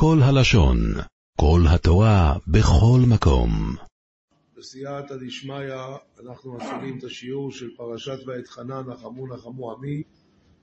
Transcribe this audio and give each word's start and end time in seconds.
כל 0.00 0.18
הלשון, 0.22 0.78
כל 1.40 1.60
התורה, 1.68 2.34
בכל 2.48 3.00
מקום. 3.08 3.50
בסייעתא 4.58 5.14
דשמיא 5.26 5.74
אנחנו 6.26 6.54
מתחילים 6.54 6.98
את 6.98 7.04
השיעור 7.04 7.52
של 7.52 7.66
פרשת 7.76 8.18
ואתחנן 8.26 8.82
נחמו 8.88 9.26
נחמו 9.34 9.72
עמי, 9.72 10.02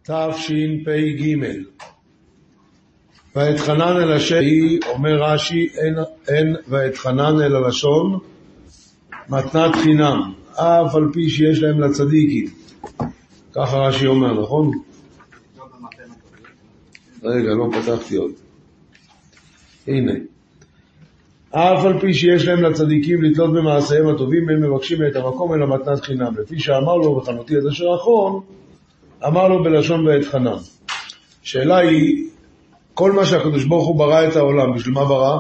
תשפ"ג. 0.03 1.35
ואתחנן 3.35 3.97
אל 4.03 4.11
השם, 4.11 4.35
אומר 4.87 5.23
רש"י, 5.23 5.67
אין, 5.77 5.95
אין 6.27 6.55
ואתחנן 6.67 7.41
אל 7.41 7.55
הלשון, 7.55 8.19
מתנת 9.29 9.75
חינם, 9.83 10.33
אף 10.51 10.95
על 10.95 11.09
פי 11.13 11.29
שיש 11.29 11.59
להם 11.61 11.79
לצדיקים. 11.79 12.45
ככה 13.53 13.77
רש"י 13.77 14.07
אומר, 14.07 14.41
נכון? 14.41 14.71
רגע, 17.23 17.49
לא 17.49 17.69
פתחתי 17.71 18.15
עוד. 18.15 18.44
הנה. 19.87 20.13
אף 21.51 21.85
על 21.85 21.99
פי 21.99 22.13
שיש 22.13 22.47
להם 22.47 22.63
לצדיקים 22.63 23.21
לתלות 23.23 23.53
במעשיהם 23.53 24.07
הטובים, 24.07 24.49
הם 24.49 24.61
מבקשים 24.61 25.07
את 25.07 25.15
המקום 25.15 25.53
אל 25.53 25.61
המתנת 25.61 26.01
חינם. 26.01 26.33
לפי 26.41 26.59
שאמר 26.59 26.95
לו 26.95 27.15
בחנותי 27.15 27.57
את 27.57 27.63
אשר 27.71 27.95
אחרון, 27.95 28.41
אמר 29.27 29.47
לו 29.47 29.63
בלשון 29.63 30.07
ואת 30.07 30.25
חנן. 30.25 30.57
שאלה 31.41 31.77
היא, 31.77 32.29
כל 32.93 33.11
מה 33.11 33.25
שהקדוש 33.25 33.63
ברוך 33.63 33.87
הוא 33.87 33.95
ברא 33.95 34.27
את 34.27 34.35
העולם, 34.35 34.75
בשביל 34.75 34.93
מה 34.93 35.05
ברא? 35.05 35.37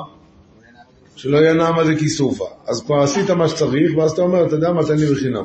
שלא 1.15 1.37
ינע 1.37 1.71
מה 1.71 1.85
זה 1.85 1.95
כיסופה. 1.95 2.45
אז 2.67 2.83
כבר 2.85 2.99
עשית 2.99 3.29
מה 3.29 3.47
שצריך, 3.47 3.97
ואז 3.97 4.11
אתה 4.11 4.21
אומר, 4.21 4.45
אתה 4.47 4.55
יודע 4.55 4.71
מה, 4.71 4.83
תן 4.83 4.95
לי 4.97 5.05
בחינם. 5.05 5.43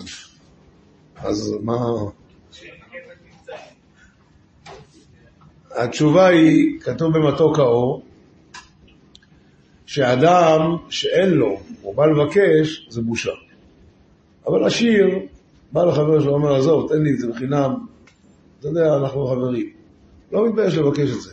אז 1.17 1.55
מה... 1.63 1.77
התשובה 5.77 6.27
היא, 6.27 6.81
כתוב 6.81 7.19
במתוק 7.19 7.59
האור, 7.59 8.03
שאדם 9.91 10.77
שאין 10.89 11.31
לו, 11.31 11.61
הוא 11.83 11.95
בא 11.95 12.07
לבקש, 12.07 12.87
זה 12.91 13.03
בושה. 13.03 13.31
אבל 14.47 14.65
עשיר, 14.65 15.19
בא 15.73 15.85
לחבר 15.85 16.21
שלו, 16.21 16.33
אומר, 16.33 16.57
עזוב, 16.57 16.89
תן 16.89 17.03
לי 17.03 17.11
את 17.13 17.19
זה 17.19 17.29
בחינם, 17.29 17.75
אתה 18.61 18.69
יודע, 18.69 18.97
אנחנו 18.97 19.27
חברים. 19.27 19.71
לא 20.33 20.49
מתבייש 20.49 20.75
לבקש 20.75 21.11
את 21.11 21.21
זה. 21.21 21.31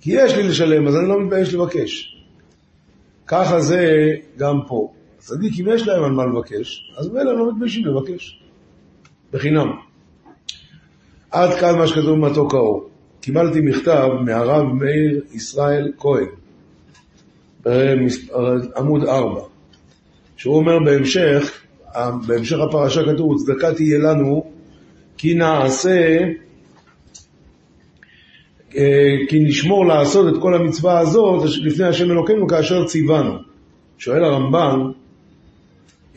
כי 0.00 0.12
יש 0.14 0.32
לי 0.32 0.42
לשלם, 0.42 0.86
אז 0.86 0.96
אני 0.96 1.08
לא 1.08 1.20
מתבייש 1.20 1.54
לבקש. 1.54 2.16
ככה 3.26 3.60
זה 3.60 4.12
גם 4.36 4.60
פה. 4.68 4.92
צדיקים 5.18 5.68
יש 5.68 5.86
להם 5.86 6.04
על 6.04 6.10
מה 6.10 6.26
לבקש, 6.26 6.92
אז 6.96 7.08
מילא 7.08 7.38
לא 7.38 7.52
מתביישים 7.52 7.86
לבקש. 7.86 8.42
בחינם. 9.32 9.70
עד 11.30 11.50
כאן 11.60 11.78
מה 11.78 11.86
שכתוב 11.86 12.10
במתוק 12.10 12.54
האור. 12.54 12.88
קיבלתי 13.20 13.60
מכתב 13.60 14.08
מהרב 14.24 14.72
מאיר 14.72 15.22
ישראל 15.32 15.92
כהן, 15.98 16.26
עמוד 18.76 19.04
4, 19.04 19.40
שהוא 20.36 20.56
אומר 20.56 20.78
בהמשך, 20.84 21.52
בהמשך 22.26 22.56
הפרשה 22.68 23.00
כתוב, 23.12 23.36
צדקה 23.38 23.74
תהיה 23.74 23.98
לנו 23.98 24.44
כי 25.16 25.34
נעשה, 25.34 26.18
כי 29.28 29.40
נשמור 29.40 29.86
לעשות 29.86 30.34
את 30.34 30.42
כל 30.42 30.54
המצווה 30.54 30.98
הזאת 30.98 31.50
לפני 31.62 31.86
השם 31.86 32.10
אלוקינו 32.10 32.48
כאשר 32.48 32.84
ציוונו. 32.84 33.34
שואל 33.98 34.24
הרמב"ן, 34.24 34.80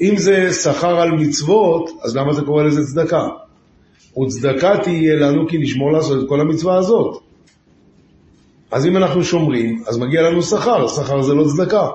אם 0.02 0.18
זה 0.18 0.54
שכר 0.54 1.00
על 1.00 1.12
מצוות, 1.12 1.90
אז 2.04 2.16
למה 2.16 2.34
זה 2.34 2.42
קורא 2.42 2.64
לזה 2.64 2.82
צדקה? 2.84 3.28
וצדקה 4.22 4.78
תהיה 4.84 5.16
לנו 5.16 5.48
כי 5.48 5.58
נשמור 5.58 5.92
לעשות 5.92 6.24
את 6.24 6.30
כל 6.30 6.42
המצווה 6.42 6.78
הזאת. 6.78 7.29
אז 8.72 8.86
אם 8.86 8.98
אנחנו 8.98 9.24
שומרים, 9.24 9.84
אז 9.88 9.98
מגיע 9.98 10.22
לנו 10.22 10.44
שכר, 10.44 10.88
שכר 10.88 11.22
זה 11.22 11.34
לא 11.34 11.46
צדקה. 11.48 11.88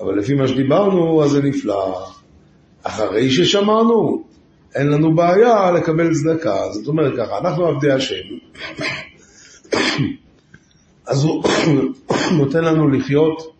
אבל 0.00 0.18
לפי 0.18 0.34
מה 0.34 0.48
שדיברנו, 0.48 1.24
אז 1.24 1.30
זה 1.30 1.42
נפלא. 1.42 2.06
אחרי 2.82 3.30
ששמרנו, 3.30 4.24
אין 4.74 4.88
לנו 4.88 5.14
בעיה 5.14 5.70
לקבל 5.70 6.14
צדקה. 6.14 6.72
זאת 6.72 6.86
אומרת 6.86 7.12
ככה, 7.16 7.38
אנחנו 7.38 7.66
עבדי 7.66 7.92
השם, 7.92 8.24
אז 11.06 11.24
הוא 11.24 11.44
נותן 12.38 12.64
לנו 12.64 12.88
לחיות 12.88 13.54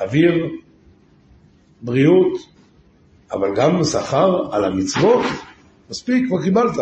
אוויר, 0.00 0.48
בריאות, 1.82 2.38
אבל 3.32 3.54
גם 3.56 3.84
שכר 3.84 4.48
על 4.52 4.64
המצוות. 4.64 5.24
מספיק, 5.90 6.28
כבר 6.28 6.42
קיבלת. 6.42 6.76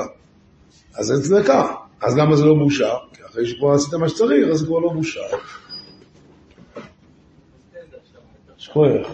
אז 0.95 1.07
זה 1.07 1.23
צדקה. 1.23 1.75
אז 2.01 2.19
למה 2.19 2.37
זה 2.37 2.45
לא 2.45 2.55
בושה? 2.55 2.95
כי 3.13 3.25
אחרי 3.27 3.47
שכבר 3.47 3.73
עשית 3.73 3.95
מה 3.95 4.09
שצריך, 4.09 4.49
אז 4.53 4.59
זה 4.59 4.67
כבר 4.67 4.79
לא 4.79 4.93
בושה. 4.93 5.21
שכוח. 8.59 9.09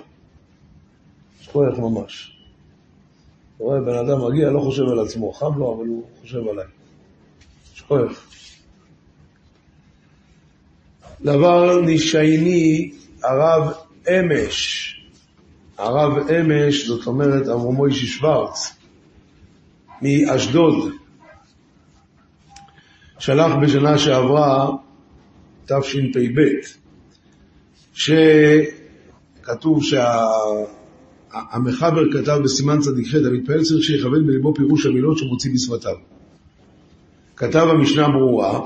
שכוח 1.40 1.78
ממש. 1.78 2.38
אתה 3.56 3.64
רואה, 3.64 3.80
בן 3.80 3.94
אדם 3.94 4.26
מגיע, 4.26 4.50
לא 4.50 4.60
חושב 4.60 4.82
על 4.82 4.98
עצמו, 4.98 5.32
חם 5.32 5.58
לו, 5.58 5.74
אבל 5.74 5.86
הוא 5.86 6.04
חושב 6.20 6.48
עליי. 6.48 6.66
שכוח. 7.74 8.26
דבר 11.20 11.80
נשייני, 11.80 12.92
הרב 13.22 13.72
אמש. 14.08 14.90
הרב 15.78 16.30
אמש, 16.30 16.86
זאת 16.86 17.06
אומרת, 17.06 17.48
אברהם 17.48 17.74
מוישי 17.74 18.06
שוורץ. 18.06 18.76
מאשדוד, 20.02 20.92
שלח 23.24 23.52
בשנה 23.62 23.98
שעברה, 23.98 24.70
תשפ"ב, 25.64 26.40
שכתוב 29.42 29.82
שהמחבר 31.32 32.02
שה... 32.12 32.18
כתב 32.18 32.40
בסימן 32.44 32.80
צדיק 32.80 33.08
ח', 33.08 33.14
המתפעל 33.14 33.62
צריך 33.62 33.84
שיכוון 33.84 34.26
בליבו 34.26 34.54
פירוש 34.54 34.86
המילות 34.86 35.18
שמוציא 35.18 35.50
בשפתיו. 35.54 35.94
כתב 37.36 37.66
המשנה 37.70 38.08
ברורה, 38.08 38.60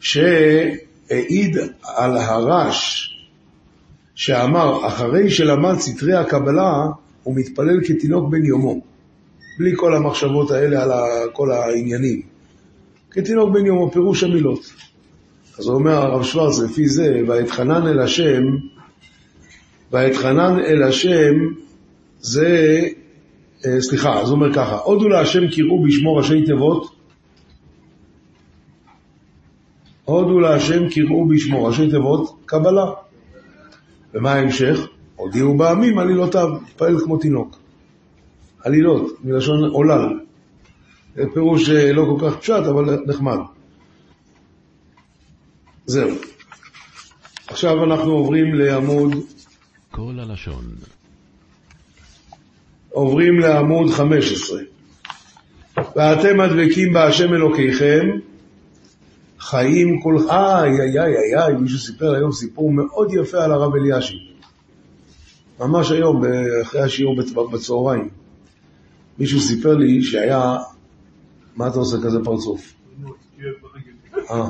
שהעיד 0.00 1.56
על 1.82 2.16
הרש 2.16 3.10
שאמר, 4.14 4.86
אחרי 4.86 5.30
שלמד 5.30 5.78
סתרי 5.78 6.14
הקבלה, 6.14 6.86
הוא 7.22 7.36
מתפלל 7.36 7.80
כתינוק 7.84 8.30
בן 8.30 8.44
יומו. 8.44 8.80
בלי 9.58 9.72
כל 9.76 9.94
המחשבות 9.94 10.50
האלה 10.50 10.82
על 10.82 10.90
כל 11.32 11.52
העניינים. 11.52 12.37
כתינוק 13.10 13.50
בן 13.50 13.66
יומו, 13.66 13.90
פירוש 13.90 14.24
המילות. 14.24 14.72
אז 15.58 15.66
הוא 15.66 15.74
אומר 15.74 15.92
הרב 15.92 16.22
שוורץ, 16.22 16.58
לפי 16.58 16.88
זה, 16.88 17.20
ואתחנן 17.26 17.86
אל 17.86 18.00
השם, 18.00 18.42
ואתחנן 19.92 20.58
אל 20.58 20.82
השם 20.82 21.34
זה, 22.20 22.80
אה, 23.66 23.80
סליחה, 23.80 24.20
אז 24.20 24.28
הוא 24.28 24.36
אומר 24.36 24.54
ככה, 24.54 24.76
הודו 24.76 25.08
להשם 25.08 25.48
קראו 25.48 25.82
בשמו 25.82 26.16
ראשי 26.16 26.44
תיבות, 26.44 26.98
הודו 30.04 30.40
להשם 30.40 30.88
קראו 30.88 31.28
בשמו 31.28 31.64
ראשי 31.64 31.90
תיבות, 31.90 32.36
קבלה. 32.46 32.86
ומה 34.14 34.32
ההמשך? 34.32 34.88
הודיעו 35.16 35.56
בעמים 35.56 35.98
עלילותיו, 35.98 36.48
התפעל 36.66 36.98
כמו 36.98 37.16
תינוק. 37.16 37.56
עלילות, 38.64 39.24
מלשון 39.24 39.64
עולל. 39.64 40.18
פירוש 41.34 41.68
לא 41.68 42.04
כל 42.04 42.30
כך 42.30 42.38
פשט, 42.38 42.62
אבל 42.70 42.98
נחמד. 43.06 43.38
זהו. 45.86 46.10
עכשיו 47.46 47.84
אנחנו 47.84 48.12
עוברים 48.12 48.54
לעמוד... 48.54 49.14
כל 49.90 50.14
הלשון. 50.18 50.64
עוברים 52.90 53.38
לעמוד 53.38 53.90
15. 53.90 54.60
ואתם 55.96 56.40
הדבקים 56.40 56.92
בהשם 56.92 57.34
אלוקיכם, 57.34 58.06
חיים 59.38 60.00
כל... 60.02 60.16
איי, 60.30 60.70
איי, 60.70 61.00
איי, 61.00 61.16
איי, 61.16 61.42
איי, 61.42 61.54
מישהו 61.54 61.78
סיפר 61.78 62.14
היום 62.14 62.32
סיפור 62.32 62.72
מאוד 62.72 63.12
יפה 63.12 63.44
על 63.44 63.52
הרב 63.52 63.72
אלישיב. 63.74 64.18
ממש 65.60 65.90
היום, 65.90 66.22
אחרי 66.62 66.80
השיעור 66.80 67.16
בצהריים. 67.52 68.08
מישהו 69.18 69.40
סיפר 69.40 69.74
לי 69.76 70.02
שהיה, 70.02 70.56
מה 71.58 71.68
אתה 71.68 71.78
עושה 71.78 71.96
כזה 72.04 72.18
פרצוף? 72.24 72.74
אה. 74.30 74.48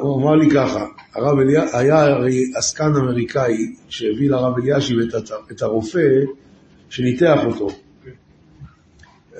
הוא 0.00 0.22
אמר 0.22 0.34
לי 0.34 0.50
ככה, 0.50 0.86
הרב 1.14 1.38
אליה, 1.38 1.78
היה 1.78 2.00
הרי 2.00 2.44
עסקן 2.56 2.92
אמריקאי 2.96 3.74
שהביא 3.88 4.30
לרב 4.30 4.54
אלישיב 4.58 4.98
את 5.52 5.62
הרופא 5.62 6.08
שניתח 6.90 7.38
אותו. 7.46 7.68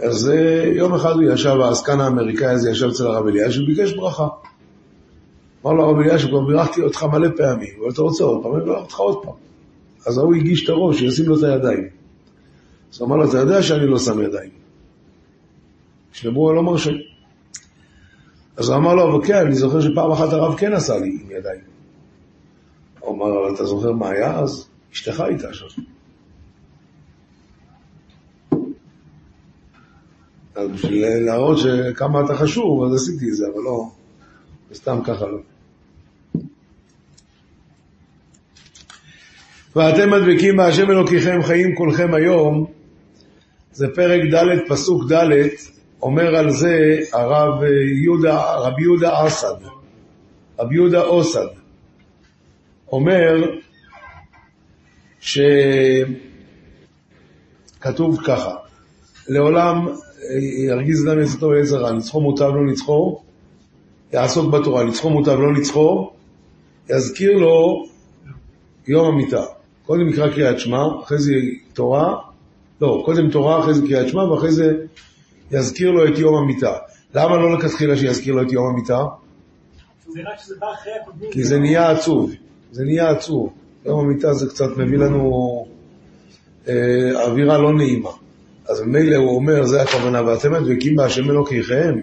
אז 0.02 0.32
יום 0.74 0.94
אחד 0.94 1.12
הוא 1.12 1.22
ישב, 1.22 1.56
העסקן 1.60 2.00
האמריקאי 2.00 2.46
הזה 2.50 2.70
ישב 2.70 2.86
אצל 2.86 3.06
הרב 3.06 3.26
אלישיב 3.26 3.62
וביקש 3.62 3.92
ברכה. 3.92 4.28
אמר 5.64 5.72
לו 5.72 5.84
הרב 5.84 5.98
אלישיב, 5.98 6.28
כבר 6.28 6.40
בירכתי 6.40 6.82
אותך 6.82 7.02
מלא 7.02 7.28
פעמים, 7.36 7.74
אבל 7.80 7.90
אתה 7.90 8.02
רוצה 8.02 8.24
עוד 8.24 8.42
פעם, 8.42 8.54
אני 8.54 8.62
מברך 8.62 8.82
אותך 8.82 8.98
עוד 8.98 9.24
פעם. 9.24 9.49
אז 10.06 10.18
ההוא 10.18 10.34
הגיש 10.34 10.64
את 10.64 10.68
הראש, 10.68 10.98
שישים 10.98 11.28
לו 11.28 11.38
את 11.38 11.42
הידיים. 11.42 11.88
אז 12.92 13.00
הוא 13.00 13.06
אמר 13.06 13.16
לו, 13.16 13.28
אתה 13.30 13.38
יודע 13.38 13.62
שאני 13.62 13.86
לא 13.86 13.98
שם 13.98 14.22
ידיים. 14.22 14.50
שדיברו 16.12 16.52
לא 16.52 16.62
מרשה. 16.62 16.90
אז 18.56 18.68
הוא 18.68 18.76
אמר 18.76 18.94
לו, 18.94 19.10
אבל 19.10 19.26
כן, 19.26 19.46
אני 19.46 19.54
זוכר 19.54 19.80
שפעם 19.80 20.12
אחת 20.12 20.32
הרב 20.32 20.56
כן 20.58 20.72
עשה 20.72 20.98
לי 20.98 21.18
עם 21.22 21.30
ידיים. 21.30 21.60
הוא 23.00 23.16
אמר, 23.16 23.46
אבל 23.46 23.54
אתה 23.54 23.64
זוכר 23.64 23.92
מה 23.92 24.10
היה 24.10 24.38
אז? 24.38 24.68
אשתך 24.92 25.20
הייתה 25.20 25.54
שם. 25.54 25.82
אז 30.54 30.70
בשביל 30.70 31.24
להראות 31.24 31.58
שכמה 31.58 32.24
אתה 32.24 32.34
חשוב, 32.34 32.84
אז 32.84 32.94
עשיתי 32.94 33.28
את 33.28 33.34
זה, 33.34 33.46
אבל 33.54 33.62
לא, 33.62 33.90
סתם 34.74 34.98
ככה 35.04 35.26
לא. 35.26 35.38
ואתם 39.76 40.10
מדבקים 40.10 40.56
בהשם 40.56 40.90
אלוקיכם 40.90 41.42
חיים 41.42 41.74
כולכם 41.76 42.14
היום, 42.14 42.66
זה 43.72 43.86
פרק 43.94 44.20
ד' 44.34 44.68
פסוק 44.68 45.12
ד', 45.12 45.28
אומר 46.02 46.36
על 46.36 46.50
זה 46.50 46.98
הרב 47.12 47.62
יהודה, 48.02 48.54
רבי 48.56 48.82
יהודה 48.82 49.26
אסד, 49.26 49.54
רבי 50.58 50.74
יהודה 50.74 51.02
אוסד, 51.02 51.46
אומר 52.92 53.50
שכתוב 57.80 58.20
ככה, 58.26 58.54
לעולם 59.28 59.86
ירגיז 60.66 61.08
אדם 61.08 61.22
יצאתו 61.22 61.52
רע, 61.72 61.92
נצחו 61.92 62.20
מוטב 62.20 62.50
לא 62.54 62.66
נצחו, 62.72 63.22
יעסוק 64.12 64.52
בתורה, 64.52 64.84
נצחו 64.84 65.10
מוטב 65.10 65.38
לא 65.38 65.52
נצחו, 65.52 66.10
יזכיר 66.88 67.32
לו 67.32 67.84
יום 68.88 69.06
המיטה. 69.06 69.42
קודם 69.90 70.08
יקרא 70.08 70.30
קריאת 70.30 70.58
שמע, 70.58 70.78
אחרי 71.02 71.18
זה 71.18 71.32
תורה, 71.72 72.16
לא, 72.80 73.02
קודם 73.06 73.30
תורה, 73.30 73.60
אחרי 73.60 73.74
זה 73.74 73.82
קריאת 73.86 74.08
שמע, 74.08 74.22
ואחרי 74.22 74.52
זה 74.52 74.72
יזכיר 75.50 75.90
לו 75.90 76.08
את 76.08 76.18
יום 76.18 76.34
המיטה. 76.34 76.72
למה 77.14 77.36
לא 77.36 77.58
לכתחילה 77.58 77.96
שיזכיר 77.96 78.34
לו 78.34 78.42
את 78.42 78.52
יום 78.52 78.66
המיטה? 78.66 79.04
כי 81.30 81.44
זה 81.44 81.58
נהיה 81.58 81.90
עצוב, 81.90 82.32
זה 82.72 82.84
נהיה 82.84 83.10
עצוב. 83.10 83.52
יום 83.86 84.00
המיטה 84.00 84.34
זה 84.34 84.48
קצת 84.48 84.76
מביא 84.76 84.98
לנו 84.98 85.30
אה, 86.68 87.24
אווירה 87.24 87.58
לא 87.58 87.72
נעימה. 87.72 88.10
אז 88.68 88.80
ממילא 88.80 89.16
הוא 89.16 89.36
אומר, 89.36 89.64
זה 89.64 89.82
הכוונה, 89.82 90.26
ואתם 90.26 90.54
הדבקים 90.54 90.96
בהשם 90.96 91.30
אלוקיכם, 91.30 92.00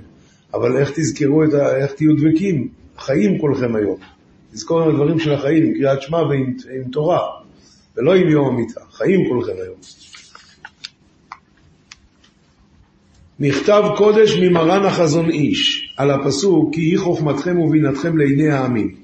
אבל 0.53 0.77
איך 0.77 0.91
תזכרו 0.95 1.43
את 1.43 1.53
ה... 1.53 1.75
איך 1.75 1.91
תהיו 1.91 2.13
דבקים? 2.13 2.67
חיים 2.97 3.39
כולכם 3.39 3.75
היום. 3.75 3.97
תזכור 4.53 4.81
עם 4.81 4.89
הדברים 4.89 5.19
של 5.19 5.33
החיים, 5.33 5.63
עם 5.63 5.73
קריאת 5.73 6.01
שמע 6.01 6.17
ועם 6.17 6.53
תורה, 6.91 7.46
ולא 7.97 8.15
עם 8.15 8.27
יום 8.27 8.47
המיטה. 8.47 8.81
חיים 8.91 9.29
כולכם 9.29 9.51
היום. 9.63 9.75
מכתב 13.39 13.83
קודש 13.97 14.37
ממרן 14.41 14.85
החזון 14.85 15.29
איש, 15.29 15.93
על 15.97 16.11
הפסוק 16.11 16.73
כי 16.73 16.81
היא 16.81 16.99
חוכמתכם 16.99 17.59
ובינתכם 17.59 18.17
לעיני 18.17 18.49
העמים. 18.49 18.95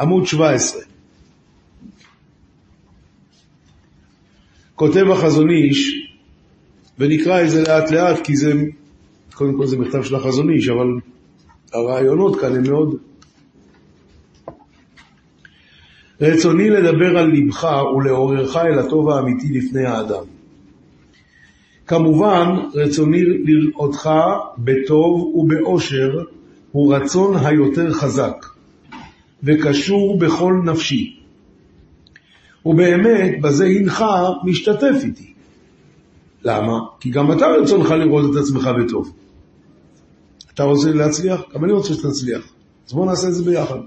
עמוד 0.00 0.26
17. 0.26 0.82
כותב 4.74 5.10
החזון 5.12 5.50
איש, 5.50 6.08
ונקרא 6.98 7.42
את 7.42 7.50
זה 7.50 7.62
לאט 7.62 7.90
לאט, 7.90 8.24
כי 8.24 8.36
זה, 8.36 8.52
קודם 9.34 9.56
כל 9.56 9.66
זה 9.66 9.78
מכתב 9.78 10.02
של 10.02 10.14
החזון 10.14 10.50
איש, 10.50 10.68
אבל 10.68 10.86
הרעיונות 11.72 12.40
כאן 12.40 12.56
הם 12.56 12.62
מאוד... 12.62 12.96
רצוני 16.20 16.70
לדבר 16.70 17.18
על 17.18 17.32
לבך 17.32 17.68
ולעוררך 17.96 18.56
אל 18.56 18.78
הטוב 18.78 19.10
האמיתי 19.10 19.58
לפני 19.58 19.86
האדם. 19.86 20.24
כמובן, 21.86 22.48
רצוני 22.74 23.22
לראותך 23.24 24.10
בטוב 24.58 25.34
ובאושר 25.34 26.22
הוא 26.72 26.94
רצון 26.94 27.36
היותר 27.36 27.92
חזק, 27.92 28.46
וקשור 29.42 30.18
בכל 30.18 30.54
נפשי. 30.64 31.20
ובאמת, 32.66 33.40
בזה 33.40 33.66
הנך 33.66 34.04
משתתף 34.44 34.94
איתי. 35.04 35.32
למה? 36.44 36.78
כי 37.00 37.10
גם 37.10 37.32
אתה 37.32 37.46
רצונך 37.46 37.90
לראות 37.90 38.30
את 38.30 38.42
עצמך 38.42 38.70
בטוב. 38.84 39.12
אתה 40.54 40.62
רוצה 40.62 40.92
להצליח? 40.92 41.40
גם 41.54 41.64
אני 41.64 41.72
רוצה 41.72 41.94
שתצליח. 41.94 42.52
אז 42.86 42.92
בואו 42.92 43.06
נעשה 43.06 43.28
את 43.28 43.34
זה 43.34 43.44
ביחד. 43.44 43.78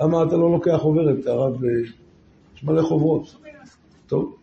למה 0.00 0.22
אתה 0.22 0.36
לא 0.36 0.52
לוקח 0.52 0.76
חוברת, 0.76 1.26
הרב? 1.26 1.64
יש 2.54 2.64
מלא 2.64 2.82
חוברות. 2.82 3.36
טוב. 4.06 4.36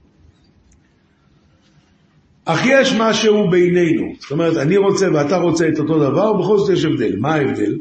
אך 2.46 2.62
יש 2.66 2.94
משהו 3.00 3.50
בינינו. 3.50 4.14
זאת 4.20 4.32
אומרת, 4.32 4.58
אני 4.58 4.78
רוצה 4.78 5.08
ואתה 5.14 5.38
רוצה 5.38 5.68
את 5.68 5.80
אותו 5.80 6.00
דבר, 6.00 6.32
ובכל 6.32 6.58
זאת 6.58 6.70
יש 6.70 6.86
הבדל. 6.86 7.16
מה 7.20 7.34
ההבדל? 7.34 7.80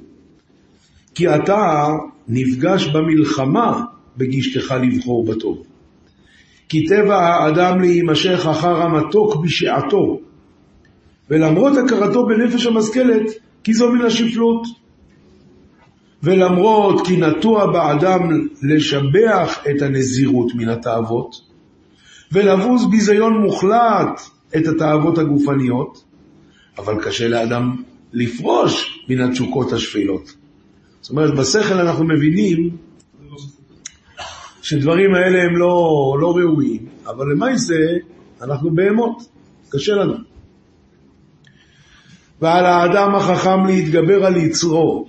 כי 1.15 1.29
אתה 1.29 1.89
נפגש 2.29 2.89
במלחמה 2.89 3.85
בגישתך 4.17 4.75
לבחור 4.83 5.25
בטוב. 5.25 5.63
כי 6.69 6.87
טבע 6.87 7.17
האדם 7.17 7.81
להימשך 7.81 8.47
אחר 8.51 8.83
המתוק 8.83 9.37
בשעתו, 9.37 10.21
ולמרות 11.31 11.73
הכרתו 11.77 12.27
בנפש 12.27 12.67
המשכלת, 12.67 13.27
כי 13.65 13.75
זו 13.75 13.93
מן 13.93 14.01
השפלות. 14.01 14.82
ולמרות 16.23 17.07
כי 17.07 17.17
נטוע 17.17 17.73
באדם 17.73 18.49
לשבח 18.63 19.59
את 19.71 19.83
הנזירות 19.83 20.55
מן 20.55 20.69
התאוות, 20.69 21.37
ולבוז 22.33 22.91
ביזיון 22.91 23.33
מוחלט 23.33 24.21
את 24.57 24.67
התאוות 24.67 25.19
הגופניות, 25.19 26.05
אבל 26.79 27.05
קשה 27.05 27.29
לאדם 27.29 27.83
לפרוש 28.13 29.05
מן 29.09 29.21
התשוקות 29.21 29.73
השפלות. 29.73 30.35
זאת 31.01 31.11
אומרת, 31.11 31.35
בשכל 31.35 31.75
אנחנו 31.75 32.05
מבינים 32.05 32.77
שדברים 34.63 35.15
האלה 35.15 35.43
הם 35.43 35.57
לא, 35.57 36.17
לא 36.21 36.37
ראויים, 36.37 36.87
אבל 37.07 37.27
למעשה 37.33 37.75
אנחנו 38.43 38.75
בהמות, 38.75 39.23
קשה 39.69 39.93
לנו. 39.93 40.15
ועל 42.41 42.67
האדם 42.67 43.15
החכם 43.15 43.67
להתגבר 43.67 44.27
על 44.27 44.37
יצרו, 44.37 45.09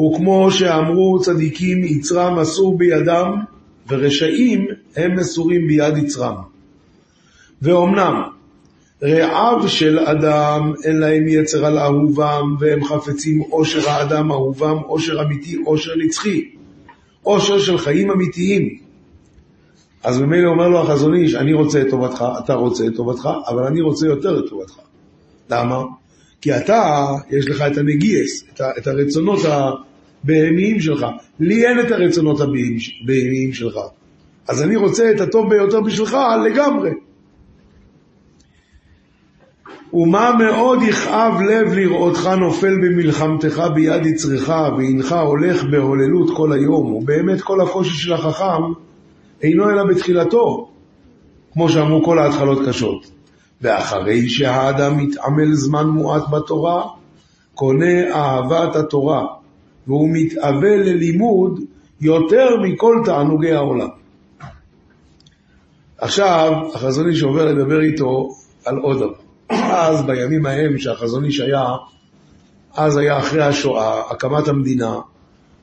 וכמו 0.00 0.50
שאמרו 0.50 1.18
צדיקים, 1.20 1.84
יצרם 1.84 2.38
אסור 2.38 2.78
בידם, 2.78 3.34
ורשעים 3.88 4.66
הם 4.96 5.16
מסורים 5.16 5.66
ביד 5.66 5.96
יצרם. 5.96 6.34
ואומנם, 7.62 8.22
רעיו 9.02 9.68
של 9.68 9.98
אדם 9.98 10.72
אין 10.84 10.98
להם 10.98 11.28
יצר 11.28 11.66
על 11.66 11.78
אהובם, 11.78 12.56
והם 12.60 12.84
חפצים 12.84 13.40
עושר 13.40 13.90
האדם 13.90 14.30
אהובם, 14.30 14.76
עושר 14.86 15.22
אמיתי, 15.22 15.56
עושר 15.64 15.90
נצחי. 15.96 16.44
עושר 17.22 17.58
של 17.58 17.78
חיים 17.78 18.10
אמיתיים. 18.10 18.78
אז 20.04 20.20
ממילא 20.20 20.48
אומר 20.48 20.68
לו 20.68 20.82
החזון 20.82 21.14
איש, 21.14 21.34
אני 21.34 21.52
רוצה 21.52 21.80
את 21.80 21.86
טובתך, 21.90 22.24
אתה 22.44 22.54
רוצה 22.54 22.86
את 22.86 22.96
טובתך, 22.96 23.28
אבל 23.48 23.62
אני 23.62 23.80
רוצה 23.80 24.06
יותר 24.06 24.38
את 24.38 24.50
טובתך. 24.50 24.74
למה? 25.50 25.82
כי 26.42 26.56
אתה, 26.56 27.06
יש 27.30 27.48
לך 27.48 27.64
את 27.72 27.78
הנגייס, 27.78 28.44
את, 28.54 28.60
את 28.78 28.86
הרצונות 28.86 29.40
הבהמיים 29.44 30.80
שלך. 30.80 31.06
לי 31.40 31.66
אין 31.66 31.80
את 31.80 31.90
הרצונות 31.90 32.40
הבהמיים 32.40 33.52
שלך. 33.52 33.78
אז 34.48 34.62
אני 34.62 34.76
רוצה 34.76 35.10
את 35.10 35.20
הטוב 35.20 35.50
ביותר 35.50 35.80
בשבילך 35.80 36.16
לגמרי. 36.44 36.90
ומה 39.92 40.30
מאוד 40.38 40.82
יכאב 40.82 41.40
לב 41.40 41.72
לראותך 41.72 42.26
נופל 42.26 42.74
במלחמתך 42.76 43.62
ביד 43.74 44.06
יצרך, 44.06 44.48
והנך 44.48 45.12
הולך 45.12 45.64
בהוללות 45.64 46.36
כל 46.36 46.52
היום, 46.52 46.92
ובאמת 46.92 47.40
כל 47.40 47.60
הקושי 47.60 47.98
של 47.98 48.12
החכם 48.12 48.62
אינו 49.42 49.70
אלא 49.70 49.84
בתחילתו, 49.84 50.68
כמו 51.52 51.68
שאמרו 51.68 52.04
כל 52.04 52.18
ההתחלות 52.18 52.68
קשות. 52.68 53.21
ואחרי 53.62 54.28
שהאדם 54.28 54.98
מתעמל 54.98 55.52
זמן 55.52 55.86
מועט 55.86 56.22
בתורה, 56.30 56.82
קונה 57.54 58.14
אהבת 58.14 58.76
התורה, 58.76 59.26
והוא 59.86 60.08
מתאבל 60.12 60.80
ללימוד 60.84 61.60
יותר 62.00 62.48
מכל 62.62 62.96
תענוגי 63.04 63.52
העולם. 63.52 63.88
עכשיו, 65.98 66.52
החזון 66.74 67.08
איש 67.08 67.22
עובר 67.22 67.44
לדבר 67.44 67.80
איתו 67.80 68.28
על 68.64 68.76
עוד 68.76 68.96
דבר. 68.96 69.22
אז 69.50 70.02
בימים 70.02 70.46
ההם 70.46 70.78
שהחזון 70.78 71.24
איש 71.24 71.40
היה, 71.40 71.64
אז 72.74 72.96
היה 72.96 73.18
אחרי 73.18 73.42
השואה, 73.42 74.10
הקמת 74.10 74.48
המדינה, 74.48 74.98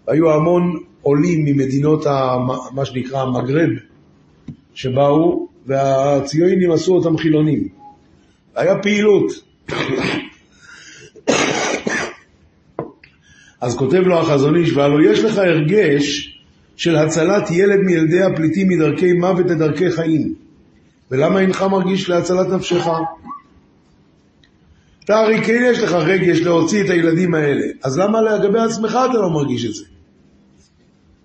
היו 0.08 0.32
המון 0.34 0.78
עולים 1.02 1.46
ממדינות 1.46 2.06
ה, 2.06 2.38
מה 2.76 2.86
שנקרא 2.86 3.22
המגרב 3.22 3.70
שבאו, 4.74 5.48
והציונים 5.66 6.72
עשו 6.72 6.96
אותם 6.96 7.18
חילונים. 7.18 7.79
היה 8.56 8.80
פעילות. 8.82 9.32
אז 13.62 13.78
כותב 13.78 13.98
לו 13.98 14.20
החזון 14.20 14.56
איש, 14.56 14.74
והלוא 14.74 15.02
יש 15.02 15.20
לך 15.20 15.38
הרגש 15.38 16.38
של 16.76 16.96
הצלת 16.96 17.52
ילד 17.52 17.80
מילדי 17.80 18.22
הפליטים 18.22 18.68
מדרכי 18.68 19.14
מוות 19.14 19.46
לדרכי 19.46 19.92
חיים. 19.92 20.34
ולמה 21.12 21.40
אינך 21.40 21.62
מרגיש 21.62 22.10
להצלת 22.10 22.48
נפשך? 22.48 22.88
אתה 25.06 25.20
הרי 25.20 25.42
כן 25.44 25.64
יש 25.72 25.80
לך 25.80 25.92
רגש 25.94 26.40
להוציא 26.42 26.84
את 26.84 26.90
הילדים 26.90 27.34
האלה, 27.34 27.66
אז 27.84 28.00
למה 28.00 28.22
לגבי 28.22 28.60
עצמך 28.60 29.00
אתה 29.10 29.18
לא 29.18 29.30
מרגיש 29.30 29.66
את 29.66 29.74
זה? 29.74 29.86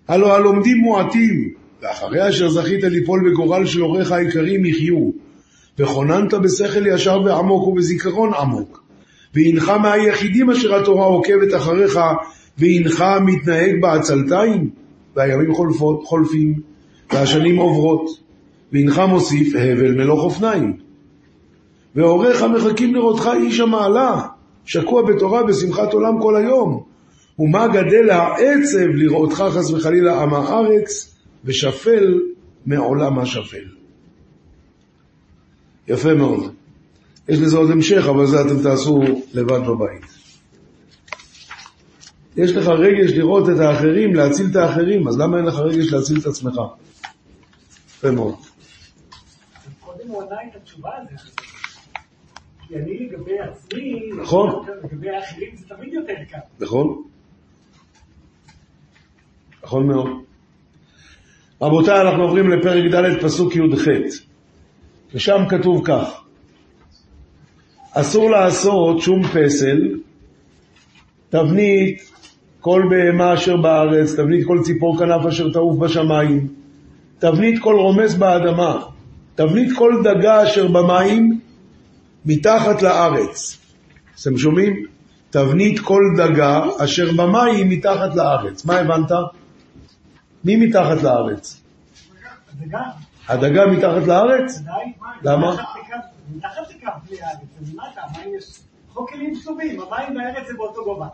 הלא 0.09 0.37
הלומדים 0.37 0.79
מועטים, 0.79 1.55
ואחרי 1.83 2.29
אשר 2.29 2.49
זכית 2.49 2.85
ליפול 2.85 3.31
בגורל 3.31 3.67
של 3.67 3.81
הוריך 3.81 4.13
היקרים 4.13 4.67
יחיו, 4.67 5.11
וכוננת 5.79 6.35
בשכל 6.35 6.87
ישר 6.87 7.21
ועמוק 7.25 7.69
ובזיכרון 7.69 8.35
עמוק, 8.35 8.85
והנך 9.35 9.69
מהיחידים 9.69 10.51
אשר 10.51 10.75
התורה 10.75 11.07
עוקבת 11.07 11.55
אחריך, 11.57 11.99
והנך 12.59 13.05
מתנהג 13.21 13.81
בעצלתיים, 13.81 14.71
והימים 15.17 15.55
חולפות, 15.55 16.03
חולפים, 16.05 16.61
והשנים 17.13 17.57
עוברות, 17.57 18.07
והנך 18.73 18.99
מוסיף 18.99 19.55
הבל 19.55 19.95
מלוך 19.95 20.21
אופניים. 20.21 20.77
והוריך 21.95 22.43
מחכים 22.43 22.95
לראותך 22.95 23.31
איש 23.37 23.61
המעלה, 23.61 24.21
שקוע 24.65 25.03
בתורה 25.03 25.43
בשמחת 25.43 25.93
עולם 25.93 26.23
כל 26.23 26.37
היום. 26.37 26.83
ומה 27.39 27.69
גדל 27.69 28.11
העצב 28.11 28.87
לראותך 28.95 29.45
חס 29.51 29.71
וחלילה 29.71 30.23
עם 30.23 30.35
הארץ, 30.35 31.17
ושפל 31.45 32.21
מעולם 32.67 33.19
השפל. 33.19 33.84
יפה 35.89 36.15
מאוד. 36.15 36.55
יש 37.29 37.39
לזה 37.39 37.57
עוד 37.57 37.71
המשך, 37.71 38.05
אבל 38.09 38.27
זה 38.27 38.41
אתם 38.41 38.63
תעשו 38.63 39.03
לבד 39.35 39.61
בבית. 39.67 40.25
יש 42.37 42.51
לך 42.51 42.69
רגש 42.69 43.13
לראות 43.13 43.49
את 43.49 43.59
האחרים, 43.59 44.15
להציל 44.15 44.47
את 44.51 44.57
האחרים, 44.57 45.09
אז 45.09 45.19
למה 45.19 45.37
אין 45.37 45.45
לך 45.45 45.55
רגש 45.55 45.93
להציל 45.93 46.19
את 46.21 46.27
עצמך? 46.27 46.55
יפה 47.89 48.11
מאוד. 48.11 48.35
קודם 49.81 50.09
הוא 50.09 50.23
ענה 50.23 50.37
את 50.51 50.57
התשובה 50.57 50.91
הזאת. 50.97 51.41
כי 52.69 52.77
אני 52.77 52.99
לגבי 52.99 53.39
עצמי, 53.39 54.11
נכון. 54.23 54.67
לגבי 54.85 55.11
האחרים 55.11 55.57
זה 55.57 55.69
תמיד 55.69 55.95
יותר 55.95 56.15
קל. 56.31 56.39
נכון? 56.61 57.03
נכון 59.65 59.87
מאוד. 59.87 60.09
רבותיי, 61.63 62.01
אנחנו 62.01 62.23
עוברים 62.23 62.51
לפרק 62.51 62.95
ד' 62.95 63.25
פסוק 63.25 63.57
י"ח, 63.57 63.89
ושם 65.15 65.45
כתוב 65.49 65.87
כך: 65.87 66.21
אסור 67.93 68.31
לעשות 68.31 69.01
שום 69.01 69.23
פסל, 69.23 69.95
תבנית 71.31 72.11
כל 72.61 72.83
בהמה 72.91 73.35
אשר 73.35 73.57
בארץ, 73.57 74.15
תבנית 74.15 74.47
כל 74.47 74.59
ציפור 74.65 74.99
כנף 74.99 75.27
אשר 75.27 75.51
תעוף 75.53 75.79
בשמיים, 75.79 76.49
תבנית 77.19 77.63
כל 77.63 77.75
רומס 77.75 78.15
באדמה, 78.15 78.83
תבנית 79.35 79.69
כל 79.79 79.93
דגה 80.05 80.43
אשר 80.43 80.69
במים, 80.69 81.41
מתחת 82.25 82.83
לארץ. 82.83 83.59
אתם 84.23 84.39
שומעים? 84.39 84.87
תבנית 85.31 85.81
כל 85.81 86.03
דגה 86.17 86.65
אשר 86.79 87.13
במים 87.13 87.69
מתחת 87.69 88.15
לארץ. 88.15 88.65
מה 88.65 88.77
הבנת? 88.77 89.11
מי 90.45 90.57
מתחת 90.57 91.03
לארץ? 91.03 91.63
הדגה, 92.53 92.81
הדגה 93.29 93.67
מתחת 93.67 94.07
לארץ? 94.07 94.63
למה? 95.23 95.53
מתחת 95.53 95.65
לקו- 95.77 96.37
מתחת 96.37 96.71
לקו 96.71 96.91
בלי 97.09 97.17
הארץ, 97.23 97.39
ולמטה, 97.63 98.01
המים 98.01 98.35
יש 98.39 98.45
חוק 98.93 99.11
כלים 99.11 99.35
שלובים, 99.35 99.81
המים 99.81 100.17
והארץ 100.17 100.47
זה 100.49 100.55
באותו 100.57 100.85
גובה. 100.85 101.07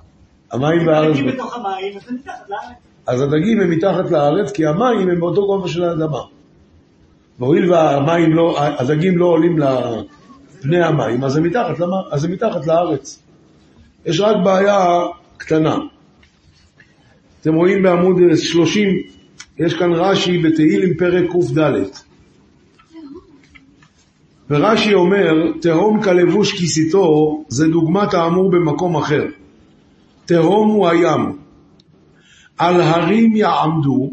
המים 0.53 0.87
בתוך 1.35 1.55
המים, 1.57 1.97
אז 1.97 2.03
זה 2.07 2.13
מתחת 2.13 2.49
לארץ. 2.49 2.77
אז 3.07 3.21
הדגים 3.21 3.61
הם 3.61 3.71
מתחת 3.71 4.11
לארץ, 4.11 4.53
כי 4.53 4.67
המים 4.67 5.11
הם 5.11 5.21
באותו 5.21 5.47
גובה 5.47 5.69
של 5.69 5.85
האדמה. 5.85 6.21
והואיל 7.39 7.73
והמים 7.73 8.33
לא, 8.33 8.57
הדגים 8.79 9.19
לא 9.19 9.27
עולים 9.27 9.59
לפני 10.59 10.85
המים, 10.85 11.25
אז 11.25 11.33
זה 11.33 11.41
מתחת, 11.41 11.79
למה? 11.79 11.97
אז 12.13 12.21
זה 12.21 12.29
מתחת 12.29 12.67
לארץ. 12.67 13.23
יש 14.07 14.21
רק 14.21 14.37
בעיה 14.45 15.01
קטנה. 15.37 15.77
אתם 17.41 17.55
רואים 17.55 17.83
בעמוד 17.83 18.17
30, 18.37 18.89
יש 19.61 19.75
כאן 19.75 19.93
רש"י 19.93 20.39
בתהילים 20.39 20.95
פרק 20.95 21.25
קד. 21.55 21.73
ורש"י 24.51 24.95
אומר, 24.95 25.33
תהום 25.61 26.03
כלבוש 26.03 26.53
כיסיתו 26.53 27.45
זה 27.49 27.69
דוגמת 27.69 28.15
האמור 28.15 28.51
במקום 28.51 28.97
אחר. 28.97 29.25
תהום 30.27 30.69
הוא 30.69 30.89
הים. 30.89 31.37
על 32.59 32.81
הרים 32.81 33.37
יעמדו, 33.37 34.11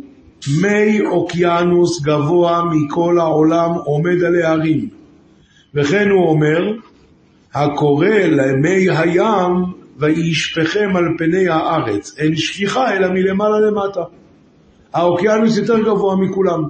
מי 0.62 1.02
אוקיינוס 1.02 2.02
גבוה 2.02 2.62
מכל 2.72 3.20
העולם 3.20 3.72
עומד 3.74 4.24
עלי 4.24 4.44
הרים. 4.44 4.90
וכן 5.74 6.10
הוא 6.10 6.30
אומר, 6.30 6.72
הקורא 7.54 8.08
למי 8.10 8.90
הים 8.90 9.54
וישפכם 9.98 10.96
על 10.96 11.06
פני 11.18 11.48
הארץ. 11.48 12.16
אין 12.18 12.36
שפיכה 12.36 12.98
אלא 12.98 13.08
מלמעלה 13.14 13.60
למטה. 13.60 14.02
האוקיינוס 14.94 15.58
יותר 15.58 15.80
גבוה 15.84 16.16
מכולם. 16.16 16.64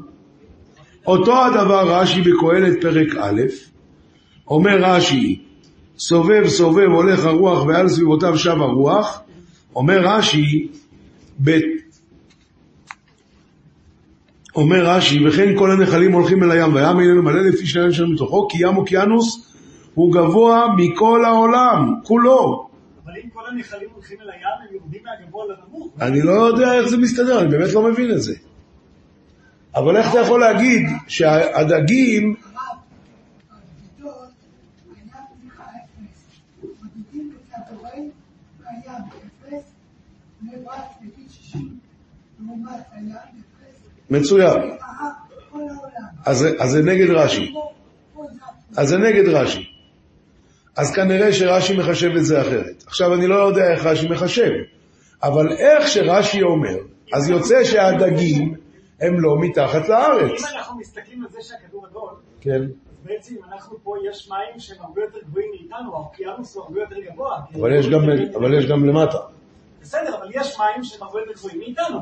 אותו 1.08 1.46
הדבר 1.46 2.00
רש"י 2.00 2.22
בקהלת 2.22 2.82
פרק 2.82 3.16
א', 3.20 3.42
אומר 4.48 4.78
רש"י, 4.82 5.42
סובב 5.98 6.48
סובב 6.48 6.88
הולך 6.88 7.26
הרוח 7.26 7.66
ועל 7.66 7.88
סביבותיו 7.88 8.38
שב 8.38 8.62
הרוח, 8.62 9.22
אומר 9.76 10.00
רש"י, 10.04 10.68
ב... 11.44 11.52
אומר 14.56 14.86
רש"י, 14.86 15.28
וכן 15.28 15.58
כל 15.58 15.72
הנחלים 15.72 16.14
הולכים 16.14 16.44
אל 16.44 16.52
הים, 16.52 16.76
והים 16.76 17.00
איננו 17.00 17.24
מלא 17.24 17.42
לפי 17.42 17.66
שניים 17.66 17.92
שלנו 17.92 18.14
מתוכו, 18.14 18.48
כי 18.48 18.58
ים 18.68 18.78
אוקיינוס 18.78 19.54
הוא 19.94 20.14
גבוה 20.14 20.68
מכל 20.78 21.26
העולם, 21.26 21.94
כולו. 22.04 22.67
כל 23.48 23.54
הנחלים 23.54 23.90
הולכים 23.94 24.22
אל 24.22 24.30
הים, 24.30 24.44
הם 24.70 24.76
יורדים 24.76 25.02
מהגבוה 25.04 25.46
לנמוך. 25.46 25.94
אני 26.02 26.22
לא 26.22 26.32
יודע 26.32 26.74
איך 26.74 26.88
זה 26.88 26.98
מסתדר, 26.98 27.42
אני 27.42 27.50
באמת 27.50 27.74
לא 27.74 27.84
מבין 27.92 28.12
את 28.12 28.22
זה. 28.22 28.36
אבל 29.76 29.98
איך 29.98 30.12
אתה 30.12 30.20
יכול 30.20 30.40
להגיד 30.40 30.86
שהדגים, 31.08 32.36
מצוין, 44.10 44.62
אז 46.26 46.46
זה 46.66 46.84
נגד 46.84 47.10
רש"י, 47.10 47.54
אז 48.78 48.88
זה 48.88 48.98
נגד 48.98 49.28
רש"י. 49.28 49.77
אז 50.78 50.92
כנראה 50.96 51.34
שרש"י 51.34 51.78
מחשב 51.78 52.10
את 52.18 52.26
זה 52.26 52.42
אחרת. 52.42 52.84
עכשיו, 52.88 53.14
אני 53.14 53.28
לא 53.28 53.36
יודע 53.36 53.72
איך 53.72 53.86
רש"י 53.86 54.08
מחשב, 54.10 54.52
אבל 55.24 55.52
איך 55.52 55.88
שרש"י 55.88 56.44
אומר, 56.44 56.76
אז 57.14 57.30
יוצא 57.30 57.64
שהדגים 57.64 58.56
הם 59.02 59.20
לא 59.20 59.36
מתחת 59.40 59.90
לארץ. 59.90 60.42
אם 60.42 60.58
אנחנו 60.58 60.80
מסתכלים 60.80 61.24
על 61.24 61.30
זה 61.32 61.38
שהכדור 61.42 61.86
עגול, 61.88 62.10
כן. 62.42 62.62
בעצם 63.04 63.36
אנחנו 63.52 63.78
פה, 63.84 63.94
יש 64.12 64.30
מים 64.30 64.60
שהם 64.60 64.78
הרבה 64.82 65.02
יותר 65.02 65.20
גבוהים 65.30 65.48
מאיתנו, 65.52 65.94
האוקיינוס 65.96 66.56
הוא 66.56 66.64
הרבה 66.64 66.80
יותר 66.80 66.96
גבוה. 67.12 67.38
אבל 67.60 67.76
יש 67.76 67.88
גם, 67.90 68.00
אבל 68.36 68.54
יש 68.58 68.66
גם 68.66 68.86
למטה. 68.86 69.18
בסדר, 69.82 70.16
אבל 70.18 70.28
יש 70.34 70.58
מים 70.60 70.84
שהם 70.84 71.04
הרבה 71.04 71.20
יותר 71.20 71.34
גבוהים 71.34 71.60
מאיתנו. 71.60 72.00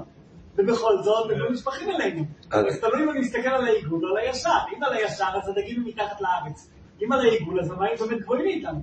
ובכל 0.57 0.91
זאת, 1.03 1.31
הם 1.31 1.39
לא 1.39 1.51
נשפכים 1.51 1.89
אלינו. 1.89 2.23
אז- 2.51 2.65
אז 2.65 2.79
תלוי 2.79 3.03
אם 3.03 3.09
אני 3.09 3.19
מסתכל 3.19 3.49
על 3.49 3.65
העיגול 3.67 4.05
או 4.05 4.17
על 4.17 4.17
הישר. 4.17 4.49
אם 4.77 4.83
על 4.83 4.93
הישר, 4.93 5.25
אז 5.43 5.49
הדגים 5.49 5.77
הם 5.81 5.87
מתחת 5.87 6.21
לארץ. 6.21 6.69
אם 7.03 7.11
על 7.11 7.19
העיגול, 7.19 7.59
אז 7.59 7.71
המים 7.71 7.91
באמת 7.99 8.21
גבוהים 8.21 8.45
מאיתנו. 8.45 8.81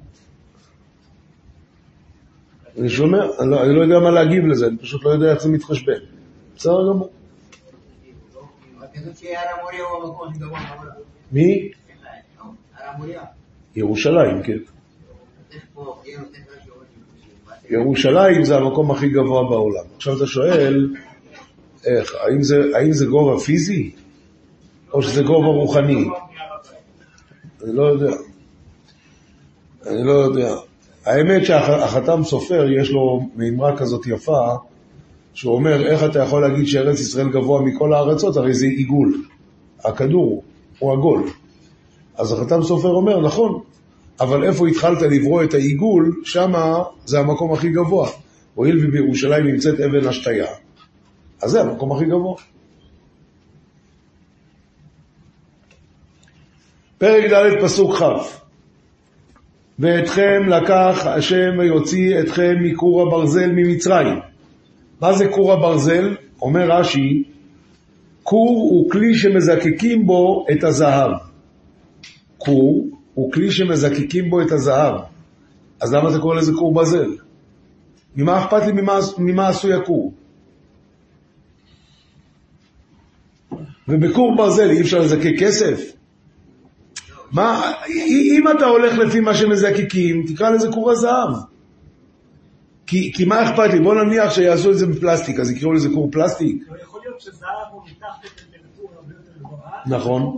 אני 2.78 2.88
שומע, 2.88 3.18
אני 3.40 3.50
לא, 3.50 3.62
אני 3.64 3.74
לא 3.74 3.80
יודע 3.82 3.98
מה 3.98 4.10
להגיב 4.10 4.46
לזה, 4.46 4.66
אני 4.66 4.78
פשוט 4.78 5.04
לא 5.04 5.10
יודע 5.10 5.32
איך 5.32 5.42
זה 5.42 5.48
מתחשבן. 5.48 5.92
בסדר 6.56 6.72
גמור. 6.92 7.10
מי? 11.32 11.70
ירושלים, 13.76 14.42
כן. 14.42 14.52
איך 15.52 15.62
פה, 15.74 16.02
יהיה 16.04 16.18
נותן 16.20 16.30
רש"י 16.56 16.70
אומר 16.70 16.84
שהוא- 17.68 17.80
ירושלים 17.80 18.44
זה 18.44 18.56
המקום 18.56 18.90
הכי 18.90 19.08
גבוה 19.08 19.42
בעולם. 19.50 19.84
עכשיו 19.96 20.16
אתה 20.16 20.26
שואל, 20.26 20.94
איך, 21.84 22.14
האם 22.14 22.42
זה, 22.42 22.56
האם 22.74 22.92
זה 22.92 23.06
גובה 23.06 23.38
פיזי? 23.40 23.90
או 24.92 25.02
שזה 25.02 25.22
גובה 25.22 25.46
רוחני? 25.48 26.04
אני 27.64 27.72
לא 27.72 27.82
יודע. 27.82 28.12
אני 29.86 30.04
לא 30.04 30.12
יודע. 30.12 30.54
האמת 31.04 31.46
שהחתם 31.46 32.24
סופר 32.24 32.66
יש 32.80 32.90
לו 32.90 33.28
מימרה 33.34 33.76
כזאת 33.76 34.06
יפה, 34.06 34.48
שהוא 35.34 35.54
אומר, 35.54 35.86
איך 35.86 36.04
אתה 36.04 36.18
יכול 36.18 36.42
להגיד 36.42 36.66
שארץ 36.66 37.00
ישראל 37.00 37.28
גבוה 37.28 37.62
מכל 37.62 37.92
הארצות? 37.92 38.36
הרי 38.36 38.54
זה 38.54 38.66
עיגול. 38.66 39.24
הכדור 39.84 40.42
הוא 40.78 40.92
עגול. 40.92 41.30
אז 42.16 42.32
החתם 42.32 42.62
סופר 42.62 42.88
אומר, 42.88 43.20
נכון, 43.20 43.60
אבל 44.20 44.44
איפה 44.44 44.68
התחלת 44.68 45.02
לברוא 45.02 45.42
את 45.42 45.54
העיגול, 45.54 46.20
שמה 46.24 46.82
זה 47.04 47.18
המקום 47.18 47.52
הכי 47.52 47.70
גבוה. 47.70 48.10
הואיל 48.54 48.86
ובירושלים 48.86 49.46
נמצאת 49.46 49.80
אבן 49.80 50.08
השתיה, 50.08 50.46
אז 51.42 51.50
זה 51.50 51.60
המקום 51.60 51.92
הכי 51.92 52.04
גבוה. 52.04 52.36
פרק 57.02 57.32
ד' 57.32 57.64
פסוק 57.64 57.94
כ' 57.94 58.02
ואתכם 59.78 60.48
לקח 60.48 61.06
השם 61.06 61.58
ויוציא 61.58 62.20
אתכם 62.20 62.54
מכור 62.62 63.02
הברזל 63.02 63.52
ממצרים. 63.52 64.18
מה 65.00 65.12
זה 65.12 65.28
כור 65.28 65.52
הברזל? 65.52 66.16
אומר 66.42 66.70
רש"י, 66.70 67.22
כור 68.22 68.68
הוא 68.70 68.90
כלי 68.90 69.14
שמזקקים 69.14 70.06
בו 70.06 70.46
את 70.52 70.64
הזהב. 70.64 71.10
כור 72.38 72.86
הוא 73.14 73.32
כלי 73.32 73.50
שמזקקים 73.50 74.30
בו 74.30 74.42
את 74.42 74.52
הזהב. 74.52 74.94
אז 75.80 75.94
למה 75.94 76.10
אתה 76.10 76.18
קורא 76.18 76.36
לזה 76.36 76.52
כור 76.52 76.74
ברזל? 76.74 77.16
ממה 78.16 78.44
אכפת 78.44 78.66
לי 78.66 78.72
ממה, 78.72 78.98
ממה 79.18 79.48
עשוי 79.48 79.72
הכור? 79.72 80.12
ובכור 83.88 84.36
ברזל 84.36 84.70
אי 84.70 84.80
אפשר 84.80 84.98
לזקק 84.98 85.32
כסף? 85.38 86.01
מה, 87.32 87.72
אם 88.38 88.44
אתה 88.56 88.66
הולך 88.66 88.98
לפי 88.98 89.20
מה 89.20 89.34
שמזקקים, 89.34 90.24
תקרא 90.26 90.50
לזה 90.50 90.68
כור 90.72 90.90
הזהב. 90.90 91.34
כי, 92.86 93.12
כי 93.14 93.24
מה 93.24 93.50
אכפת 93.50 93.72
לי? 93.72 93.80
בוא 93.80 93.94
נניח 93.94 94.30
שיעשו 94.30 94.70
את 94.70 94.78
זה 94.78 94.86
בפלסטיק, 94.86 95.40
אז 95.40 95.50
יקראו 95.50 95.72
לזה 95.72 95.88
כור 95.94 96.08
פלסטיק. 96.12 96.62
לא 96.68 96.82
יכול 96.82 97.00
להיות 97.04 97.20
שזהב 97.20 97.48
הוא 97.72 97.82
מתחת 97.84 98.24
לטמפרטורה 98.24 98.94
הרבה 98.96 99.14
יותר 99.14 99.38
גבוהה. 99.38 99.80
נכון. 99.86 100.36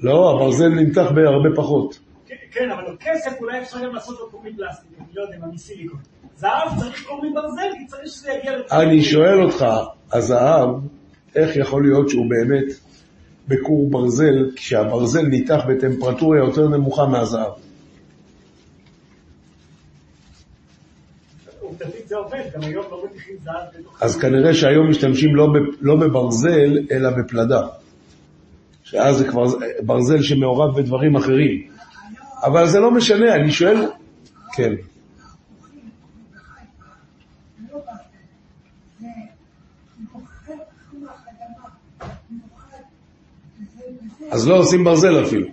לא, 0.00 0.30
הברזל 0.30 0.68
נמתח 0.68 1.06
בהרבה 1.14 1.48
פחות. 1.56 1.98
כן, 2.26 2.34
כן, 2.50 2.70
אבל 2.70 2.96
כסף 3.00 3.40
אולי 3.40 3.62
אפשר 3.62 3.78
גם 3.84 3.94
לעשות 3.94 4.30
קור 4.30 4.42
מפלסטיק, 4.44 4.90
אני 4.98 5.06
לא 5.14 5.22
יודע 5.22 5.46
מסיליקון. 5.52 5.98
זהב 6.36 6.78
צריך 6.78 7.06
קור 7.06 7.22
מברזל, 7.30 7.68
כי 7.78 7.86
צריך 7.86 8.06
שזה 8.06 8.30
יגיע 8.32 8.52
לטמפרטורה. 8.52 8.82
אני 8.82 9.02
שואל 9.02 9.42
אותך, 9.42 9.66
הזהב, 10.12 10.68
איך 11.34 11.56
יכול 11.56 11.82
להיות 11.82 12.08
שהוא 12.08 12.26
באמת 12.28 12.91
בכור 13.48 13.90
ברזל, 13.90 14.50
כשהברזל 14.56 15.22
ניתח 15.22 15.60
בטמפרטורה 15.68 16.38
יותר 16.38 16.68
נמוכה 16.68 17.06
מהזהב? 17.06 17.52
לא. 23.84 23.90
אז 24.00 24.16
כנראה 24.16 24.54
שהיום 24.54 24.90
משתמשים 24.90 25.36
לא, 25.36 25.48
לא 25.80 25.96
בברזל, 25.96 26.78
אלא 26.90 27.10
בפלדה. 27.10 27.66
שאז 28.84 29.16
זה 29.16 29.28
כבר 29.28 29.44
ברזל 29.82 30.22
שמעורב 30.22 30.80
בדברים 30.80 31.16
אחרים. 31.16 31.68
אבל 32.42 32.66
זה 32.66 32.80
לא 32.80 32.90
משנה, 32.90 33.34
אני 33.34 33.50
שואל... 33.50 33.76
כן. 34.52 34.72
אז 44.30 44.48
לא 44.48 44.56
עושים 44.56 44.84
ברזל 44.84 45.24
אפילו. 45.24 45.46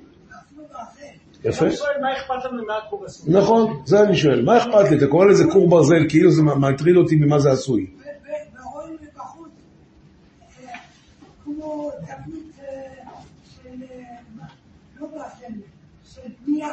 יפה. 1.43 1.65
אני 1.65 1.75
שואל 1.75 1.91
מה 2.01 2.13
אכפת 2.17 2.45
לנו 2.45 2.65
מה 2.65 2.73
הכור 2.77 3.05
עשוי. 3.05 3.33
נכון, 3.33 3.81
זה 3.85 4.01
אני 4.01 4.17
שואל. 4.17 4.45
מה 4.45 4.57
אכפת 4.57 4.91
לי? 4.91 4.97
אתה 4.97 5.07
קורא 5.07 5.25
לזה 5.25 5.43
כור 5.51 5.69
ברזל, 5.69 6.09
כאילו 6.09 6.31
זה 6.31 6.41
מטריד 6.43 6.95
אותי 6.95 7.15
ממה 7.15 7.39
זה 7.39 7.51
עשוי. 7.51 7.87
אה, 8.05 8.07
אה, 8.07 8.13
אה, 8.13 8.39
לא. 16.47 16.65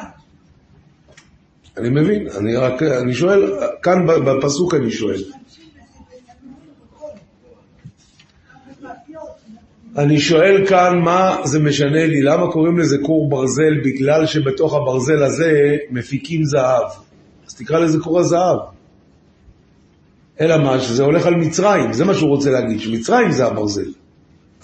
אני 1.77 1.91
מבין, 1.91 2.29
אני 2.39 2.57
רק, 2.57 2.83
אני 2.83 3.15
שואל, 3.15 3.61
כאן 3.83 4.07
בפסוק 4.07 4.75
אני 4.75 4.91
שואל. 4.91 5.15
משתמשים 5.15 5.65
בזה 5.69 6.17
בתנורים 6.29 6.71
וכל. 6.95 7.07
גם 8.53 8.59
במאפיות, 8.81 9.31
אני 9.99 10.21
שואל 10.21 10.67
כאן 10.69 10.99
מה 11.05 11.37
זה 11.45 11.59
משנה 11.59 12.07
לי, 12.07 12.23
למה 12.23 12.53
קוראים 12.53 12.79
לזה 12.79 12.97
כור 13.03 13.29
ברזל? 13.29 13.81
בגלל 13.85 14.27
שבתוך 14.27 14.75
הברזל 14.75 15.23
הזה 15.23 15.77
מפיקים 15.91 16.45
זהב. 16.45 16.85
אז 17.47 17.55
תקרא 17.55 17.79
לזה 17.79 17.99
כור 17.99 18.21
הזהב. 18.21 18.59
אלא 20.41 20.57
מה, 20.65 20.81
שזה 20.81 21.03
הולך 21.03 21.27
על 21.27 21.35
מצרים, 21.35 21.93
זה 21.93 22.05
מה 22.05 22.15
שהוא 22.15 22.29
רוצה 22.29 22.51
להגיד, 22.51 22.81
שמצרים 22.81 23.31
זה 23.31 23.47
הברזל. 23.47 23.91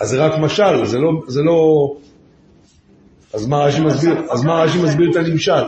אז 0.01 0.09
זה 0.09 0.25
רק 0.25 0.39
משל, 0.39 0.85
זה 0.85 0.99
לא... 0.99 1.11
זה 1.27 1.43
לא... 1.43 1.89
אז 3.35 3.47
מה 3.47 3.65
רש"י 3.65 3.81
מסביר, 3.81 4.15
אז 4.31 4.45
מה 4.45 4.63
רש"י 4.63 4.83
מסביר 4.83 5.11
את 5.11 5.17
הנמשל? 5.17 5.65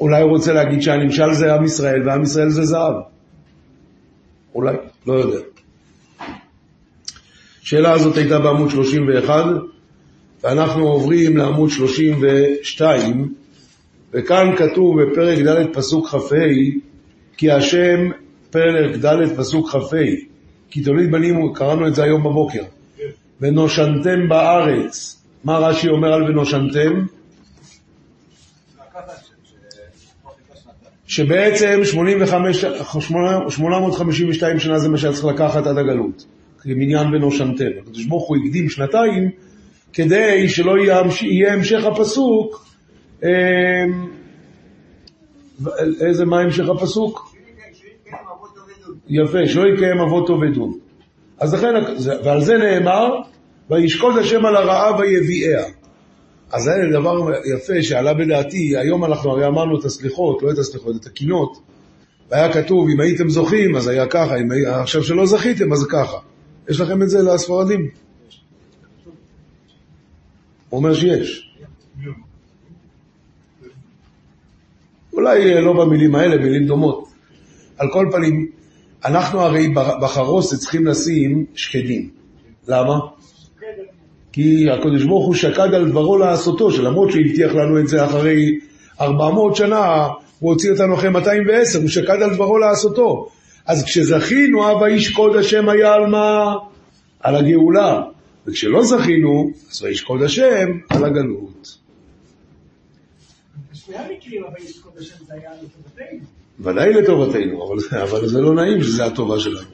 אולי 0.00 0.22
הוא 0.22 0.30
רוצה 0.30 0.52
להגיד 0.52 0.82
שהנמשל 0.82 1.32
זה 1.32 1.54
עם 1.54 1.64
ישראל 1.64 2.08
ועם 2.08 2.22
ישראל 2.22 2.48
זה 2.48 2.64
זהב. 2.64 2.94
אולי, 4.54 4.76
לא 5.06 5.12
יודע. 5.12 5.55
השאלה 7.66 7.92
הזאת 7.92 8.16
הייתה 8.16 8.38
בעמוד 8.38 8.70
31, 8.70 9.44
ואנחנו 10.44 10.88
עוברים 10.88 11.36
לעמוד 11.36 11.70
32, 11.70 13.34
וכאן 14.12 14.56
כתוב 14.56 15.02
בפרק 15.02 15.38
ד' 15.38 15.66
פסוק 15.72 16.08
כ"ה, 16.08 16.36
כי 17.36 17.50
השם, 17.50 18.10
פרק 18.50 18.96
ד' 18.96 19.36
פסוק 19.36 19.70
כ"ה, 19.70 19.96
כי 20.70 20.82
תוליד 20.82 21.10
בנים, 21.10 21.52
קראנו 21.54 21.88
את 21.88 21.94
זה 21.94 22.02
היום 22.02 22.24
בבוקר, 22.24 22.62
ונושנתם 23.40 24.28
בארץ. 24.28 25.22
מה 25.44 25.58
רש"י 25.58 25.88
אומר 25.88 26.12
על 26.12 26.22
ונושנתם? 26.22 27.06
שבעצם 31.06 31.80
85, 31.84 32.64
852 33.48 34.58
שנה 34.58 34.78
זה 34.78 34.88
מה 34.88 34.98
שהיה 34.98 35.12
צריך 35.12 35.24
לקחת 35.24 35.66
עד 35.66 35.78
הגלות, 35.78 36.26
כמניין 36.60 37.14
ונושנתם. 37.14 37.70
הקדוש 37.82 38.04
ברוך 38.04 38.28
הוא 38.28 38.36
הקדים 38.36 38.68
שנתיים 38.68 39.30
כדי 39.92 40.48
שלא 40.48 40.74
יהיה, 41.22 41.52
המשך 41.52 41.84
הפסוק, 41.84 42.66
אה, 43.24 43.84
איזה, 46.00 46.24
מה 46.24 46.40
המשך 46.40 46.68
הפסוק? 46.68 47.36
יפה, 49.08 49.46
שלא 49.46 49.68
יקיים 49.68 50.00
אבות 50.00 50.28
עובדון. 50.28 50.78
אז 51.40 51.54
לכן, 51.54 51.74
ועל 52.24 52.40
זה 52.40 52.58
נאמר, 52.58 53.08
וישקוד 53.70 54.18
השם 54.18 54.46
על 54.46 54.56
הרעה 54.56 54.96
ויביאיה. 54.98 55.64
אז 56.52 56.62
זה 56.62 56.72
דבר 56.92 57.30
יפה 57.56 57.82
שעלה 57.82 58.14
בדעתי, 58.14 58.76
היום 58.76 59.04
אנחנו 59.04 59.30
הרי 59.30 59.46
אמרנו 59.46 59.80
את 59.80 59.84
הסליחות, 59.84 60.42
לא 60.42 60.50
את 60.50 60.58
הסליחות, 60.58 60.96
את 60.96 61.06
הקינות, 61.06 61.58
והיה 62.30 62.52
כתוב, 62.52 62.88
אם 62.88 63.00
הייתם 63.00 63.28
זוכים, 63.28 63.76
אז 63.76 63.88
היה 63.88 64.06
ככה, 64.06 64.36
אם 64.36 64.50
היה, 64.50 64.80
עכשיו 64.80 65.02
שלא 65.02 65.26
זכיתם, 65.26 65.72
אז 65.72 65.86
ככה. 65.90 66.16
יש 66.68 66.80
לכם 66.80 67.02
את 67.02 67.08
זה 67.08 67.18
לספרדים? 67.22 67.88
הוא 70.68 70.78
אומר 70.78 70.94
שיש. 70.94 71.54
אולי 75.12 75.60
לא 75.60 75.72
במילים 75.72 76.14
האלה, 76.14 76.36
מילים 76.36 76.66
דומות. 76.66 77.08
על 77.78 77.88
כל 77.92 78.08
פנים, 78.12 78.50
אנחנו 79.04 79.40
הרי 79.40 79.68
בחרוסת 80.02 80.58
צריכים 80.58 80.86
לשים 80.86 81.44
שקדים. 81.54 82.10
למה? 82.68 82.98
כי 84.32 84.70
הקדוש 84.70 85.04
ברוך 85.04 85.26
הוא 85.26 85.34
שקד 85.34 85.74
על 85.74 85.90
דברו 85.90 86.18
לעשותו, 86.18 86.70
שלמרות 86.70 87.10
שהוא 87.10 87.22
הבטיח 87.22 87.54
לנו 87.54 87.80
את 87.80 87.88
זה 87.88 88.04
אחרי 88.04 88.58
400 89.00 89.56
שנה, 89.56 90.08
הוא 90.38 90.52
הוציא 90.52 90.70
אותנו 90.72 90.94
אחרי 90.94 91.10
210, 91.10 91.80
הוא 91.80 91.88
שקד 91.88 92.22
על 92.22 92.34
דברו 92.34 92.58
לעשותו. 92.58 93.28
אז 93.66 93.84
כשזכינו, 93.84 94.72
אב 94.72 94.82
וישקוד 94.82 95.36
השם 95.36 95.68
היה 95.68 95.94
על 95.94 96.06
מה? 96.06 96.54
על 97.20 97.36
הגאולה. 97.36 98.02
וכשלא 98.46 98.82
זכינו, 98.84 99.50
אז 99.70 99.82
וישקוד 99.82 100.22
השם 100.22 100.68
על 100.88 101.04
הגלות. 101.04 101.78
בשני 103.72 103.96
המקרים 103.96 104.44
אבל 104.44 104.62
ישקוד 104.64 104.92
השם 104.98 105.24
זה 105.26 105.34
היה 105.34 105.50
לטובתנו. 105.62 106.26
ודאי 106.60 106.92
לטובתנו, 106.92 107.66
אבל, 107.66 108.02
אבל 108.02 108.26
זה 108.26 108.40
לא 108.40 108.54
נעים 108.54 108.82
שזה 108.82 109.04
הטובה 109.04 109.40
שלנו. 109.40 109.68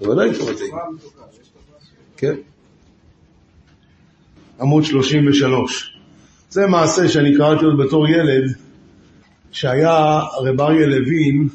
זה 0.00 0.10
ודאי 0.10 0.30
לטובתנו. 0.30 0.66
כן. 2.16 2.34
עמוד 4.60 4.84
33. 4.84 5.98
זה 6.50 6.66
מעשה 6.66 7.08
שאני 7.08 7.36
קראתי 7.36 7.64
עוד 7.64 7.86
בתור 7.86 8.08
ילד, 8.08 8.54
שהיה 9.52 10.20
רב 10.40 10.60
אריה 10.60 10.86
לוין, 10.86 11.48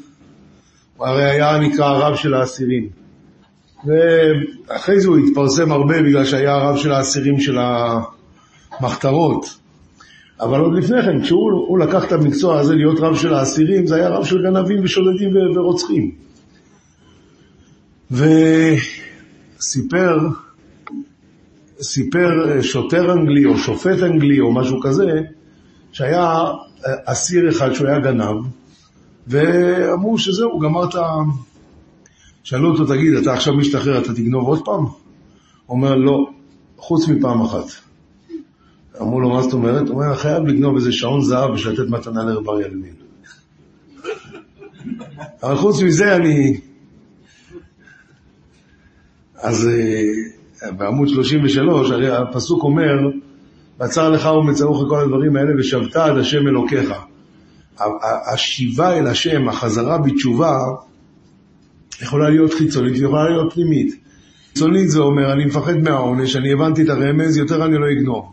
הרי 1.06 1.24
היה 1.24 1.58
נקרא 1.58 1.86
הרב 1.86 2.16
של 2.16 2.34
האסירים. 2.34 2.88
ואחרי 3.86 5.00
זה 5.00 5.08
הוא 5.08 5.18
התפרסם 5.18 5.72
הרבה 5.72 6.02
בגלל 6.02 6.24
שהיה 6.24 6.54
הרב 6.54 6.76
של 6.76 6.92
האסירים 6.92 7.40
של 7.40 7.58
המחתרות. 8.80 9.58
אבל 10.40 10.60
עוד 10.60 10.78
לפני 10.78 11.02
כן, 11.02 11.22
כשהוא 11.22 11.78
לקח 11.78 12.04
את 12.04 12.12
המקצוע 12.12 12.60
הזה 12.60 12.74
להיות 12.74 13.00
רב 13.00 13.16
של 13.16 13.34
האסירים, 13.34 13.86
זה 13.86 13.94
היה 13.94 14.08
רב 14.08 14.24
של 14.24 14.42
גנבים 14.42 14.84
ושודדים 14.84 15.30
ורוצחים. 15.56 16.10
וסיפר, 19.60 20.18
סיפר 21.82 22.62
שוטר 22.62 23.12
אנגלי 23.12 23.44
או 23.44 23.58
שופט 23.58 24.02
אנגלי 24.02 24.40
או 24.40 24.52
משהו 24.52 24.80
כזה, 24.80 25.20
שהיה 25.92 26.44
אסיר 27.04 27.48
אחד 27.48 27.72
שהוא 27.72 27.88
היה 27.88 27.98
גנב, 27.98 28.36
ואמרו 29.26 30.18
שזהו, 30.18 30.58
גמר 30.58 30.88
את 30.88 30.94
ה... 30.94 31.06
שאלו 32.42 32.70
אותו, 32.70 32.86
תגיד, 32.86 33.14
אתה 33.14 33.32
עכשיו 33.32 33.54
משתחרר, 33.54 34.02
אתה 34.02 34.14
תגנוב 34.14 34.48
עוד 34.48 34.64
פעם? 34.64 34.84
הוא 34.84 34.92
אומר, 35.66 35.94
לא, 35.94 36.30
חוץ 36.76 37.08
מפעם 37.08 37.42
אחת. 37.42 37.64
אמרו 39.00 39.20
לו, 39.20 39.30
מה 39.30 39.42
זאת 39.42 39.52
אומרת? 39.52 39.88
הוא 39.88 40.02
אומר, 40.02 40.14
חייב 40.14 40.46
לגנוב 40.46 40.76
איזה 40.76 40.92
שעון 40.92 41.22
זהב 41.22 41.52
בשביל 41.54 41.72
לתת 41.72 41.90
מתנה 41.90 42.24
לרב 42.24 42.48
אריה 42.48 42.68
לוין. 42.68 42.94
אבל 45.42 45.56
חוץ 45.56 45.82
מזה 45.82 46.16
אני... 46.16 46.60
אז 49.34 49.68
אה, 49.68 50.72
בעמוד 50.72 51.08
33, 51.08 51.90
הרי 51.90 52.16
הפסוק 52.16 52.62
אומר, 52.62 52.98
בצר 53.78 54.10
לך 54.10 54.26
ומצרוך 54.26 54.84
כל 54.88 55.00
הדברים 55.00 55.36
האלה, 55.36 55.50
ושבת 55.58 55.96
עד 55.96 56.18
השם 56.18 56.48
אלוקיך. 56.48 56.92
השיבה 58.32 58.98
אל 58.98 59.06
השם, 59.06 59.48
החזרה 59.48 59.98
בתשובה, 59.98 60.58
יכולה 62.02 62.30
להיות 62.30 62.54
חיצונית 62.54 62.92
ויכולה 62.92 63.28
להיות 63.28 63.52
פנימית. 63.52 63.94
חיצונית 64.48 64.90
זה 64.90 64.98
אומר, 64.98 65.32
אני 65.32 65.44
מפחד 65.44 65.76
מהעונש, 65.76 66.36
אני 66.36 66.52
הבנתי 66.52 66.82
את 66.82 66.88
הרמז, 66.88 67.36
יותר 67.36 67.64
אני 67.64 67.78
לא 67.78 67.86
אגנוב. 67.92 68.32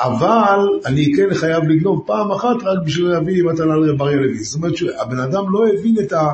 אבל 0.00 0.58
אני 0.86 1.12
כן 1.16 1.34
חייב 1.34 1.64
לגנוב 1.64 2.04
פעם 2.06 2.32
אחת 2.32 2.56
רק 2.62 2.78
בשביל 2.84 3.08
להביא 3.08 3.42
מתנה 3.42 3.76
לרב 3.76 4.02
אריה 4.02 4.16
לוי. 4.16 4.38
זאת 4.38 4.62
אומרת 4.62 4.76
שהבן 4.76 5.18
אדם 5.18 5.44
לא 5.52 5.66
הבין 5.68 5.94
את, 6.00 6.12
ה, 6.12 6.32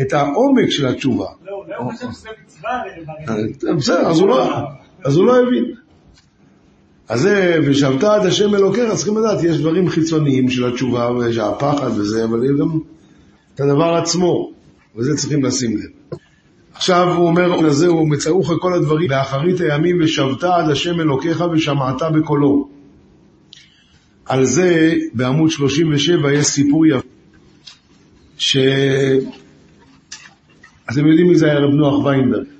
את 0.00 0.12
העומק 0.12 0.70
של 0.70 0.86
התשובה. 0.86 1.26
לא, 1.44 1.52
הוא 1.52 1.64
לא 1.86 1.90
חושב 1.90 2.06
שזה 2.12 2.28
מצווה 2.44 2.82
לברר. 2.96 3.76
בסדר, 3.76 4.06
אז 4.06 4.20
הוא 4.20 4.28
לא, 4.28 4.48
אז 5.04 5.16
הוא 5.16 5.26
לא 5.26 5.38
הבין. 5.38 5.74
אז 7.08 7.20
זה, 7.20 7.58
ושבת 7.66 8.04
עד 8.04 8.26
השם 8.26 8.54
אלוקיך, 8.54 8.94
צריכים 8.94 9.18
לדעת, 9.18 9.44
יש 9.44 9.58
דברים 9.58 9.88
חיצוניים 9.88 10.50
של 10.50 10.68
התשובה, 10.68 11.10
ויש 11.10 11.38
הפחד 11.38 11.90
וזה, 11.98 12.24
אבל 12.24 12.44
יש 12.44 12.50
גם 12.60 12.78
את 13.54 13.60
הדבר 13.60 13.94
עצמו, 13.94 14.52
וזה 14.96 15.16
צריכים 15.16 15.44
לשים 15.44 15.76
לב. 15.76 16.18
עכשיו 16.74 17.14
הוא 17.14 17.26
אומר, 17.26 17.60
לזה 17.60 17.86
הוא 17.86 18.08
מצרוך 18.08 18.52
כל 18.60 18.74
הדברים, 18.74 19.08
באחרית 19.08 19.60
הימים 19.60 19.98
ושבת 20.00 20.44
עד 20.44 20.70
השם 20.70 21.00
אלוקיך 21.00 21.44
ושמעת 21.52 22.02
בקולו. 22.14 22.68
על 24.26 24.44
זה 24.44 24.94
בעמוד 25.14 25.50
37 25.50 26.32
יש 26.32 26.46
סיפור 26.46 26.86
יפה, 26.86 27.08
ש... 28.38 28.56
אתם 30.90 31.06
יודעים 31.06 31.28
מי 31.28 31.36
זה 31.36 31.46
היה 31.46 31.58
רב 31.58 31.70
נוח 31.70 32.04
ויינברג? 32.04 32.53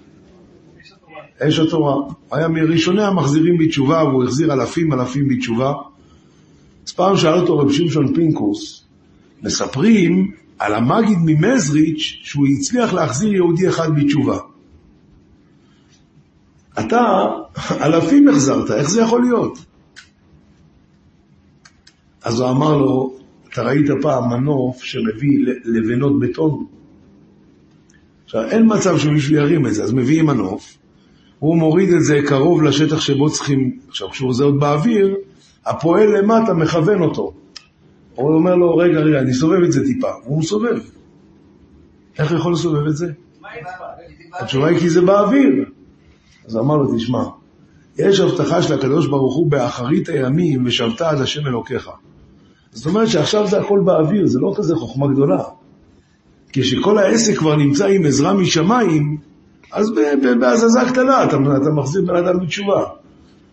אש 1.49 1.59
התורה. 1.59 1.95
היה 2.33 2.49
מראשוני 2.49 3.03
המחזירים 3.03 3.59
בתשובה, 3.59 4.05
והוא 4.05 4.25
החזיר 4.25 4.53
אלפים 4.53 4.93
אלפים 4.93 5.29
בתשובה. 5.29 5.73
אז 6.87 6.93
פעם 6.93 7.17
שאל 7.17 7.35
אותו 7.35 7.59
רב 7.59 7.73
שמשון 7.73 8.15
פינקוס, 8.15 8.85
מספרים 9.43 10.31
על 10.59 10.75
המגיד 10.75 11.19
ממזריץ' 11.25 12.19
שהוא 12.23 12.47
הצליח 12.47 12.93
להחזיר 12.93 13.35
יהודי 13.35 13.69
אחד 13.69 13.91
בתשובה. 13.95 14.39
אתה 16.79 17.27
אלפים 17.71 18.29
החזרת, 18.29 18.71
איך 18.71 18.91
זה 18.91 19.01
יכול 19.01 19.23
להיות? 19.23 19.59
אז 22.23 22.41
הוא 22.41 22.51
אמר 22.51 22.77
לו, 22.77 23.17
אתה 23.49 23.63
ראית 23.63 23.87
פעם 24.03 24.31
מנוף 24.31 24.83
שמביא 24.83 25.39
לבנות 25.65 26.21
בטון? 26.21 26.67
עכשיו, 28.25 28.45
אין 28.45 28.67
מצב 28.77 28.99
שמישהו 28.99 29.35
ירים 29.35 29.67
את 29.67 29.75
זה, 29.75 29.85
אז 29.85 29.93
מביאים 29.93 30.27
מנוף, 30.27 30.79
הוא 31.45 31.57
מוריד 31.57 31.93
את 31.93 32.05
זה 32.05 32.21
קרוב 32.27 32.63
לשטח 32.63 33.01
שבו 33.01 33.31
צריכים, 33.31 33.79
עכשיו 33.89 34.11
כשהוא 34.11 34.35
זה 34.35 34.45
עוד 34.45 34.61
באוויר, 34.61 35.15
הפועל 35.67 36.19
למטה 36.19 36.55
מכוון 36.55 37.03
אותו. 37.03 37.33
הוא 38.15 38.35
אומר 38.35 38.55
לו, 38.55 38.77
רגע, 38.77 39.01
רגע, 39.01 39.19
אני 39.21 39.35
סובב 39.35 39.63
את 39.63 39.73
זה 39.73 39.87
טיפה. 39.87 40.11
הוא 40.25 40.39
מסובב. 40.39 40.79
איך 42.19 42.33
יכול 42.33 42.53
לסובב 42.53 42.87
את 42.87 42.97
זה? 42.97 43.13
התשובה 44.41 44.67
היא 44.67 44.79
כי 44.79 44.91
זה 44.91 45.01
באוויר. 45.01 45.65
אז 46.47 46.57
אמר 46.57 46.77
לו, 46.77 46.97
תשמע, 46.97 47.25
יש 47.99 48.21
הבטחה 48.21 48.63
של 48.63 48.75
הקדוש 48.75 49.07
ברוך 49.07 49.35
הוא 49.35 49.51
באחרית 49.51 50.09
הימים 50.09 50.67
ושבת 50.67 51.01
עד 51.01 51.21
השם 51.21 51.47
אלוקיך. 51.47 51.91
זאת 52.73 52.87
אומרת 52.87 53.09
שעכשיו 53.09 53.47
זה 53.47 53.61
הכל 53.61 53.81
באוויר, 53.85 54.27
זה 54.27 54.39
לא 54.41 54.55
כזה 54.57 54.77
חוכמה 54.77 55.09
גדולה. 55.09 55.43
כשכל 56.53 56.99
העסק 56.99 57.37
כבר 57.37 57.57
נמצא 57.57 57.87
עם 57.87 58.07
עזרה 58.07 58.35
משמיים, 58.35 59.34
אז 59.75 59.93
בהזזה 60.41 60.81
קטנה 60.89 61.25
אתה, 61.25 61.37
אתה 61.37 61.71
מחזיר 61.75 62.03
בן 62.07 62.17
אדם 62.17 62.41
בתשובה. 62.41 62.85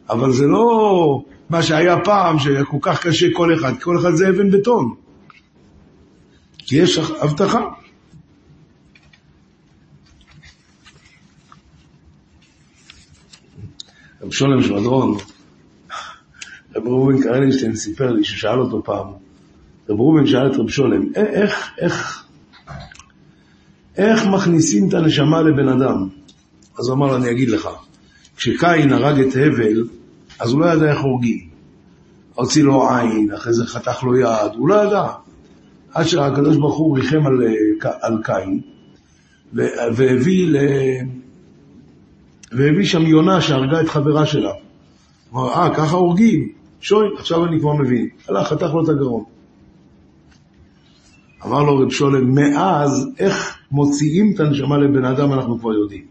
אבל 0.09 0.31
זה 0.31 0.45
לא 0.45 1.23
מה 1.49 1.63
שהיה 1.63 1.95
פעם, 2.03 2.39
שהיה 2.39 2.65
כל 2.65 2.77
כך 2.81 3.07
קשה 3.07 3.27
כל 3.33 3.53
אחד, 3.53 3.73
כל 3.81 3.99
אחד 3.99 4.11
זה 4.13 4.29
אבן 4.29 4.51
בטון. 4.51 4.95
כי 6.57 6.75
יש 6.77 6.97
הבטחה. 6.97 7.59
רב 14.21 14.31
שולם 14.31 14.63
שמדרון, 14.63 15.17
רב 16.75 16.87
ראובן 16.87 17.21
קרלינשטיין 17.21 17.75
סיפר 17.75 18.11
לי 18.11 18.23
ששאל 18.23 18.59
אותו 18.59 18.83
פעם, 18.83 19.07
רב 19.89 19.99
ראובן 19.99 20.27
שאל 20.27 20.51
את 20.51 20.57
רב 20.57 20.69
שולם, 20.69 21.01
"א- 21.15 21.19
איך, 21.19 21.71
איך, 21.77 22.20
איך 23.97 24.27
מכניסים 24.27 24.89
את 24.89 24.93
הנשמה 24.93 25.41
לבן 25.41 25.67
אדם? 25.67 26.07
אז 26.79 26.87
הוא 26.87 26.95
אמר 26.95 27.15
אני 27.15 27.31
אגיד 27.31 27.49
לך, 27.49 27.69
כשקין 28.37 28.93
הרג 28.93 29.19
את 29.19 29.35
הבל, 29.35 29.87
אז 30.39 30.51
הוא 30.51 30.61
לא 30.61 30.65
ידע 30.65 30.91
איך 30.91 30.99
הורגים. 30.99 31.47
הוציא 32.35 32.63
לו 32.63 32.89
עין, 32.89 33.31
אחרי 33.33 33.53
זה 33.53 33.65
חתך 33.65 34.03
לו 34.03 34.17
יד, 34.17 34.51
הוא 34.57 34.69
לא 34.69 34.75
ידע. 34.75 35.07
עד 35.93 36.05
שהקדוש 36.05 36.57
ברוך 36.57 36.77
הוא 36.77 36.97
ריחם 36.97 37.25
על, 37.25 37.33
על 38.01 38.17
קין, 38.23 38.61
והביא, 39.93 40.47
ל... 40.47 40.57
והביא 42.51 42.85
שם 42.85 43.01
יונה 43.01 43.41
שהרגה 43.41 43.81
את 43.81 43.89
חברה 43.89 44.25
שלה. 44.25 44.51
הוא 45.29 45.41
אמר, 45.41 45.53
אה, 45.53 45.75
ככה 45.75 45.95
הורגים? 45.95 46.51
שוין, 46.79 47.11
עכשיו 47.17 47.45
אני 47.45 47.59
כבר 47.59 47.73
מבין. 47.73 48.09
הלך, 48.29 48.47
חתך 48.47 48.73
לו 48.73 48.83
את 48.83 48.89
הגרון. 48.89 49.23
אמר 51.45 51.63
לו 51.63 51.77
רב 51.77 51.89
שולם, 51.89 52.35
מאז, 52.35 53.07
איך 53.19 53.60
מוציאים 53.71 54.31
את 54.35 54.39
הנשמה 54.39 54.77
לבן 54.77 55.05
אדם 55.05 55.33
אנחנו 55.33 55.59
כבר 55.59 55.73
יודעים. 55.73 56.03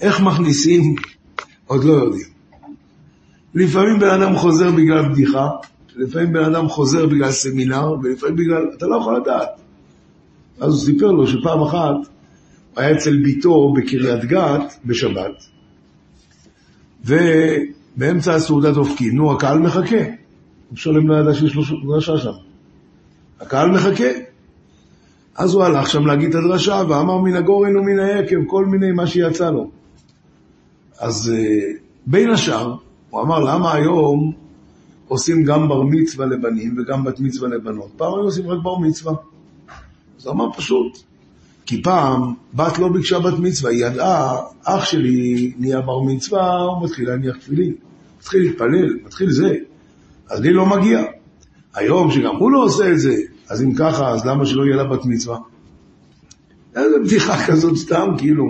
איך 0.00 0.20
מכניסים, 0.20 0.94
עוד 1.66 1.84
לא 1.84 1.92
יודעים. 1.92 2.26
לפעמים 3.54 3.98
בן 3.98 4.22
אדם 4.22 4.36
חוזר 4.36 4.70
בגלל 4.70 5.08
בדיחה, 5.08 5.48
לפעמים 5.96 6.32
בן 6.32 6.44
אדם 6.44 6.68
חוזר 6.68 7.06
בגלל 7.06 7.30
סמינר, 7.30 7.92
ולפעמים 8.02 8.36
בגלל, 8.36 8.62
אתה 8.76 8.86
לא 8.86 8.96
יכול 8.96 9.16
לדעת. 9.16 9.48
אז 10.60 10.72
הוא 10.72 10.80
סיפר 10.80 11.06
לו 11.06 11.26
שפעם 11.26 11.62
אחת 11.62 11.94
הוא 12.74 12.82
היה 12.82 12.96
אצל 12.96 13.22
ביתו 13.22 13.72
בקריית 13.72 14.24
גת 14.24 14.78
בשבת, 14.84 15.44
ובאמצע 17.04 18.34
הסעודת 18.34 18.76
אופקים, 18.76 19.16
נו, 19.16 19.32
הקהל 19.32 19.58
מחכה. 19.58 19.96
שולם 20.74 21.08
לא 21.08 21.14
ידע 21.16 21.34
שיש 21.34 21.54
לו 21.54 21.62
דרשה 21.88 22.18
שם. 22.18 22.32
הקהל 23.40 23.70
מחכה. 23.70 24.27
אז 25.38 25.54
הוא 25.54 25.64
הלך 25.64 25.90
שם 25.90 26.06
להגיד 26.06 26.28
את 26.28 26.34
הדרשה, 26.34 26.82
ואמר 26.88 27.18
מן 27.18 27.34
הגורן 27.34 27.76
ומן 27.76 27.98
היקב, 27.98 28.36
כל 28.46 28.66
מיני 28.66 28.92
מה 28.92 29.06
שיצא 29.06 29.50
לו. 29.50 29.70
אז 30.98 31.32
אה, 31.34 31.72
בין 32.06 32.30
השאר, 32.30 32.74
הוא 33.10 33.20
אמר, 33.22 33.38
למה 33.38 33.72
היום 33.72 34.32
עושים 35.08 35.44
גם 35.44 35.68
בר 35.68 35.82
מצווה 35.82 36.26
לבנים 36.26 36.76
וגם 36.78 37.04
בת 37.04 37.20
מצווה 37.20 37.48
לבנות? 37.48 37.88
פעם 37.96 38.14
היו 38.14 38.22
עושים 38.22 38.50
רק 38.50 38.58
בר 38.62 38.78
מצווה. 38.78 39.14
אז 40.18 40.26
הוא 40.26 40.34
אמר 40.34 40.52
פשוט, 40.52 40.98
כי 41.66 41.82
פעם 41.82 42.34
בת 42.54 42.78
לא 42.78 42.88
ביקשה 42.88 43.18
בת 43.18 43.38
מצווה, 43.38 43.70
היא 43.70 43.86
ידעה, 43.86 44.36
אח 44.64 44.84
שלי 44.84 45.52
נהיה 45.58 45.80
בר 45.80 46.02
מצווה, 46.02 46.56
הוא 46.56 46.84
מתחיל 46.84 47.08
להניח 47.08 47.36
תפילין, 47.36 47.74
מתחיל 48.18 48.42
להתפלל, 48.42 48.98
מתחיל 49.06 49.30
זה, 49.30 49.54
אז 50.28 50.40
לי 50.40 50.52
לא 50.52 50.66
מגיע. 50.66 51.02
היום 51.74 52.10
שגם 52.10 52.36
הוא 52.36 52.50
לא 52.50 52.64
עושה 52.64 52.92
את 52.92 53.00
זה, 53.00 53.14
אז 53.50 53.62
אם 53.62 53.74
ככה, 53.74 54.08
אז 54.08 54.26
למה 54.26 54.46
שלא 54.46 54.64
יהיה 54.64 54.76
לה 54.76 54.84
בת 54.84 55.04
מצווה? 55.04 55.38
איזה 56.76 56.96
בדיחה 57.04 57.46
כזאת 57.46 57.76
סתם, 57.76 58.08
כאילו. 58.18 58.44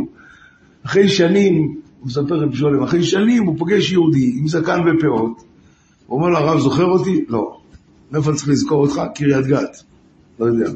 אחרי 0.87 1.09
שנים, 1.09 1.55
הוא 2.01 2.07
מספר 2.07 2.35
רב 2.35 2.55
שולם, 2.55 2.83
אחרי 2.83 3.05
שנים 3.05 3.47
הוא 3.47 3.59
פוגש 3.59 3.93
יהודי 3.93 4.35
עם 4.39 4.49
זקן 4.49 4.81
ופאות, 4.81 5.43
הוא 6.07 6.19
אומר 6.19 6.29
לו, 6.29 6.39
הרב 6.39 6.61
זוכר 6.61 6.85
אותי? 6.85 7.25
לא. 7.29 7.59
מאיפה 8.13 8.33
צריך 8.35 8.49
לזכור 8.49 8.83
אותך? 8.83 9.01
קריית 9.15 9.47
גת. 9.47 9.83
לא 10.41 10.47
יודע. 10.47 10.67
הוא 10.67 10.75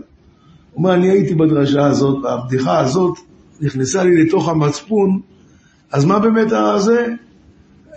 אומר, 0.76 0.94
אני 0.94 1.10
הייתי 1.10 1.34
בדרשה 1.34 1.86
הזאת, 1.86 2.24
והבדיחה 2.24 2.78
הזאת 2.78 3.18
נכנסה 3.60 4.04
לי 4.04 4.24
לתוך 4.24 4.48
המצפון, 4.48 5.20
אז 5.92 6.04
מה 6.04 6.18
באמת 6.18 6.52
הזה? 6.52 7.06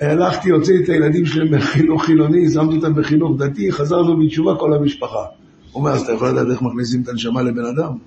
הלכתי, 0.01 0.49
הוצאתי 0.49 0.83
את 0.83 0.89
הילדים 0.89 1.25
שלי 1.25 1.49
בחינוך 1.49 2.05
חילוני, 2.05 2.49
שמתי 2.49 2.75
אותם 2.75 2.95
בחינוך 2.95 3.37
דתי, 3.37 3.71
חזרנו 3.71 4.19
בתשובה 4.19 4.55
כל 4.55 4.73
המשפחה. 4.73 5.25
הוא 5.75 5.81
אומר, 5.81 5.91
אז 5.91 6.01
אתה 6.01 6.11
יכול 6.11 6.29
לדעת 6.29 6.47
איך 6.51 6.61
מכניסים 6.61 7.01
את 7.01 7.07
הנשמה 7.07 7.41
לבן 7.41 7.65
אדם? 7.65 7.97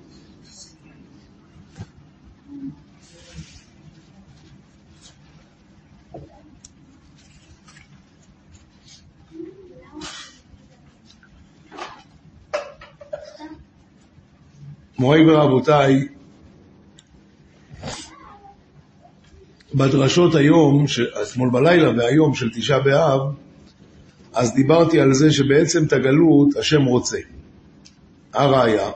מוריי 14.99 15.31
ורבותיי, 15.31 16.07
בדרשות 19.75 20.35
היום, 20.35 20.85
אתמול 21.21 21.49
בלילה 21.49 21.89
והיום 21.89 22.35
של 22.35 22.49
תשעה 22.53 22.79
באב, 22.79 23.21
אז 24.33 24.53
דיברתי 24.53 24.99
על 24.99 25.13
זה 25.13 25.31
שבעצם 25.31 25.83
את 25.83 25.93
הגלות 25.93 26.55
השם 26.55 26.85
רוצה. 26.85 27.17
הראיה, 28.33 28.89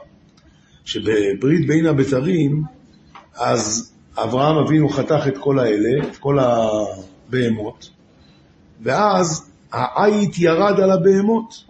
שבברית 0.86 1.68
בין 1.68 1.86
הבתרים, 1.86 2.64
אז 3.36 3.94
אברהם 4.18 4.58
אבינו 4.58 4.90
חתך 4.90 5.28
את 5.28 5.38
כל 5.38 5.60
האלה, 5.60 6.08
את 6.08 6.18
כל 6.18 6.38
הבהמות, 6.40 7.90
ואז 8.82 9.50
העית 9.72 10.40
ירד 10.40 10.80
על 10.80 10.92
הבהמות, 10.92 11.64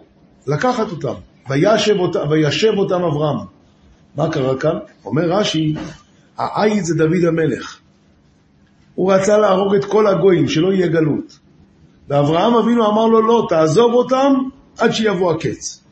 לקחת 0.46 0.90
אותם, 0.90 1.14
וישב, 1.50 1.96
אותם, 1.98 2.20
וישב 2.30 2.72
אותם 2.76 3.02
אברהם. 3.02 3.46
מה 4.16 4.32
קרה 4.32 4.58
כאן? 4.58 4.78
אומר 5.04 5.32
רש"י, 5.32 5.74
העית 6.36 6.84
זה 6.84 6.94
דוד 6.94 7.24
המלך. 7.28 7.78
הוא 8.94 9.12
רצה 9.12 9.38
להרוג 9.38 9.74
את 9.74 9.84
כל 9.84 10.06
הגויים, 10.06 10.48
שלא 10.48 10.72
יהיה 10.72 10.86
גלות. 10.86 11.38
ואברהם 12.08 12.54
אבינו 12.54 12.86
אמר 12.86 13.06
לו, 13.06 13.22
לא, 13.26 13.46
תעזוב 13.48 13.94
אותם 13.94 14.34
עד 14.78 14.92
שיבוא 14.92 15.32
הקץ. 15.32 15.83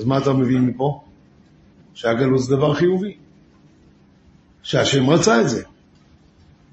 אז 0.00 0.06
מה 0.06 0.18
אתה 0.18 0.32
מבין 0.32 0.66
מפה? 0.66 1.00
שהגלות 1.94 2.38
זה 2.38 2.56
דבר 2.56 2.74
חיובי. 2.74 3.16
שהשם 4.62 5.10
רצה 5.10 5.40
את 5.40 5.48
זה. 5.48 5.62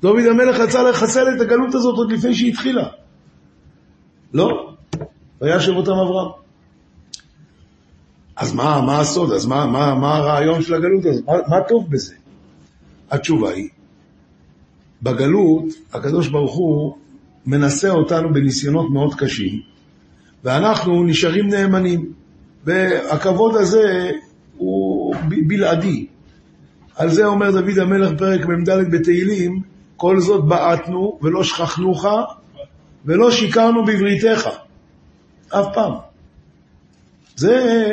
דוד 0.01 0.25
המלך 0.31 0.59
רצה 0.59 0.83
לחסל 0.83 1.35
את 1.35 1.41
הגלות 1.41 1.75
הזאת 1.75 1.97
עוד 1.97 2.11
לפני 2.11 2.35
שהיא 2.35 2.51
התחילה. 2.51 2.87
לא, 4.33 4.73
וישב 5.41 5.71
אותם 5.71 5.91
אברהם. 5.91 6.31
אז 8.35 8.53
מה, 8.53 8.81
מה 8.81 8.99
הסוד? 8.99 9.31
אז 9.31 9.45
מה, 9.45 9.65
מה, 9.65 9.95
מה 9.95 10.15
הרעיון 10.15 10.61
של 10.61 10.73
הגלות 10.73 11.05
הזאת? 11.05 11.25
מה, 11.25 11.33
מה 11.47 11.57
טוב 11.67 11.89
בזה? 11.89 12.15
התשובה 13.11 13.49
היא, 13.51 13.69
בגלות 15.03 15.65
הקדוש 15.93 16.27
ברוך 16.27 16.55
הוא 16.55 16.97
מנסה 17.45 17.89
אותנו 17.89 18.33
בניסיונות 18.33 18.89
מאוד 18.91 19.15
קשים, 19.15 19.61
ואנחנו 20.43 21.03
נשארים 21.03 21.47
נאמנים. 21.47 22.13
והכבוד 22.67 23.55
הזה 23.55 24.11
הוא 24.57 25.15
בלעדי. 25.47 26.05
על 26.95 27.09
זה 27.09 27.25
אומר 27.25 27.51
דוד 27.51 27.79
המלך 27.79 28.19
פרק 28.19 28.45
מ"ד 28.45 28.69
בתהילים, 28.91 29.61
כל 29.97 30.19
זאת 30.19 30.45
בעטנו 30.45 31.19
ולא 31.21 31.43
שכחנוך 31.43 32.05
ולא 33.05 33.31
שיקרנו 33.31 33.85
בבריתך. 33.85 34.49
אף 35.49 35.65
פעם. 35.73 35.93
זה, 37.35 37.87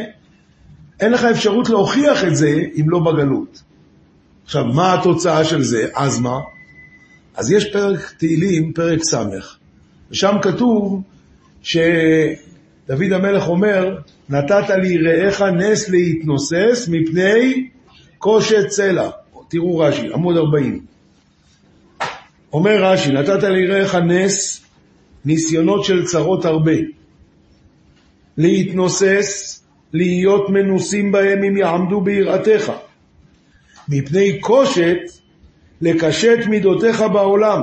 אין 1.00 1.12
לך 1.12 1.24
אפשרות 1.24 1.70
להוכיח 1.70 2.24
את 2.24 2.37
זה 2.37 2.60
אם 2.80 2.90
לא 2.90 2.98
בגלות. 2.98 3.62
עכשיו, 4.44 4.64
מה 4.64 4.94
התוצאה 4.94 5.44
של 5.44 5.62
זה? 5.62 5.88
אז 5.94 6.20
מה? 6.20 6.38
אז 7.37 7.50
יש 7.50 7.72
פרק 7.72 8.12
תהילים, 8.18 8.72
פרק 8.72 9.00
ס', 9.02 9.14
ושם 10.10 10.37
כתוב 10.42 11.02
שדוד 12.87 13.12
המלך 13.12 13.49
אומר, 13.49 13.99
נתת 14.29 14.70
לי 14.83 14.99
רעך 14.99 15.42
נס 15.42 15.88
להתנוסס 15.88 16.88
מפני 16.90 17.68
קושת 18.18 18.66
צלע. 18.68 19.11
תראו 19.49 19.79
רש"י, 19.79 20.12
עמוד 20.14 20.37
40. 20.37 20.81
אומר 22.53 22.85
רש"י, 22.85 23.12
נתת 23.12 23.42
לי 23.42 23.66
רעך 23.66 23.94
נס, 23.94 24.66
ניסיונות 25.25 25.85
של 25.85 26.05
צרות 26.05 26.44
הרבה. 26.44 26.73
להתנוסס, 28.38 29.62
להיות 29.92 30.51
מנוסים 30.51 31.12
בהם 31.12 31.44
אם 31.44 31.57
יעמדו 31.57 32.01
ביראתך. 32.01 32.73
מפני 33.88 34.40
קושת, 34.40 34.99
לקשט 35.81 36.47
מידותיך 36.47 37.05
בעולם, 37.12 37.61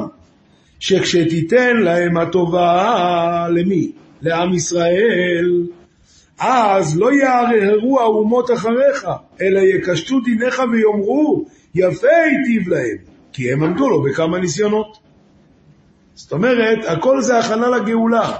שכשתיתן 0.79 1.77
להם 1.77 2.17
הטובה, 2.17 3.47
למי? 3.49 3.91
לעם 4.21 4.53
ישראל, 4.53 5.67
אז 6.39 6.97
לא 6.97 7.13
יערערו 7.13 7.99
האומות 7.99 8.51
אחריך, 8.51 9.07
אלא 9.41 9.59
יקשטו 9.59 10.19
דיניך 10.19 10.61
ויאמרו, 10.71 11.45
יפה 11.75 12.07
היטיב 12.07 12.69
להם, 12.69 12.97
כי 13.33 13.53
הם 13.53 13.63
עמדו 13.63 13.89
לו 13.89 14.03
בכמה 14.03 14.39
ניסיונות. 14.39 14.97
זאת 16.15 16.31
אומרת, 16.31 16.85
הכל 16.87 17.21
זה 17.21 17.39
הכנה 17.39 17.67
לגאולה. 17.67 18.37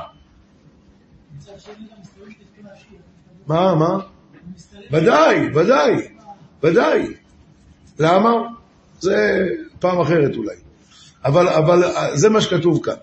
מה, 3.48 3.76
מה? 3.76 4.00
ודאי, 4.91 5.50
ודאי, 5.56 5.96
ודאי. 6.63 7.13
למה? 8.00 8.32
זה 9.00 9.48
פעם 9.80 10.00
אחרת 10.00 10.36
אולי. 10.36 10.56
אבל, 11.26 11.48
אבל 11.48 11.84
זה 12.13 12.30
מה 12.30 12.41
שכתוב 12.41 12.84
כאן. 12.84 12.94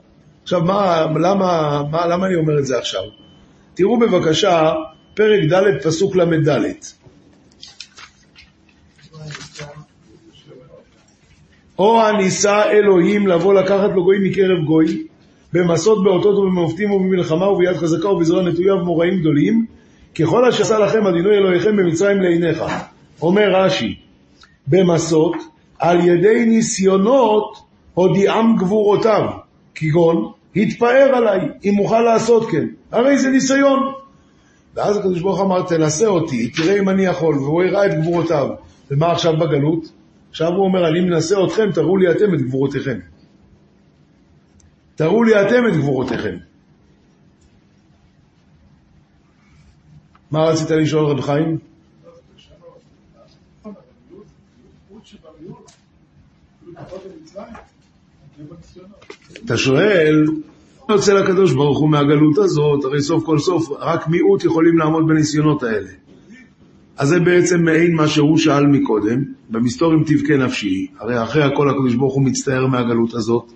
עכשיו, 0.48 0.61
מה, 0.61 1.06
למה, 1.20 1.82
מה, 1.90 2.06
למה 2.06 2.26
אני 2.26 2.34
אומר 2.34 2.58
את 2.58 2.66
זה 2.66 2.78
עכשיו? 2.78 3.02
תראו 3.74 3.98
בבקשה 3.98 4.72
פרק 5.14 5.40
ד' 5.52 5.82
פסוק 5.82 6.16
ל"ד. 6.16 6.58
או 11.78 12.02
הניסה 12.02 12.70
אלוהים 12.70 13.26
לבוא 13.26 13.54
לקחת 13.54 13.90
לו 13.94 14.04
גוי 14.04 14.28
מקרב 14.28 14.64
גוי, 14.64 15.06
במסות 15.52 16.04
באותות 16.04 16.38
ובמופתים 16.38 16.90
ובמלחמה 16.90 17.48
וביד 17.48 17.76
חזקה 17.76 18.08
ובזרוע 18.08 18.42
נטויה 18.42 18.74
ובמוראים 18.74 19.20
גדולים, 19.20 19.66
ככל 20.18 20.48
אשר 20.48 20.62
עשה 20.62 20.78
לכם 20.78 21.06
אדינוי 21.06 21.37
אלוהיכם 21.37 21.76
במצרים 21.76 22.20
לעיניך. 22.20 22.62
אומר 23.22 23.50
רש"י, 23.54 23.94
במסות, 24.66 25.37
על 25.78 26.08
ידי 26.08 26.44
ניסיונות 26.46 27.56
הודיעם 27.94 28.56
גבורותיו, 28.56 29.30
כגון, 29.74 30.38
התפאר 30.56 31.12
עליי, 31.14 31.40
אם 31.64 31.78
אוכל 31.78 32.00
לעשות 32.00 32.50
כן. 32.50 32.66
הרי 32.92 33.18
זה 33.18 33.30
ניסיון. 33.30 33.92
ואז 34.74 34.96
הקדוש 34.96 35.20
ברוך 35.20 35.40
אמר, 35.40 35.62
תנסה 35.62 36.06
אותי, 36.06 36.50
תראה 36.50 36.78
אם 36.78 36.88
אני 36.88 37.04
יכול, 37.04 37.34
והוא 37.34 37.62
הראה 37.62 37.87
את 37.87 38.00
גבורותיו. 38.00 38.48
ומה 38.90 39.12
עכשיו 39.12 39.37
בגלות? 39.37 39.92
עכשיו 40.30 40.48
הוא 40.48 40.64
אומר, 40.64 40.88
אני 40.88 41.00
מנסה 41.00 41.44
אתכם, 41.46 41.72
תראו 41.72 41.96
לי 41.96 42.11
אתם 42.11 42.34
את 42.34 42.42
גבורותיכם. 42.42 42.98
תראו 44.94 45.22
לי 45.22 45.42
אתם 45.42 45.66
את 45.68 45.76
גבורותיכם. 45.76 46.37
מה 50.30 50.44
רצית 50.44 50.70
לשאול 50.70 51.04
רב 51.06 51.20
חיים? 51.20 51.58
אתה 59.33 59.57
שואל, 59.57 60.25
מה 60.88 60.95
יוצא 60.95 61.12
לקדוש 61.12 61.53
ברוך 61.53 61.79
הוא 61.79 61.91
מהגלות 61.91 62.38
הזאת? 62.38 62.85
הרי 62.85 63.03
סוף 63.03 63.25
כל 63.25 63.38
סוף 63.38 63.69
רק 63.81 64.09
מיעוט 64.09 64.45
יכולים 64.45 64.79
לעמוד 64.79 65.07
בניסיונות 65.07 65.62
האלה. 65.62 65.91
אז 66.97 67.09
זה 67.09 67.21
בעצם 67.21 67.62
מעין 67.62 67.95
מה 67.95 68.09
שהוא 68.09 68.38
שאל 68.38 68.67
מקודם, 68.67 69.23
במסתורים 69.51 70.05
תבכה 70.07 70.37
נפשי, 70.37 70.87
הרי 71.01 71.23
אחרי 71.23 71.43
הכל 71.43 71.71
הקדוש 71.71 71.95
ברוך 71.95 72.14
הוא 72.14 72.23
מצטער 72.23 72.67
מהגלות 72.67 73.14
הזאת, 73.14 73.53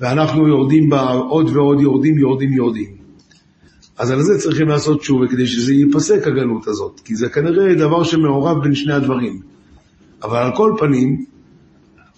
ואנחנו 0.00 0.48
יורדים 0.48 0.90
בה 0.90 1.00
עוד 1.10 1.56
ועוד 1.56 1.80
יורדים, 1.80 2.18
יורדים, 2.18 2.52
יורדים. 2.52 2.98
אז 3.98 4.10
על 4.10 4.22
זה 4.22 4.38
צריכים 4.38 4.68
לעשות 4.68 5.00
תשובה 5.00 5.28
כדי 5.28 5.46
שזה 5.46 5.72
ייפסק 5.72 6.26
הגלות 6.26 6.68
הזאת, 6.68 7.00
כי 7.04 7.14
זה 7.16 7.28
כנראה 7.28 7.74
דבר 7.74 8.04
שמעורב 8.04 8.62
בין 8.62 8.74
שני 8.74 8.92
הדברים. 8.92 9.40
אבל 10.22 10.36
על 10.36 10.56
כל 10.56 10.72
פנים, 10.78 11.24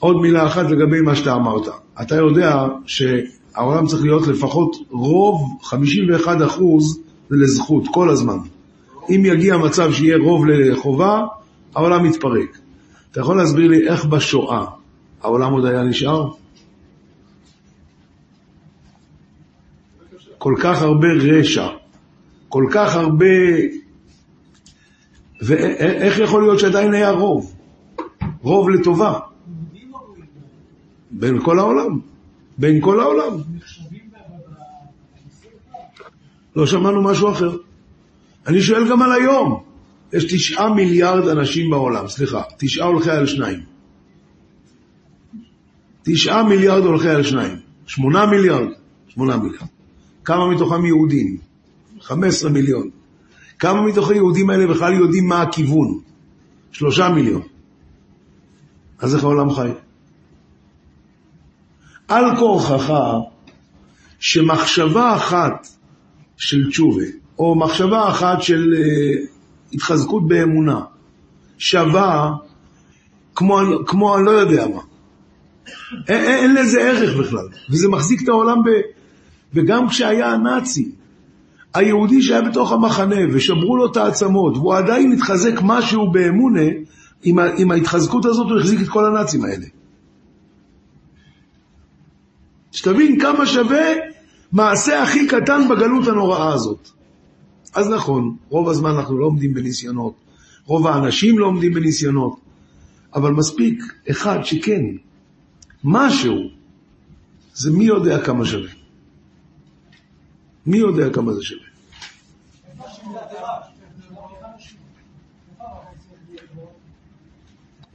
עוד 0.01 0.17
מילה 0.17 0.47
אחת 0.47 0.71
לגבי 0.71 1.01
מה 1.01 1.17
שאתה 1.17 1.35
אמרת. 1.35 1.69
אתה 2.03 2.15
יודע 2.15 2.67
שהעולם 2.87 3.87
צריך 3.87 4.03
להיות 4.03 4.27
לפחות 4.27 4.77
רוב, 4.91 5.59
51 5.63 6.37
אחוז, 6.47 7.01
לזכות, 7.31 7.85
כל 7.93 8.11
הזמן. 8.11 8.39
אם 9.11 9.23
יגיע 9.25 9.57
מצב 9.57 9.93
שיהיה 9.93 10.17
רוב 10.17 10.47
לחובה, 10.47 11.27
העולם 11.75 12.05
מתפרק. 12.05 12.59
אתה 13.13 13.21
יכול 13.21 13.37
להסביר 13.37 13.69
לי 13.69 13.89
איך 13.89 14.05
בשואה 14.05 14.65
העולם 15.23 15.53
עוד 15.53 15.65
היה 15.65 15.83
נשאר? 15.83 16.31
כל 20.39 20.55
כך 20.61 20.83
הרבה 20.83 21.09
רשע, 21.09 21.69
כל 22.49 22.65
כך 22.71 22.97
הרבה... 22.97 23.27
ואיך 25.43 26.19
יכול 26.19 26.43
להיות 26.43 26.59
שעדיין 26.59 26.95
היה 26.95 27.11
רוב? 27.11 27.55
רוב 28.43 28.71
לטובה. 28.71 29.19
בין 31.11 31.45
כל 31.45 31.59
העולם. 31.59 32.01
בין 32.59 32.81
כל 32.81 33.01
העולם. 33.01 33.33
לא 36.57 36.67
שמענו 36.67 37.03
משהו 37.03 37.31
אחר. 37.31 37.57
אני 38.47 38.63
שואל 38.63 38.91
גם 38.91 39.03
על 39.03 39.13
היום. 39.13 39.63
יש 40.13 40.25
תשעה 40.25 40.75
מיליארד 40.75 41.29
אנשים 41.29 41.71
בעולם, 41.71 42.09
סליחה, 42.09 42.43
תשעה 42.59 42.87
הולכי 42.87 43.11
על 43.11 43.27
שניים. 43.27 43.61
תשעה 46.03 46.43
מיליארד 46.43 46.85
הולכי 46.85 47.09
על 47.09 47.23
שניים. 47.23 47.57
שמונה 47.87 48.27
מיליארד, 48.27 48.69
שמונה 49.09 49.37
מיליארד. 49.37 49.67
כמה 50.25 50.51
מתוכם 50.51 50.87
יהודים? 50.87 51.37
חמש 52.01 52.29
עשרה 52.29 52.51
מיליון. 52.51 52.91
כמה 53.59 53.83
מתוך 53.83 54.11
היהודים 54.11 54.51
האלה 54.51 54.67
בכלל 54.67 54.93
יודעים 54.93 55.29
מה 55.29 55.43
הכיוון? 55.43 56.01
שלושה 56.73 57.09
מיליון. 57.09 57.43
אז 58.99 59.15
איך 59.15 59.25
העולם 59.25 59.51
חי? 59.51 59.71
על 62.11 62.37
כורחך 62.37 62.93
שמחשבה 64.21 65.17
אחת 65.17 65.69
של 66.37 66.71
תשובה, 66.71 67.05
או 67.39 67.55
מחשבה 67.55 68.09
אחת 68.09 68.43
של 68.43 68.75
אה, 68.77 69.25
התחזקות 69.73 70.29
באמונה, 70.29 70.81
שווה 71.59 72.33
כמו, 73.35 73.59
כמו 73.87 74.17
אני 74.17 74.27
לא 74.27 74.31
יודע 74.31 74.67
מה. 74.69 74.81
אין, 76.09 76.25
אין, 76.25 76.55
לזה 76.55 76.81
ערך 76.81 77.17
בכלל, 77.17 77.49
וזה 77.71 77.89
מחזיק 77.89 78.23
את 78.23 78.29
העולם 78.29 78.57
ב... 78.59 78.69
וגם 79.55 79.89
כשהיה 79.89 80.33
הנאצי, 80.33 80.93
היהודי 81.75 82.23
שהיה 82.23 82.43
בתוך 82.43 82.73
המחנה 82.73 83.17
ושברו 83.33 83.77
לו 83.77 83.87
את 83.93 83.97
העצמות, 83.97 84.57
והוא 84.57 84.75
עדיין 84.75 85.13
התחזק 85.13 85.55
משהו 85.63 86.11
באמונה, 86.11 86.67
עם, 87.23 87.39
עם 87.57 87.71
ההתחזקות 87.71 88.25
הזאת 88.25 88.51
הוא 88.51 88.59
החזיק 88.59 88.81
את 88.81 88.89
כל 88.89 89.07
הנאצים 89.07 89.45
האלה. 89.45 89.67
שתבין 92.73 93.21
כמה 93.21 93.47
שווה 93.47 93.87
מעשה 94.53 95.03
הכי 95.03 95.27
קטן 95.27 95.69
בגלות 95.69 96.09
הנוראה 96.09 96.55
הזאת. 96.55 96.89
אז 97.75 97.89
נכון, 97.89 98.37
רוב 98.49 98.69
הזמן 98.69 98.91
אנחנו 98.91 99.19
לא 99.19 99.27
עומדים 99.27 99.55
בניסיונות, 99.55 100.15
רוב 100.67 100.87
האנשים 100.87 101.39
לא 101.39 101.47
עומדים 101.47 101.75
בניסיונות, 101.75 102.41
אבל 103.15 103.33
מספיק 103.33 103.83
אחד 104.11 104.45
שכן, 104.45 104.85
משהו, 105.85 106.37
זה 107.55 107.71
מי 107.71 107.85
יודע 107.85 108.25
כמה 108.25 108.45
שווה. 108.45 108.71
מי 110.67 110.77
יודע 110.77 111.11
כמה 111.11 111.33
זה 111.33 111.43
שווה. 111.43 111.71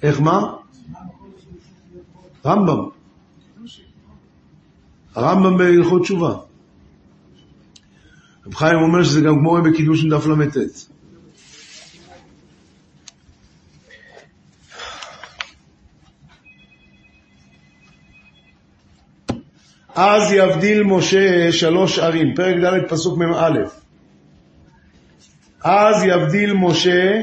איך 0.04 0.22
מה? 0.22 0.56
רמב"ם. 2.46 2.95
הרמב"ם 5.16 5.58
בהלכות 5.58 6.02
תשובה. 6.02 6.36
רב 8.46 8.56
חיים 8.56 8.80
אומר 8.80 9.04
שזה 9.04 9.22
גם 9.22 9.40
כמו 9.40 9.58
בקידוש 9.62 10.04
עם 10.04 10.10
דף 10.10 10.26
ל"ט. 10.28 10.58
אז 19.96 20.32
יבדיל 20.34 20.84
משה 20.84 21.52
שלוש 21.52 22.00
ערים, 22.00 22.36
פרק 22.36 22.56
ד' 22.56 22.90
פסוק 22.90 23.18
מ"א. 23.18 23.60
אז 25.64 26.04
יבדיל 26.04 26.54
משה 26.54 27.22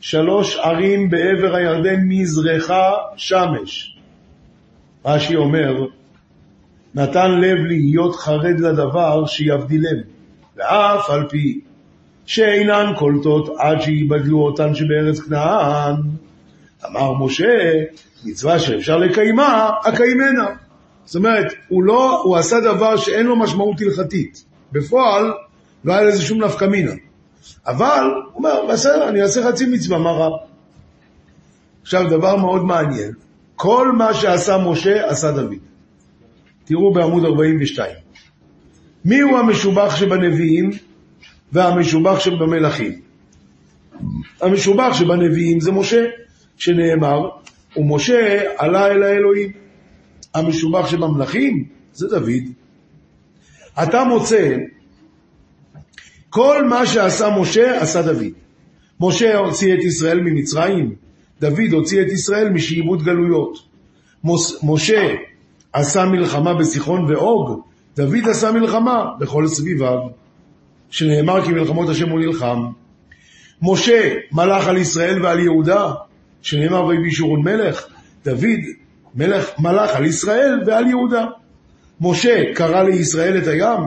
שלוש 0.00 0.56
ערים 0.56 1.10
בעבר 1.10 1.54
הירדן 1.56 2.00
מזרחה 2.08 2.92
שמש. 3.16 3.96
רש"י 5.04 5.36
אומר, 5.36 5.86
נתן 6.94 7.40
לב 7.40 7.58
להיות 7.58 8.16
חרד 8.16 8.60
לדבר 8.60 9.26
שיבדילם, 9.26 9.98
ואף 10.56 11.10
על 11.10 11.26
פי 11.28 11.60
שאינן 12.26 12.92
קולטות 12.98 13.48
עד 13.58 13.80
שיבדלו 13.80 14.42
אותן 14.42 14.74
שבארץ 14.74 15.20
כנען, 15.20 15.94
אמר 16.86 17.12
משה, 17.12 17.72
מצווה 18.24 18.58
שאפשר 18.58 18.96
לקיימה, 18.96 19.70
אקיימנה. 19.84 20.46
זאת 21.04 21.16
אומרת, 21.16 21.52
הוא 21.68 21.82
לא, 21.82 22.22
הוא 22.22 22.36
עשה 22.36 22.60
דבר 22.60 22.96
שאין 22.96 23.26
לו 23.26 23.36
משמעות 23.36 23.80
הלכתית. 23.80 24.44
בפועל, 24.72 25.32
לא 25.84 25.92
היה 25.92 26.02
לזה 26.02 26.22
שום 26.22 26.44
נפקא 26.44 26.64
מינה. 26.64 26.92
אבל, 27.66 28.04
הוא 28.24 28.34
אומר, 28.34 28.66
בסדר, 28.72 29.08
אני 29.08 29.22
אעשה 29.22 29.48
חצי 29.48 29.66
מצווה, 29.66 29.98
מה 29.98 30.10
רע? 30.10 30.36
עכשיו, 31.82 32.10
דבר 32.10 32.36
מאוד 32.36 32.64
מעניין, 32.64 33.12
כל 33.56 33.92
מה 33.92 34.14
שעשה 34.14 34.58
משה, 34.58 35.10
עשה 35.10 35.30
דוד. 35.30 35.67
תראו 36.68 36.92
בעמוד 36.92 37.24
42. 37.24 37.96
מי 39.04 39.20
הוא 39.20 39.38
המשובח 39.38 39.96
שבנביאים 39.96 40.70
והמשובח 41.52 42.20
שבמלכים? 42.20 42.92
המשובח 44.40 44.88
שבנביאים 44.92 45.60
זה 45.60 45.72
משה, 45.72 46.04
שנאמר, 46.56 47.28
ומשה 47.76 48.40
עלה 48.56 48.86
אל 48.86 49.02
האלוהים. 49.02 49.52
המשובח 50.34 50.90
שבמלכים 50.90 51.64
זה 51.92 52.08
דוד. 52.08 52.44
אתה 53.82 54.04
מוצא, 54.04 54.56
כל 56.30 56.64
מה 56.64 56.86
שעשה 56.86 57.28
משה, 57.40 57.80
עשה 57.80 58.02
דוד. 58.02 58.32
משה 59.00 59.38
הוציא 59.38 59.74
את 59.74 59.84
ישראל 59.84 60.20
ממצרים, 60.20 60.94
דוד 61.40 61.72
הוציא 61.72 62.02
את 62.02 62.12
ישראל 62.12 62.48
משעבוד 62.48 63.02
גלויות. 63.02 63.58
משה 64.62 65.14
עשה 65.72 66.04
מלחמה 66.04 66.54
בסיחון 66.54 67.04
ואוג, 67.04 67.62
דוד 67.96 68.28
עשה 68.30 68.52
מלחמה 68.52 69.04
בכל 69.18 69.46
סביביו, 69.46 69.98
שנאמר 70.90 71.44
כי 71.44 71.52
מלחמות 71.52 71.88
השם 71.88 72.08
הוא 72.08 72.20
נלחם. 72.20 72.66
משה 73.62 74.14
מלך 74.32 74.66
על 74.66 74.76
ישראל 74.76 75.22
ועל 75.22 75.38
יהודה, 75.38 75.92
שנאמר 76.42 76.84
ויהי 76.84 77.10
שורון 77.10 77.42
מלך, 77.42 77.86
דוד 78.24 78.60
מלך 79.14 79.50
מלך 79.58 79.90
על 79.96 80.04
ישראל 80.04 80.60
ועל 80.66 80.86
יהודה. 80.86 81.26
משה 82.00 82.54
קרא 82.54 82.82
לישראל 82.82 83.38
את 83.38 83.46
הים, 83.46 83.80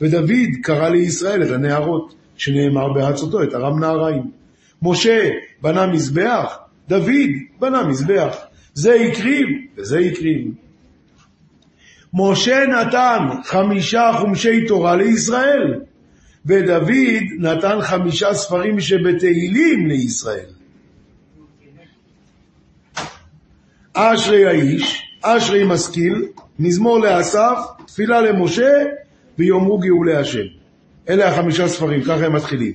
ודוד 0.00 0.50
קרא 0.62 0.88
לישראל 0.88 1.42
את 1.42 1.50
הנהרות, 1.50 2.14
שנאמר 2.36 2.92
בהצותו 2.92 3.42
את 3.42 3.54
ארם 3.54 3.80
נהריים. 3.80 4.30
משה 4.82 5.30
בנה 5.62 5.86
מזבח, 5.86 6.58
דוד 6.88 7.30
בנה 7.60 7.86
מזבח. 7.86 8.36
זה 8.74 8.94
הקריב 8.94 9.46
וזה 9.76 9.98
הקריב. 9.98 10.48
משה 12.14 12.66
נתן 12.66 13.28
חמישה 13.44 14.10
חומשי 14.20 14.66
תורה 14.66 14.96
לישראל, 14.96 15.80
ודוד 16.46 16.90
נתן 17.38 17.78
חמישה 17.80 18.34
ספרים 18.34 18.80
שבתהילים 18.80 19.86
לישראל. 19.86 20.50
אשרי 23.94 24.46
האיש, 24.46 25.02
אשרי 25.22 25.64
משכיל, 25.64 26.26
מזמור 26.58 26.98
לאסף, 26.98 27.58
תפילה 27.86 28.20
למשה, 28.20 28.72
ויאמרו 29.38 29.78
גאולי 29.78 30.16
השם. 30.16 30.46
אלה 31.08 31.28
החמישה 31.28 31.68
ספרים, 31.68 32.02
ככה 32.02 32.26
הם 32.26 32.36
מתחילים. 32.36 32.72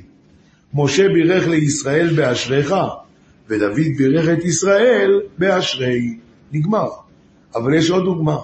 משה 0.74 1.08
בירך 1.08 1.48
לישראל 1.48 2.16
באשריך, 2.16 2.76
ודוד 3.48 3.80
בירך 3.98 4.30
את 4.30 4.46
ישראל 4.46 5.22
באשרי. 5.38 6.18
נגמר. 6.52 6.88
אבל 7.56 7.74
יש 7.74 7.90
עוד 7.90 8.04
דוגמה. 8.04 8.38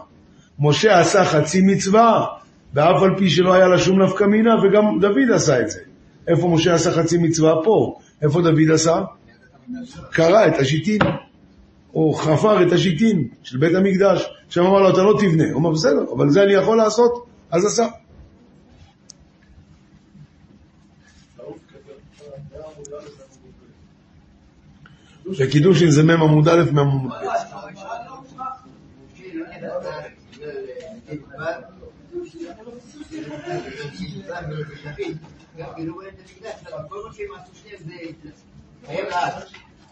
משה 0.60 1.00
עשה 1.00 1.26
חצי 1.26 1.62
מצווה, 1.62 2.26
ואף 2.74 3.02
על 3.02 3.18
פי 3.18 3.30
שלא 3.30 3.54
היה 3.54 3.68
לה 3.68 3.78
שום 3.80 4.02
נפקא 4.02 4.24
מינה, 4.24 4.56
וגם 4.64 5.00
דוד 5.02 5.32
עשה 5.34 5.62
את 5.62 5.70
זה. 5.70 5.80
איפה 6.28 6.48
משה 6.48 6.74
עשה 6.74 6.92
חצי 6.92 7.18
מצווה? 7.18 7.54
פה. 7.64 8.00
איפה 8.22 8.42
דוד 8.42 8.72
עשה? 8.74 9.02
קרא 10.12 10.48
את 10.48 10.60
השיטין. 10.60 11.02
או 11.94 12.14
חפר 12.14 12.68
את 12.68 12.72
השיטין 12.72 13.28
של 13.44 13.58
בית 13.58 13.76
המקדש. 13.76 14.30
שם 14.50 14.66
אמר 14.66 14.82
לו, 14.82 14.90
אתה 14.90 15.04
לא 15.04 15.18
תבנה. 15.20 15.44
הוא 15.52 15.60
אמר, 15.60 15.72
בסדר, 15.72 16.06
אבל 16.16 16.30
זה 16.30 16.44
אני 16.44 16.54
יכול 16.54 16.78
לעשות, 16.78 17.26
אז 17.52 17.66
עשה. 17.66 17.88
וקידושין 25.40 25.92
זה 25.92 26.04
מ' 26.04 26.10
עמוד 26.10 26.48
א' 26.48 26.64
מעמוד 26.72 27.12
ב'. 27.12 27.65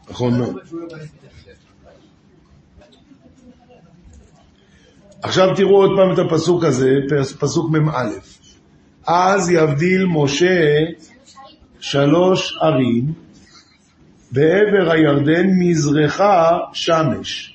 נכון 0.09 0.38
מאוד. 0.38 0.57
עכשיו 5.21 5.55
תראו 5.55 5.76
עוד 5.76 5.91
פעם 5.97 6.13
את 6.13 6.19
הפסוק 6.19 6.63
הזה, 6.63 6.89
פסוק 7.39 7.71
מ"א. 7.71 8.09
אז 9.07 9.49
יבדיל 9.49 10.05
משה 10.05 10.76
שלוש 11.80 12.57
ערים 12.61 13.13
בעבר 14.32 14.91
הירדן 14.91 15.47
מזרחה 15.59 16.57
שמש. 16.74 17.53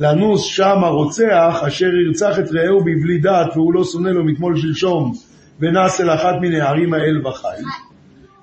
לנוס 0.00 0.42
שם 0.42 0.84
הרוצח 0.84 1.62
אשר 1.66 1.86
ירצח 2.06 2.38
את 2.38 2.52
רעהו 2.52 2.80
בבלי 2.80 3.18
דעת 3.18 3.56
והוא 3.56 3.74
לא 3.74 3.84
שונא 3.84 4.08
לו 4.08 4.24
מתמול 4.24 4.56
שלשום 4.60 5.12
ונס 5.60 6.00
אל 6.00 6.10
אחת 6.10 6.34
מן 6.40 6.54
הערים 6.54 6.94
האל 6.94 7.26
וחי. 7.26 7.62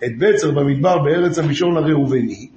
את 0.06 0.18
בצר 0.20 0.52
במדבר 0.52 0.98
בארץ 0.98 1.40
המישור 1.40 1.74
לראובני 1.74 2.48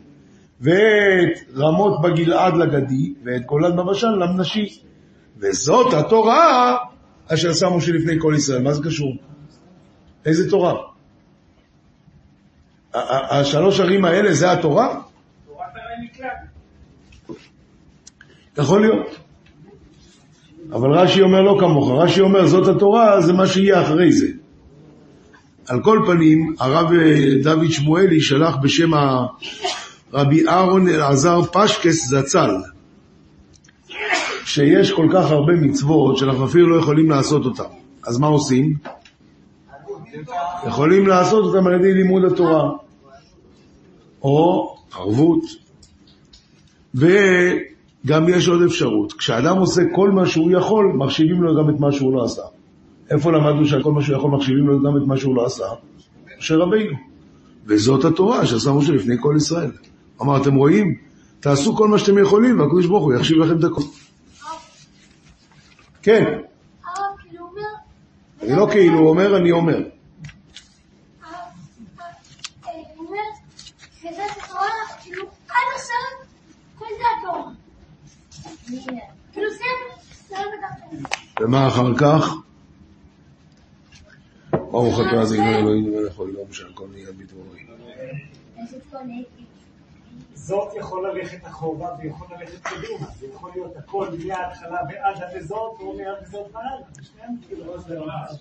ואת 0.60 1.38
רמות 1.56 2.00
בגלעד 2.02 2.56
לגדי 2.56 3.14
ואת 3.24 3.46
גולד 3.46 3.76
בבשן 3.76 4.12
למנשי. 4.20 4.80
וזאת 5.38 5.94
התורה 5.94 6.76
אשר 7.26 7.52
שמו 7.52 7.80
שלפני 7.80 8.14
כל 8.18 8.34
ישראל. 8.36 8.62
מה 8.62 8.72
זה 8.72 8.82
קשור? 8.84 9.16
איזה 10.26 10.50
תורה? 10.50 10.74
השלוש 13.30 13.80
ערים 13.80 14.04
האלה 14.04 14.32
זה 14.32 14.52
התורה? 14.52 15.00
יכול 18.60 18.80
להיות. 18.80 19.16
אבל 20.72 20.92
רש"י 20.92 21.22
אומר 21.22 21.42
לא 21.42 21.56
כמוך, 21.60 21.90
רש"י 21.90 22.20
אומר 22.20 22.46
זאת 22.46 22.76
התורה, 22.76 23.20
זה 23.20 23.32
מה 23.32 23.46
שיהיה 23.46 23.82
אחרי 23.82 24.12
זה. 24.12 24.26
על 25.68 25.82
כל 25.82 26.02
פנים, 26.06 26.54
הרב 26.60 26.92
אה, 26.92 27.42
דוד 27.42 27.70
שמואלי 27.70 28.20
שלח 28.20 28.56
בשם 28.62 28.90
רבי 30.12 30.48
אהרון 30.48 30.88
אלעזר 30.88 31.42
פשקס 31.42 32.06
זצ"ל, 32.06 32.50
שיש 34.44 34.92
כל 34.92 35.08
כך 35.12 35.30
הרבה 35.30 35.52
מצוות 35.52 36.16
שאנחנו 36.16 36.46
אפילו 36.46 36.70
לא 36.70 36.82
יכולים 36.82 37.10
לעשות 37.10 37.44
אותן. 37.44 37.70
אז 38.06 38.18
מה 38.18 38.26
עושים? 38.26 38.74
יכולים 40.66 41.06
לעשות 41.06 41.44
אותם 41.44 41.66
על 41.66 41.74
ידי 41.74 41.94
לימוד 41.94 42.24
התורה, 42.24 42.70
או 44.22 44.74
ערבות. 44.92 45.42
וגם 48.04 48.28
יש 48.28 48.48
עוד 48.48 48.62
אפשרות, 48.62 49.12
כשאדם 49.12 49.56
עושה 49.56 49.82
כל 49.94 50.10
מה 50.10 50.26
שהוא 50.26 50.50
יכול, 50.50 50.92
מחשיבים 50.96 51.42
לו 51.42 51.62
גם 51.62 51.74
את 51.74 51.80
מה 51.80 51.92
שהוא 51.92 52.14
לא 52.14 52.24
עשה. 52.24 52.42
איפה 53.10 53.32
למדנו 53.32 53.66
שכל 53.66 53.92
מה 53.92 54.02
שהוא 54.02 54.16
יכול 54.16 54.30
מחשיבים 54.30 54.66
לו 54.66 54.82
גם 54.82 54.96
את 54.96 55.06
מה 55.06 55.16
שהוא 55.16 55.36
לא 55.36 55.46
עשה? 55.46 55.64
משה 56.38 56.56
רבינו. 56.56 56.96
וזאת 57.66 58.04
התורה 58.04 58.46
שעשה 58.46 58.72
משה 58.72 58.92
לפני 58.92 59.14
כל 59.20 59.34
ישראל. 59.36 59.70
אמר, 60.22 60.42
אתם 60.42 60.54
רואים? 60.54 60.94
תעשו 61.40 61.76
כל 61.76 61.88
מה 61.88 61.98
שאתם 61.98 62.18
יכולים, 62.18 62.60
והקדוש 62.60 62.86
ברוך 62.86 63.04
הוא 63.04 63.14
יחשיב 63.14 63.36
לכם 63.36 63.58
את 63.58 63.64
הכל. 63.64 63.82
כן, 66.02 66.24
הרב 66.84 67.18
כאילו 67.20 67.46
אני 68.42 68.56
לא 68.56 68.68
כאילו 68.72 69.08
אומר, 69.08 69.36
אני 69.36 69.52
אומר. 69.52 69.76
הרב, 69.76 69.84
אה, 72.66 72.70
הוא 72.96 73.06
אומר, 73.06 73.18
שזה 74.00 74.22
התורה, 74.32 74.68
כאילו, 75.02 75.22
עד 75.48 75.56
עכשיו, 75.76 76.26
כל 76.78 76.84
זה 76.98 77.04
התורה. 77.18 77.50
כאילו 77.50 77.60
זה, 78.30 78.42
זה 78.42 78.42
לא 78.42 78.48
בדף 78.48 78.59
ומה 81.40 81.68
אחר 81.68 81.96
כך? 81.98 82.34
ברוך 84.50 85.00
אתה 85.00 85.20
אז 85.20 85.32
יגמר 85.32 85.58
אלוהינו 85.58 86.00
מלך 86.00 86.18
העולם 86.18 86.52
שהכל 86.52 86.86
נהיה 86.92 87.06
בדברי. 87.12 87.66
זאת 90.34 90.72
יכול 90.78 91.10
ללכת 91.10 91.46
אחורה 91.46 91.88
ויכול 91.98 92.26
ללכת 92.30 92.62
קדימה. 92.62 93.06
זה 93.20 93.26
יכול 93.34 93.50
להיות 93.54 93.76
הכל 93.76 94.08
מההתחלה 94.26 94.78
ועד 94.88 95.22
הלזאת, 95.22 95.80
או 95.80 95.96
מהד 95.96 96.26
לזאת 96.26 96.46
והלאה. 96.52 98.32
זה 98.32 98.38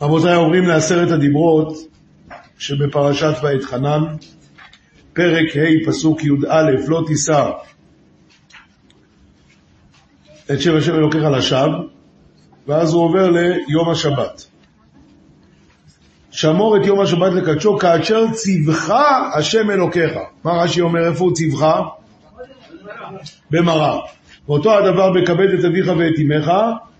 רבותיי, 0.00 0.34
עוברים 0.34 0.64
לעשרת 0.64 1.10
הדיברות 1.10 1.78
שבפרשת 2.58 3.34
ואתחנן, 3.42 4.16
פרק 5.12 5.56
ה' 5.56 5.90
פסוק 5.90 6.24
י"א, 6.24 6.70
לא 6.88 7.02
תישא 7.06 7.50
את 10.52 10.60
שם 10.60 10.76
השם 10.76 10.94
אלוקיך 10.94 11.24
לשווא, 11.24 11.84
ואז 12.66 12.92
הוא 12.92 13.02
עובר 13.02 13.30
ליום 13.30 13.90
השבת. 13.90 14.46
שמור 16.30 16.76
את 16.76 16.86
יום 16.86 17.00
השבת 17.00 17.32
לקדשו 17.32 17.78
כאשר 17.78 18.24
ציווך 18.32 18.90
השם 19.34 19.70
אלוקיך. 19.70 20.12
מה 20.44 20.52
רש"י 20.52 20.80
אומר, 20.80 21.08
איפה 21.08 21.24
הוא 21.24 21.34
ציווך? 21.34 21.64
במראה. 23.50 23.98
ואותו 24.48 24.78
הדבר 24.78 25.12
בכבד 25.12 25.48
את 25.58 25.64
אביך 25.64 25.86
ואת 25.86 26.18
אמך, 26.18 26.52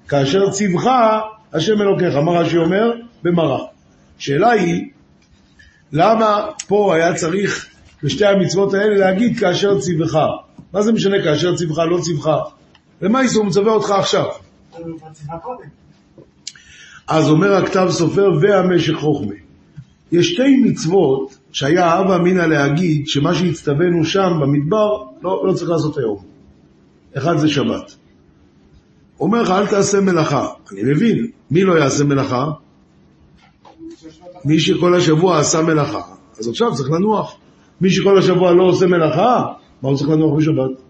כאשר 0.08 0.50
ציווך 0.50 0.84
השם 1.52 1.82
אלוקיך. 1.82 2.16
מה 2.16 2.32
רש"י 2.32 2.56
אומר? 2.56 2.92
במראה. 3.22 3.64
שאלה 4.18 4.50
היא, 4.50 4.84
למה 5.92 6.46
פה 6.68 6.94
היה 6.94 7.14
צריך 7.14 7.68
בשתי 8.02 8.26
המצוות 8.26 8.74
האלה 8.74 8.96
להגיד 8.96 9.38
כאשר 9.38 9.78
ציווך? 9.78 10.14
מה 10.72 10.82
זה 10.82 10.92
משנה 10.92 11.22
כאשר 11.24 11.56
ציווך, 11.56 11.78
לא 11.78 11.98
ציווך? 12.02 12.28
למה 13.02 13.20
איסור 13.20 13.44
מצווה 13.44 13.72
אותך 13.72 13.90
עכשיו? 13.90 14.26
אז 17.08 17.30
אומר 17.30 17.54
הכתב 17.54 17.86
סופר 17.90 18.30
והמשך 18.40 18.94
חוכמה. 18.94 19.34
יש 20.12 20.32
שתי 20.32 20.56
מצוות 20.56 21.38
שהיה 21.52 21.94
הווה 21.94 22.16
אמינא 22.16 22.40
להגיד 22.40 23.08
שמה 23.08 23.34
שהצטווינו 23.34 24.04
שם 24.04 24.30
במדבר 24.40 25.04
לא, 25.22 25.46
לא 25.46 25.52
צריך 25.52 25.70
לעשות 25.70 25.98
היום. 25.98 26.18
אחד 27.16 27.36
זה 27.38 27.48
שבת. 27.48 27.96
הוא 29.16 29.26
אומר 29.26 29.42
לך 29.42 29.50
אל 29.50 29.66
תעשה 29.66 30.00
מלאכה. 30.00 30.48
אני 30.72 30.82
מבין, 30.82 31.30
מי 31.50 31.64
לא 31.64 31.78
יעשה 31.78 32.04
מלאכה? 32.04 32.50
מי 34.44 34.60
שכל 34.60 34.94
השבוע 34.94 35.38
עשה 35.38 35.62
מלאכה, 35.62 36.02
אז 36.38 36.48
עכשיו 36.48 36.74
צריך 36.74 36.90
לנוח. 36.90 37.36
מי 37.80 37.90
שכל 37.90 38.18
השבוע 38.18 38.52
לא 38.52 38.62
עושה 38.62 38.86
מלאכה, 38.86 39.46
מה 39.82 39.88
הוא 39.88 39.96
צריך 39.96 40.10
לנוח 40.10 40.38
בשבת? 40.38 40.87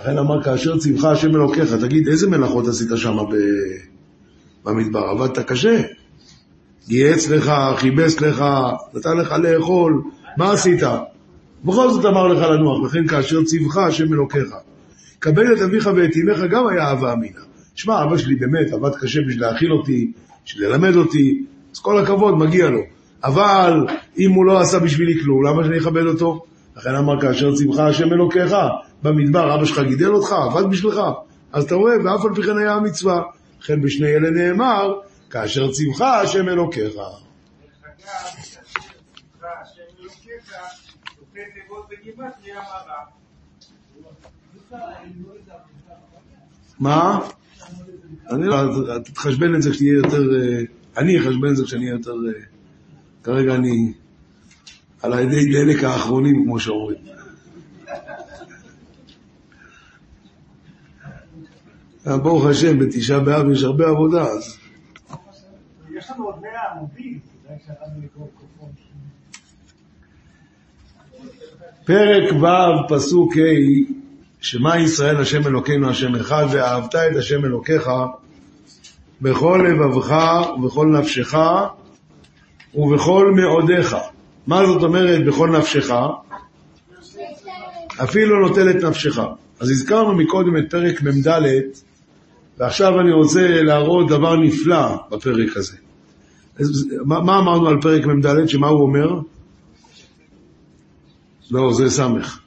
לכן 0.00 0.18
אמר 0.18 0.42
כאשר 0.42 0.78
ציווך 0.78 1.04
השם 1.04 1.36
אלוקיך, 1.36 1.72
תגיד 1.72 2.08
איזה 2.08 2.30
מלאכות 2.30 2.68
עשית 2.68 2.88
שם 2.96 3.16
ב... 3.16 3.34
במדבר, 4.64 5.00
עבדת 5.00 5.38
קשה. 5.38 5.82
גייץ 6.88 7.28
לך, 7.28 7.52
כיבס 7.80 8.20
לך, 8.20 8.44
נתן 8.94 9.16
לך 9.16 9.32
לאכול, 9.32 10.02
מה 10.36 10.52
עשית? 10.52 10.80
בכל 11.64 11.90
זאת 11.90 12.04
אמר 12.04 12.26
לך 12.26 12.42
לנוח, 12.42 12.84
לכן 12.84 13.06
כאשר 13.06 13.44
ציווך 13.44 13.76
השם 13.76 14.12
אלוקיך. 14.12 14.48
קבל 15.18 15.52
את 15.52 15.60
אביך 15.62 15.90
ואת 15.96 16.10
אמך 16.16 16.50
גם 16.50 16.66
היה 16.66 16.88
אהבה 16.88 17.12
אמינא. 17.12 17.40
שמע, 17.74 18.04
אבא 18.04 18.16
שלי 18.16 18.34
באמת 18.34 18.72
עבד 18.72 18.90
קשה 19.00 19.20
בשביל 19.28 19.40
להאכיל 19.40 19.72
אותי, 19.72 20.12
בשביל 20.44 20.68
ללמד 20.68 20.96
אותי, 20.96 21.44
אז 21.74 21.78
כל 21.78 21.98
הכבוד, 21.98 22.38
מגיע 22.38 22.70
לו. 22.70 22.80
אבל 23.24 23.86
אם 24.18 24.30
הוא 24.30 24.44
לא 24.44 24.60
עשה 24.60 24.78
בשבילי 24.78 25.22
כלום, 25.22 25.46
למה 25.46 25.64
שאני 25.64 25.78
אכבד 25.78 26.06
אותו? 26.06 26.44
לכן 26.80 26.94
אמר 26.94 27.20
כאשר 27.20 27.54
ציווך 27.54 27.78
השם 27.78 28.12
אלוקיך, 28.12 28.54
במדבר 29.02 29.54
אבא 29.54 29.64
שלך 29.64 29.78
גידל 29.78 30.08
אותך, 30.08 30.32
עבד 30.32 30.70
בשבילך, 30.70 31.00
אז 31.52 31.64
אתה 31.64 31.74
רואה, 31.74 31.94
ואף 32.04 32.24
על 32.24 32.34
פי 32.34 32.42
כן 32.42 32.58
היה 32.58 32.74
המצווה. 32.74 33.22
לכן 33.60 33.82
בשני 33.82 34.06
אלה 34.06 34.30
נאמר, 34.30 35.00
כאשר 35.30 35.72
ציווך 35.72 36.00
השם 36.00 36.48
אלוקיך. 36.48 36.94
מה? 46.78 47.18
אני 48.30 48.46
לא, 48.46 48.56
תתחשבן 49.04 49.54
את 49.54 49.62
זה 49.62 49.70
כשתהיה 49.70 49.92
יותר, 49.92 50.22
אה, 50.34 50.60
אני 50.96 51.18
אחשבן 51.18 51.50
את 51.50 51.56
זה 51.56 51.64
כשאני 51.64 51.84
אהיה 51.84 51.92
יותר, 51.92 52.10
אה, 52.10 52.42
כרגע 53.22 53.54
אני 53.54 53.92
על 55.02 55.12
הידי 55.12 55.52
דלק 55.52 55.84
האחרונים, 55.84 56.44
כמו 56.44 56.60
שאומרים. 56.60 56.98
אה, 62.06 62.16
ברוך 62.18 62.46
השם, 62.46 62.78
בתשעה 62.78 63.20
באב 63.20 63.50
יש 63.50 63.62
הרבה 63.62 63.88
עבודה, 63.88 64.22
אז 64.22 64.58
יש 65.90 66.10
לנו 66.10 66.24
עוד 66.24 66.34
100 66.42 66.50
עמודים, 66.76 67.18
כדאי 67.44 67.56
שהרמנו 67.66 68.02
לקרוא 68.04 68.26
קופון. 68.34 68.70
פרק 71.84 72.32
ו', 72.42 72.94
פסוק 72.94 73.36
ה', 73.36 73.94
שמע 74.40 74.78
ישראל 74.78 75.20
השם 75.20 75.46
אלוקינו 75.46 75.90
השם 75.90 76.14
אחד, 76.14 76.46
ואהבת 76.50 76.94
את 76.94 77.16
השם 77.16 77.44
אלוקיך 77.44 77.90
בכל 79.20 79.66
לבבך 79.68 80.14
ובכל 80.56 80.86
נפשך 80.86 81.34
ובכל 82.74 83.32
מאודיך. 83.36 83.96
מה 84.46 84.66
זאת 84.66 84.82
אומרת 84.82 85.24
בכל 85.26 85.50
נפשך? 85.58 85.94
אפילו 88.04 88.48
נוטל 88.48 88.70
את 88.70 88.76
נפשך. 88.76 89.18
אז 89.60 89.70
הזכרנו 89.70 90.14
מקודם 90.14 90.56
את 90.56 90.70
פרק 90.70 91.02
מ"ד, 91.02 91.40
ועכשיו 92.58 93.00
אני 93.00 93.12
רוצה 93.12 93.62
להראות 93.62 94.08
דבר 94.08 94.36
נפלא 94.36 94.96
בפרק 95.10 95.56
הזה. 95.56 95.76
מה, 97.04 97.20
מה 97.20 97.38
אמרנו 97.38 97.68
על 97.68 97.80
פרק 97.80 98.06
מ"ד, 98.06 98.46
שמה 98.48 98.68
הוא 98.68 98.82
אומר? 98.82 99.20
לא, 101.50 101.72
זה 101.72 101.90
סמך. 101.90 102.40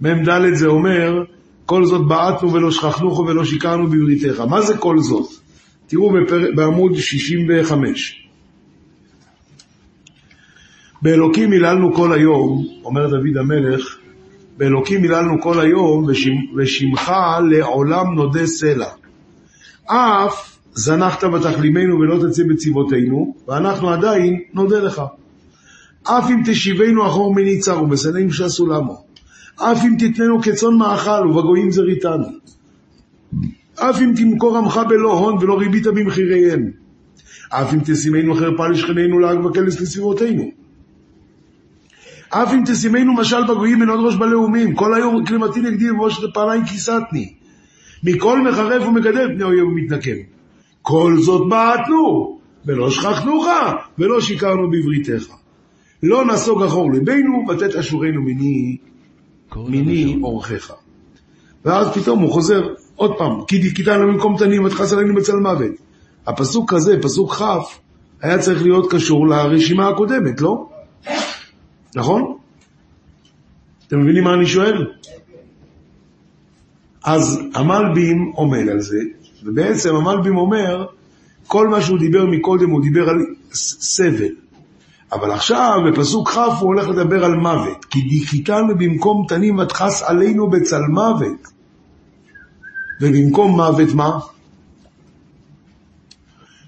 מ"ד 0.00 0.54
זה 0.54 0.66
אומר, 0.66 1.24
כל 1.66 1.84
זאת 1.84 2.06
בעטנו 2.08 2.52
ולא 2.52 2.70
שכחנוך 2.70 3.18
ולא 3.18 3.44
שיקרנו 3.44 3.86
בבריתך. 3.86 4.40
מה 4.40 4.62
זה 4.62 4.76
כל 4.76 4.98
זאת? 4.98 5.30
תראו 5.86 6.12
בפר... 6.12 6.40
בעמוד 6.54 6.94
65. 6.94 8.25
באלוקים 11.02 11.52
היללנו 11.52 11.94
כל 11.94 12.12
היום, 12.12 12.66
אומר 12.84 13.06
דוד 13.06 13.36
המלך, 13.36 13.96
באלוקים 14.56 15.02
היללנו 15.02 15.42
כל 15.42 15.60
היום 15.60 16.04
ושמ... 16.08 16.34
ושמך 16.56 17.12
לעולם 17.50 18.14
נודה 18.14 18.46
סלע. 18.46 18.88
אף 19.86 20.58
זנחת 20.74 21.24
בתכלימנו 21.24 21.98
ולא 22.00 22.28
תצא 22.28 22.42
בצבאותינו, 22.48 23.34
ואנחנו 23.48 23.90
עדיין 23.90 24.40
נודה 24.54 24.80
לך. 24.80 25.02
אף 26.02 26.30
אם 26.30 26.42
תשיבנו 26.46 27.06
אחור 27.06 27.34
מניצר 27.34 27.82
ובשנאים 27.82 28.30
שעשו 28.30 28.66
למו. 28.66 29.04
אף 29.56 29.84
אם 29.84 29.96
תתננו 29.98 30.42
כצאן 30.42 30.74
מאכל 30.74 31.26
ובגויים 31.26 31.70
זריתנו. 31.70 32.26
אף 33.74 34.00
אם 34.00 34.12
תמכור 34.16 34.58
עמך 34.58 34.80
בלא 34.88 35.12
הון 35.18 35.38
ולא 35.40 35.58
ריבית 35.58 35.86
במחיריהם. 35.86 36.70
אף 37.48 37.74
אם 37.74 37.78
תשימנו 37.84 38.34
חרפה 38.34 38.68
לשכנינו 38.68 39.18
לעג 39.18 39.44
וקלס 39.44 39.80
לסביבותינו. 39.80 40.65
אף 42.30 42.52
אם 42.52 42.62
תשימנו 42.66 43.14
משל 43.14 43.44
בגויים 43.44 43.80
אין 43.80 43.90
עוד 43.90 44.00
ראש 44.06 44.14
בלאומים, 44.14 44.74
כל 44.74 44.94
היום 44.94 45.26
כלימתי 45.26 45.60
נגדי 45.60 45.90
ובראש 45.90 46.24
פעליים 46.34 46.64
כיסתני. 46.64 47.32
מכל 48.04 48.40
מחרף 48.50 48.88
ומגדל 48.88 49.34
פני 49.34 49.44
אויב 49.44 49.64
ומתנקם. 49.64 50.16
כל 50.82 51.16
זאת 51.18 51.48
בעטנו, 51.48 52.38
ולא 52.66 52.90
שכחנוך, 52.90 53.46
ולא 53.98 54.20
שיקרנו 54.20 54.70
בבריתך. 54.70 55.26
לא 56.02 56.24
נסוג 56.24 56.62
אחור 56.62 56.92
ליבנו, 56.92 57.44
ותת 57.48 57.74
אשורנו 57.74 58.22
מיני, 58.22 58.76
מיני. 59.56 60.20
אורחך. 60.22 60.72
ואז 61.64 61.86
פתאום 61.94 62.22
הוא 62.22 62.32
חוזר 62.32 62.62
עוד 62.96 63.18
פעם, 63.18 63.32
כי 63.48 63.58
דיכיתנו 63.58 64.06
במקום 64.06 64.36
תנים 64.38 64.64
ותכס 64.64 64.92
עלינו 64.92 65.14
בצל 65.14 65.36
מוות. 65.36 65.72
הפסוק 66.26 66.72
הזה, 66.72 66.96
פסוק 67.02 67.34
כ', 67.34 67.42
היה 68.22 68.38
צריך 68.38 68.62
להיות 68.62 68.92
קשור 68.92 69.28
לרשימה 69.28 69.88
הקודמת, 69.88 70.40
לא? 70.40 70.68
נכון? 71.96 72.36
אתם 73.86 74.00
מבינים 74.00 74.24
מה 74.24 74.34
אני 74.34 74.46
שואל? 74.46 74.86
אז 77.04 77.40
המלבים 77.54 78.32
עומד 78.34 78.68
על 78.68 78.80
זה, 78.80 78.98
ובעצם 79.44 79.94
המלבים 79.94 80.36
אומר, 80.36 80.86
כל 81.46 81.68
מה 81.68 81.80
שהוא 81.80 81.98
דיבר 81.98 82.26
מקודם 82.26 82.70
הוא 82.70 82.82
דיבר 82.82 83.08
על 83.08 83.16
סבל. 83.52 84.34
אבל 85.12 85.30
עכשיו, 85.30 85.78
בפסוק 85.88 86.28
כ' 86.28 86.36
הוא 86.36 86.66
הולך 86.66 86.88
לדבר 86.88 87.24
על 87.24 87.34
מוות. 87.34 87.84
כי 87.84 88.00
דיכיתנו 88.00 88.78
במקום 88.78 89.26
תנים 89.28 89.58
ותכס 89.58 90.02
עלינו 90.02 90.50
בצל 90.50 90.80
מוות. 90.80 91.48
ובמקום 93.00 93.50
מוות 93.50 93.94
מה? 93.94 94.18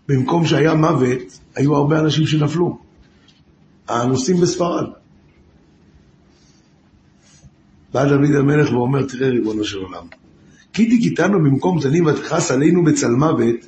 במקום 0.08 0.46
שהיה 0.46 0.74
מוות, 0.74 1.38
היו 1.54 1.76
הרבה 1.76 1.98
אנשים 1.98 2.26
שנפלו. 2.26 2.78
האנוסים 3.88 4.40
בספרד. 4.40 4.84
בא 7.92 8.04
דוד 8.04 8.34
המלך 8.34 8.72
ואומר, 8.72 9.02
תראה 9.02 9.28
ריבונו 9.28 9.64
של 9.64 9.78
עולם, 9.78 10.04
כי 10.72 10.84
דיכיתנו 10.86 11.38
במקום 11.38 11.80
תנים 11.80 12.06
ותכס 12.06 12.50
עלינו 12.50 12.84
בצל 12.84 13.10
מוות, 13.10 13.66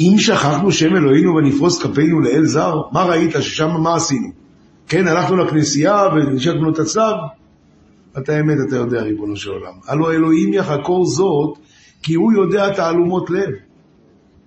אם 0.00 0.14
שכחנו 0.18 0.72
שם 0.72 0.96
אלוהינו 0.96 1.34
ונפרוס 1.34 1.82
כפינו 1.82 2.20
לאל 2.20 2.44
זר, 2.44 2.74
מה 2.92 3.04
ראית 3.04 3.32
ששם 3.40 3.70
מה 3.82 3.94
עשינו? 3.94 4.28
כן, 4.88 5.08
הלכנו 5.08 5.36
לכנסייה 5.36 6.02
ונשקנו 6.14 6.70
את 6.70 6.78
הצלב? 6.78 7.16
את 8.18 8.28
האמת 8.28 8.56
אתה 8.68 8.76
יודע, 8.76 9.02
ריבונו 9.02 9.36
של 9.36 9.50
עולם. 9.50 9.72
הלא 9.86 10.12
אלוהים 10.12 10.52
יחקור 10.52 11.06
זאת, 11.06 11.58
כי 12.02 12.14
הוא 12.14 12.32
יודע 12.32 12.74
תעלומות 12.74 13.30
לב. 13.30 13.50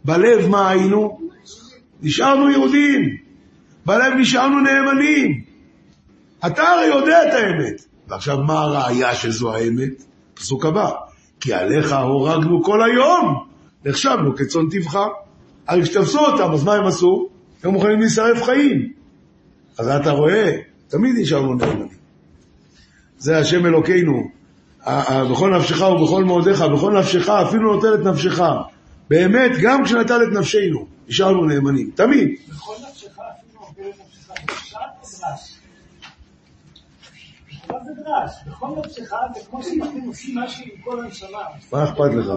בלב 0.05 0.47
מה 0.49 0.69
היינו? 0.69 1.19
נשארנו 2.01 2.51
יהודים. 2.51 3.17
בלב 3.85 4.13
נשארנו 4.19 4.59
נאמנים. 4.59 5.41
אתה 6.47 6.63
הרי 6.63 6.85
יודע 6.85 7.17
את 7.27 7.33
האמת. 7.33 7.92
ועכשיו, 8.13 8.37
מה 8.37 8.61
הראיה 8.61 9.15
שזו 9.15 9.53
האמת? 9.55 10.03
פסוק 10.33 10.65
הבא, 10.65 10.89
כי 11.39 11.53
עליך 11.53 11.93
הורגנו 11.93 12.63
כל 12.63 12.83
היום, 12.83 13.45
נחשבנו 13.85 14.35
כצאן 14.35 14.69
טבחה. 14.71 15.07
הרי 15.67 15.83
כשתפסו 15.83 16.19
אותם, 16.19 16.51
אז 16.53 16.63
מה 16.63 16.73
הם 16.73 16.85
עשו? 16.85 17.29
הם 17.63 17.71
מוכנים 17.71 17.99
להישרף 17.99 18.43
חיים. 18.43 18.93
אז 19.77 19.87
אתה 19.87 20.11
רואה, 20.11 20.57
תמיד 20.87 21.15
נשארנו 21.17 21.53
נאמנים. 21.53 21.87
זה 23.17 23.37
השם 23.37 23.65
אלוקינו, 23.65 24.29
בכל 25.31 25.57
נפשך 25.57 25.81
ובכל 25.81 26.23
מאודיך, 26.23 26.61
בכל 26.61 26.99
נפשך, 26.99 27.29
אפילו 27.29 27.73
נוטל 27.73 27.93
את 27.93 27.99
נפשך. 27.99 28.41
באמת, 29.09 29.51
גם 29.61 29.83
כשנטל 29.85 30.23
את 30.23 30.37
נפשנו, 30.37 30.87
נשארנו 31.07 31.45
נאמנים, 31.45 31.91
תמיד. 31.95 32.29
בכל 32.49 32.73
נפשך 32.89 33.07
אפילו 33.07 33.61
עובר 33.61 33.89
את 33.89 33.95
נפשך, 34.05 34.27
זה 34.27 34.33
פשט 34.51 34.75
או 34.75 35.29
דרש? 35.29 35.53
מה 37.73 37.83
זה 37.83 37.91
דרש? 38.03 38.31
בכל 38.47 38.67
נפשך 38.77 39.13
זה 39.33 39.39
כמו 39.49 39.59
עושים 40.07 40.37
משהו 40.37 40.63
עם 40.63 40.81
כל 40.83 41.03
הנשמה. 41.03 41.39
מה 41.71 41.83
אכפת 41.83 42.13
לך? 42.13 42.27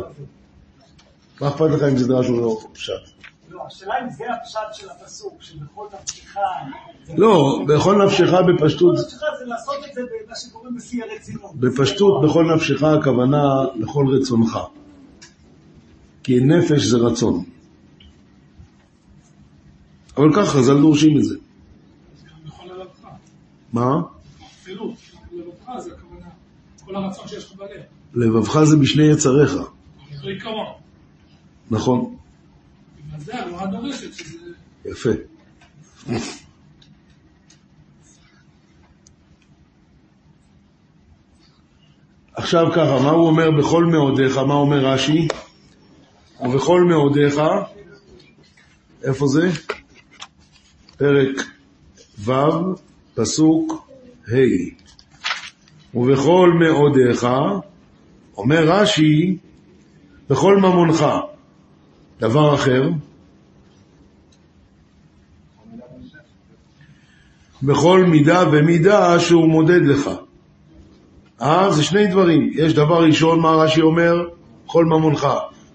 מה 1.41 1.49
אכפת 1.49 1.70
לך 1.70 1.82
אם 1.82 1.97
זה 1.97 2.09
דרש 2.09 2.28
או 2.28 2.41
לא 2.41 2.59
פשט? 2.72 2.93
לא, 3.49 3.66
השאלה 3.66 3.95
אם 4.03 4.11
זה 4.11 4.24
הפשט 4.32 4.59
של 4.72 4.91
הפסוק, 4.91 5.43
שבכל 5.43 5.87
נפשך... 6.01 6.37
לא, 7.16 7.61
בכל 7.68 8.05
נפשך 8.05 8.32
בפשטות, 8.49 8.95
בכל 8.95 9.03
נפשך 9.05 9.18
זה 9.39 9.45
לעשות 9.45 9.74
את 9.89 9.95
זה 9.95 10.01
במה 10.03 10.37
שקוראים 10.37 10.76
בשיא 10.76 11.05
הרצינות. 11.05 11.57
בפשטות 11.57 12.24
בכל 12.24 12.55
נפשך 12.55 12.82
הכוונה 12.82 13.45
לכל 13.74 14.07
רצונך. 14.09 14.59
כי 16.22 16.41
נפש 16.41 16.82
זה 16.82 16.97
רצון. 16.97 17.45
אבל 20.16 20.32
ככה 20.34 20.47
חז"ל 20.47 20.80
דורשים 20.80 21.18
את 21.18 21.24
זה. 21.24 21.34
מה? 23.72 24.01
אפילו, 24.66 24.95
לבבך 25.32 25.78
זה 25.78 25.91
הכוונה. 25.93 26.28
כל 26.87 26.97
הרצון 26.97 27.28
שיש 27.28 27.45
לך 27.45 27.53
בלב. 27.53 27.82
לבבך 28.14 28.62
זה 28.64 28.76
בשני 28.76 29.03
יצריך. 29.03 29.53
אותו 29.55 30.28
עיקרון. 30.28 30.66
נכון, 31.70 32.16
בגלל 33.07 33.20
זה 33.20 33.43
הגמרא 33.43 33.66
דורשת 33.66 34.14
שזה... 34.14 34.39
יפה. 34.84 35.11
עכשיו 42.34 42.66
ככה, 42.72 43.03
מה 43.03 43.11
הוא 43.11 43.26
אומר 43.26 43.51
בכל 43.51 43.84
מאודיך? 43.84 44.37
מה 44.37 44.55
אומר 44.55 44.87
רש"י? 44.87 45.28
ובכל 46.41 46.80
מאודיך, 46.80 47.34
איפה 49.03 49.26
זה? 49.26 49.51
פרק 50.97 51.47
ו', 52.18 52.32
פסוק 53.14 53.89
ה'. 54.28 54.86
ובכל 55.97 56.53
מאודיך, 56.61 57.27
אומר 58.37 58.65
רש"י, 58.67 59.37
בכל 60.31 60.57
ממונך. 60.57 61.07
דבר 62.21 62.55
אחר, 62.55 62.91
בכל 67.63 68.05
מידה 68.05 68.45
ומידה 68.53 69.21
שהוא 69.21 69.49
מודד 69.49 69.81
לך. 69.87 70.11
אה, 71.43 71.71
זה 71.71 71.83
שני 71.85 72.07
דברים. 72.07 72.51
יש 72.53 72.75
דבר 72.75 73.05
ראשון, 73.05 73.41
מה 73.41 73.51
רש"י 73.51 73.81
אומר? 73.81 74.29
בכל 74.67 74.85
ממונך. 74.85 75.27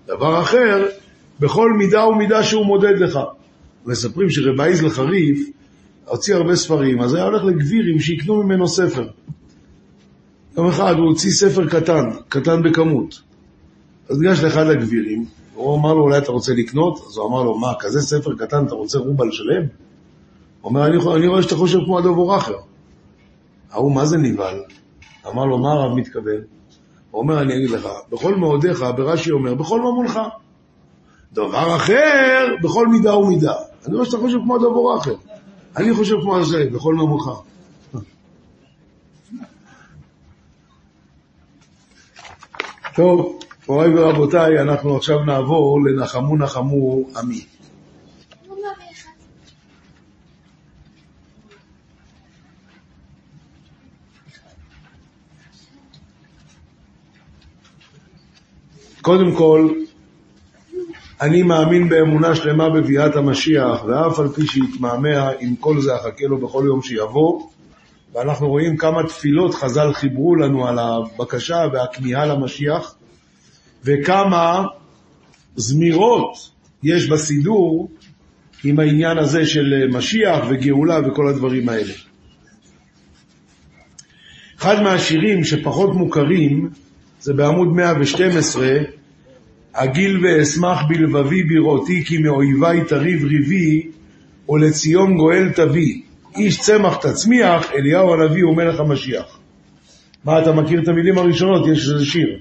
דבר 0.07 0.41
אחר, 0.41 0.85
בכל 1.39 1.73
מידה 1.73 2.05
ומידה 2.07 2.43
שהוא 2.43 2.65
מודד 2.65 2.97
לך. 2.99 3.19
מספרים 3.85 4.29
שרב 4.29 4.61
אייזל 4.61 4.89
חריף 4.89 5.49
הוציא 6.05 6.35
הרבה 6.35 6.55
ספרים, 6.55 7.01
אז 7.01 7.13
היה 7.13 7.23
הולך 7.23 7.43
לגבירים 7.43 7.99
שיקנו 7.99 8.43
ממנו 8.43 8.67
ספר. 8.67 9.07
יום 10.57 10.67
אחד 10.67 10.95
הוא 10.97 11.07
הוציא 11.07 11.31
ספר 11.31 11.67
קטן, 11.69 12.09
קטן 12.29 12.63
בכמות. 12.63 13.21
אז 14.09 14.19
ניגש 14.19 14.43
לאחד 14.43 14.67
הגבירים, 14.67 15.25
הוא 15.55 15.77
אמר 15.77 15.93
לו, 15.93 16.03
אולי 16.03 16.17
אתה 16.17 16.31
רוצה 16.31 16.53
לקנות? 16.53 16.99
אז 17.07 17.17
הוא 17.17 17.29
אמר 17.29 17.43
לו, 17.43 17.57
מה, 17.57 17.73
כזה 17.79 18.01
ספר 18.01 18.35
קטן 18.35 18.65
אתה 18.65 18.75
רוצה 18.75 18.99
רובל 18.99 19.31
שלם? 19.31 19.61
הוא 20.61 20.69
אומר, 20.69 20.85
אני, 20.85 20.97
אני 21.15 21.27
רואה 21.27 21.43
שאתה 21.43 21.55
חושב 21.55 21.77
כמו 21.85 21.97
הדבור 21.97 22.37
אחר. 22.37 22.55
ההוא, 23.71 23.95
מה 23.95 24.05
זה 24.05 24.17
נבהל? 24.17 24.59
אמר 25.27 25.45
לו, 25.45 25.57
מה 25.57 25.71
הרב 25.71 25.95
מתכוון? 25.95 26.41
הוא 27.11 27.21
אומר, 27.21 27.41
אני 27.41 27.57
אגיד 27.57 27.69
לך, 27.69 27.87
בכל 28.11 28.35
מאודיך, 28.35 28.85
ברש"י 28.97 29.31
אומר, 29.31 29.55
בכל 29.55 29.79
ממונך. 29.79 30.19
דבר 31.33 31.75
אחר, 31.75 32.47
בכל 32.63 32.87
מידה 32.87 33.15
ומידה. 33.15 33.53
אני 33.87 33.95
רואה 33.95 34.05
שאתה 34.05 34.17
חושב 34.17 34.37
כמו 34.43 34.55
הדבור 34.55 34.93
האחר. 34.93 35.15
אני 35.77 35.93
חושב 35.93 36.15
כמו 36.21 36.43
זה, 36.43 36.65
בכל 36.73 36.95
ממונך. 36.95 37.29
טוב, 42.95 43.39
מוריי 43.69 43.99
ורבותיי, 43.99 44.61
אנחנו 44.61 44.97
עכשיו 44.97 45.23
נעבור 45.23 45.79
לנחמו 45.85 46.37
נחמו 46.37 47.03
עמי. 47.17 47.45
קודם 59.01 59.35
כל, 59.35 59.69
אני 61.21 61.43
מאמין 61.43 61.89
באמונה 61.89 62.35
שלמה 62.35 62.69
בביאת 62.69 63.15
המשיח, 63.15 63.83
ואף 63.83 64.19
על 64.19 64.27
פי 64.27 64.47
שיתמהמה, 64.47 65.29
עם 65.39 65.55
כל 65.55 65.81
זה 65.81 65.95
אחכה 65.95 66.25
לו 66.25 66.37
בכל 66.37 66.63
יום 66.65 66.81
שיבוא. 66.81 67.41
ואנחנו 68.13 68.49
רואים 68.49 68.77
כמה 68.77 69.03
תפילות 69.07 69.55
חז"ל 69.55 69.93
חיברו 69.93 70.35
לנו 70.35 70.67
על 70.67 70.79
הבקשה 70.79 71.65
והכמיהה 71.73 72.25
למשיח, 72.25 72.95
וכמה 73.83 74.65
זמירות 75.55 76.51
יש 76.83 77.09
בסידור 77.09 77.89
עם 78.63 78.79
העניין 78.79 79.17
הזה 79.17 79.45
של 79.45 79.87
משיח 79.93 80.45
וגאולה 80.49 80.99
וכל 81.07 81.27
הדברים 81.27 81.69
האלה. 81.69 81.93
אחד 84.57 84.81
מהשירים 84.83 85.43
שפחות 85.43 85.95
מוכרים 85.95 86.69
זה 87.21 87.33
בעמוד 87.33 87.67
112, 87.67 88.67
אגיל 89.73 90.25
ואשמח 90.25 90.79
בלבבי 90.89 91.43
בראותי 91.43 92.05
כי 92.05 92.17
מאויבי 92.17 92.85
תריב 92.87 93.23
ריבי 93.23 93.87
ולציון 94.49 95.17
גואל 95.17 95.49
תביא. 95.55 96.01
איש 96.35 96.59
צמח 96.59 96.95
תצמיח, 96.95 97.71
אליהו 97.71 98.13
הנביא 98.13 98.43
הוא 98.43 98.55
מלך 98.55 98.79
המשיח. 98.79 99.39
מה, 100.25 100.41
אתה 100.41 100.51
מכיר 100.51 100.81
את 100.83 100.87
המילים 100.87 101.17
הראשונות? 101.17 101.67
יש 101.67 101.89
איזה 101.89 102.05
שיר. 102.05 102.39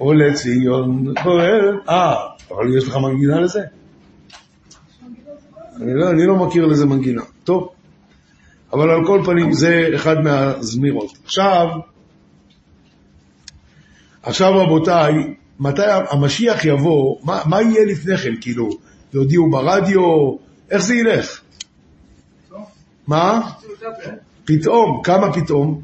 ולציון 0.00 1.14
גואל... 1.24 1.78
אה, 1.88 2.14
אבל 2.50 2.76
יש 2.78 2.88
לך 2.88 2.96
מנגינה 2.96 3.40
לזה? 3.40 3.60
אני 5.76 5.94
לא, 5.94 6.10
אני 6.10 6.26
לא 6.26 6.46
מכיר 6.46 6.66
לזה 6.66 6.86
מנגינה. 6.86 7.22
טוב. 7.44 7.68
אבל 8.72 8.90
על 8.90 9.06
כל 9.06 9.22
פנים 9.24 9.52
זה 9.52 9.88
אחד 9.94 10.16
מהזמירות. 10.20 11.18
עכשיו, 11.24 11.66
עכשיו 14.22 14.52
רבותיי, 14.54 15.34
מתי 15.60 15.82
המשיח 16.10 16.64
יבוא, 16.64 17.16
מה, 17.22 17.42
מה 17.46 17.62
יהיה 17.62 17.84
לפני 17.84 18.16
כן? 18.16 18.34
כאילו, 18.40 18.68
יודיעו 19.14 19.50
ברדיו, 19.50 20.36
איך 20.70 20.82
זה 20.82 20.94
ילך? 20.94 21.40
מה? 23.06 23.50
פתאום, 24.44 25.00
כמה 25.04 25.32
פתאום? 25.32 25.80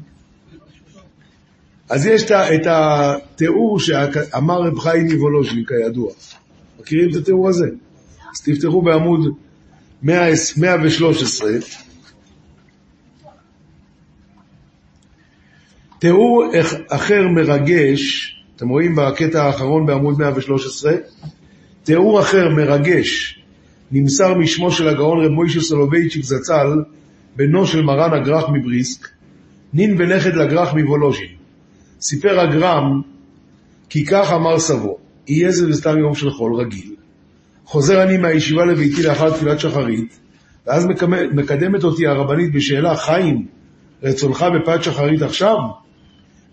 אז 1.89 2.05
יש 2.05 2.23
את 2.31 2.67
התיאור 2.69 3.79
שאמר 3.79 4.61
רב 4.61 4.79
חיים 4.79 5.05
מוולוז'ין, 5.11 5.63
כידוע. 5.65 6.11
מכירים 6.79 7.09
את 7.09 7.15
התיאור 7.15 7.49
הזה? 7.49 7.65
אז 8.33 8.41
תפתחו 8.41 8.81
בעמוד 8.81 9.19
100 10.03 10.27
113. 10.57 11.51
תיאור 15.99 16.43
אח- 16.61 16.73
אחר 16.89 17.27
מרגש, 17.35 18.35
אתם 18.55 18.69
רואים 18.69 18.95
בקטע 18.95 19.43
האחרון 19.43 19.85
בעמוד 19.85 20.19
113? 20.19 20.93
תיאור 21.83 22.19
אחר 22.21 22.49
מרגש 22.49 23.39
נמסר 23.91 24.33
משמו 24.37 24.71
של 24.71 24.87
הגאון 24.87 25.25
רב 25.25 25.31
מוישה 25.31 25.61
סולובייצ'יק 25.61 26.23
זצ"ל, 26.23 26.83
בנו 27.35 27.67
של 27.67 27.81
מרן 27.81 28.13
הגר"ח 28.13 28.49
מבריסק, 28.49 29.07
נין 29.73 29.95
ונכד 29.99 30.35
לגר"ח 30.35 30.73
מוולוז'ין. 30.73 31.27
סיפר 32.01 32.39
הגר"ם 32.39 33.01
כי 33.89 34.05
כך 34.05 34.31
אמר 34.31 34.59
סבו, 34.59 34.97
יהיה 35.27 35.51
זה 35.51 35.67
בסתם 35.67 35.99
יום 35.99 36.15
של 36.15 36.29
חול 36.29 36.55
רגיל. 36.55 36.95
חוזר 37.65 38.03
אני 38.03 38.17
מהישיבה 38.17 38.65
לביתי 38.65 39.03
לאחר 39.03 39.29
תפילת 39.29 39.59
שחרית, 39.59 40.19
ואז 40.67 40.87
מקדמת 41.33 41.83
אותי 41.83 42.07
הרבנית 42.07 42.53
בשאלה, 42.53 42.95
חיים, 42.95 43.47
רצונך 44.03 44.45
בפת 44.55 44.83
שחרית 44.83 45.21
עכשיו? 45.21 45.57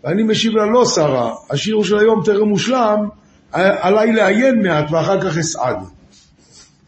ואני 0.04 0.22
משיב 0.22 0.52
לה, 0.52 0.66
לא, 0.66 0.84
שרה, 0.84 1.34
השיר 1.50 1.82
של 1.82 1.98
היום 1.98 2.22
טרם 2.24 2.48
מושלם, 2.48 3.08
עליי 3.52 4.12
לעיין 4.12 4.62
מעט 4.62 4.90
ואחר 4.90 5.20
כך 5.20 5.38
אסעד. 5.38 5.76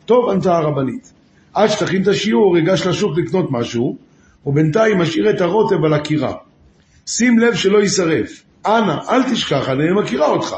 טוב, 0.06 0.30
ענתה 0.30 0.56
הרבנית. 0.56 1.12
עד 1.54 1.68
שתכין 1.70 2.02
את 2.02 2.08
השיעור, 2.08 2.58
אגש 2.58 2.86
לשוק 2.86 3.18
לקנות 3.18 3.46
משהו, 3.50 3.96
ובינתיים 4.46 4.98
משאיר 4.98 5.30
את 5.30 5.40
הרוטב 5.40 5.84
על 5.84 5.94
הקירה. 5.94 6.34
שים 7.06 7.38
לב 7.38 7.54
שלא 7.54 7.78
יישרף. 7.78 8.42
אנא, 8.66 8.96
אל 9.08 9.22
תשכח, 9.32 9.68
אני 9.68 10.02
מכירה 10.02 10.26
אותך. 10.26 10.56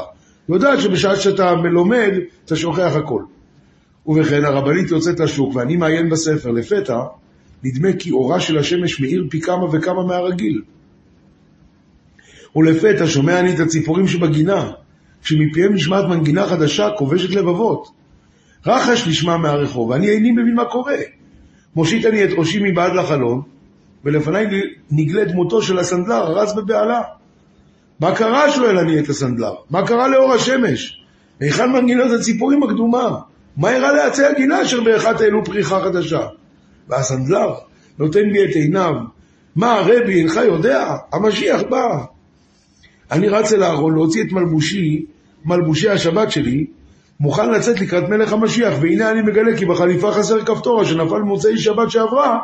יודעת 0.49 0.79
שבשעה 0.81 1.15
שאתה 1.15 1.55
מלומד, 1.55 2.11
אתה 2.45 2.55
שוכח 2.55 2.95
הכל. 2.95 3.21
ובכן, 4.07 4.45
הרבנית 4.45 4.91
יוצאת 4.91 5.19
לשוק, 5.19 5.55
ואני 5.55 5.77
מעיין 5.77 6.09
בספר. 6.09 6.51
לפתע, 6.51 6.99
נדמה 7.63 7.93
כי 7.99 8.11
אורה 8.11 8.39
של 8.39 8.57
השמש 8.57 8.99
מאיר 8.99 9.27
פי 9.29 9.41
כמה 9.41 9.65
וכמה 9.71 10.03
מהרגיל. 10.03 10.61
ולפתע 12.55 13.07
שומע 13.07 13.39
אני 13.39 13.55
את 13.55 13.59
הציפורים 13.59 14.07
שבגינה, 14.07 14.71
שמפיהם 15.21 15.73
נשמעת 15.73 16.05
מנגינה 16.05 16.47
חדשה 16.47 16.89
כובשת 16.97 17.29
לבבות. 17.29 17.87
רחש 18.65 19.07
נשמע 19.07 19.37
מהרחוב, 19.37 19.89
ואני 19.89 20.09
איני 20.09 20.31
מבין 20.31 20.55
מה 20.55 20.65
קורה. 20.65 20.97
מושיט 21.75 22.05
אני 22.05 22.23
את 22.23 22.29
ראשי 22.37 22.59
מבעד 22.63 22.93
לחלון, 22.95 23.41
ולפניי 24.03 24.45
נגלה 24.91 25.25
דמותו 25.25 25.61
של 25.61 25.79
הסנדלר 25.79 26.15
הרץ 26.15 26.53
בבהלה. 26.53 27.01
מה 27.99 28.15
קרה? 28.15 28.51
שואל 28.51 28.77
אני 28.77 28.99
את 28.99 29.09
הסנדלר. 29.09 29.53
מה 29.69 29.87
קרה 29.87 30.07
לאור 30.07 30.33
השמש? 30.33 31.01
היכן 31.39 31.71
מנגינת 31.71 32.11
הציפורים 32.11 32.63
הקדומה? 32.63 33.19
מה 33.57 33.71
אירע 33.71 33.91
לעצי 33.91 34.25
הגינה 34.25 34.61
אשר 34.61 34.83
באחת 34.83 35.21
העלו 35.21 35.45
פריחה 35.45 35.81
חדשה? 35.81 36.27
והסנדלר 36.89 37.53
נותן 37.99 38.31
בי 38.33 38.45
את 38.45 38.55
עיניו. 38.55 38.93
מה 39.55 39.73
הרבי, 39.73 40.19
אינך 40.19 40.35
יודע? 40.35 40.95
המשיח 41.13 41.61
בא. 41.69 42.03
אני 43.11 43.29
רץ 43.29 43.53
אל 43.53 43.63
הארון 43.63 43.93
להוציא 43.93 44.23
את 44.23 44.31
מלבושי, 44.31 45.05
מלבושי 45.45 45.89
השבת 45.89 46.31
שלי, 46.31 46.65
מוכן 47.19 47.51
לצאת 47.51 47.81
לקראת 47.81 48.09
מלך 48.09 48.33
המשיח, 48.33 48.73
והנה 48.81 49.11
אני 49.11 49.21
מגלה 49.21 49.57
כי 49.57 49.65
בחליפה 49.65 50.11
חסר 50.11 50.45
כפתור 50.45 50.83
שנפל 50.83 51.19
במוצאי 51.21 51.57
שבת 51.57 51.91
שעברה, 51.91 52.39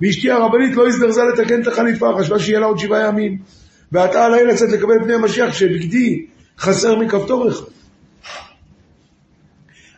ואשתי 0.00 0.30
הרבנית 0.30 0.76
לא 0.76 0.88
הזדרזה 0.88 1.22
לתקן 1.22 1.62
את 1.62 1.66
החליפה, 1.66 2.12
חשבה 2.18 2.38
שיהיה 2.38 2.60
לה 2.60 2.66
עוד 2.66 2.78
שבעה 2.78 3.08
ימים. 3.08 3.38
ועתה 3.92 4.24
עליי 4.24 4.44
לצאת 4.44 4.68
לקבל 4.72 5.04
פני 5.04 5.14
המשיח 5.14 5.54
שבגדי 5.54 6.26
חסר 6.58 6.98
מכפתור 6.98 7.48
אחד. 7.48 7.64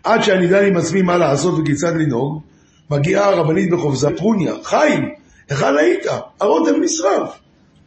עד 0.04 0.22
שאני 0.22 0.46
דן 0.46 0.64
עם 0.64 0.76
עצמי 0.76 1.02
מה 1.02 1.18
לעשות 1.18 1.58
וכיצד 1.58 1.96
לנהוג, 1.96 2.42
מגיעה 2.90 3.28
הרבנית 3.28 3.70
בחופזה, 3.70 4.08
פרוניה, 4.16 4.52
חיים, 4.62 5.08
היכן 5.48 5.76
היית? 5.76 6.06
הרוטב 6.40 6.72
נשרף. 6.80 7.38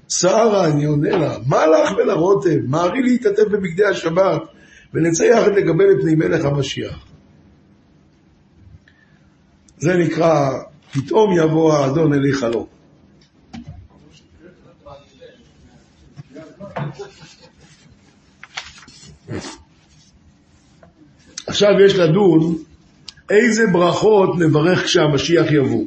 שרה, 0.10 0.68
אני 0.68 0.86
עונה 0.86 1.18
לה, 1.18 1.38
מה 1.48 1.66
לך 1.68 1.92
ולרוטב? 1.98 2.58
מהרי 2.68 3.02
להתעטף 3.02 3.44
בבגדי 3.52 3.86
השבת, 3.86 4.42
ונצא 4.94 5.24
יחד 5.24 5.52
לקבל 5.52 5.92
את 5.92 6.02
פני 6.02 6.16
מלך 6.16 6.46
המשיח. 6.46 7.06
זה 9.78 9.98
נקרא, 9.98 10.60
פתאום 10.92 11.32
יבוא 11.38 11.74
האדון 11.74 12.14
אלי 12.14 12.34
חלום. 12.34 12.66
עכשיו 21.48 21.70
יש 21.86 21.96
לדון 21.96 22.56
איזה 23.30 23.68
ברכות 23.68 24.30
נברך 24.40 24.84
כשהמשיח 24.84 25.52
יבוא. 25.52 25.86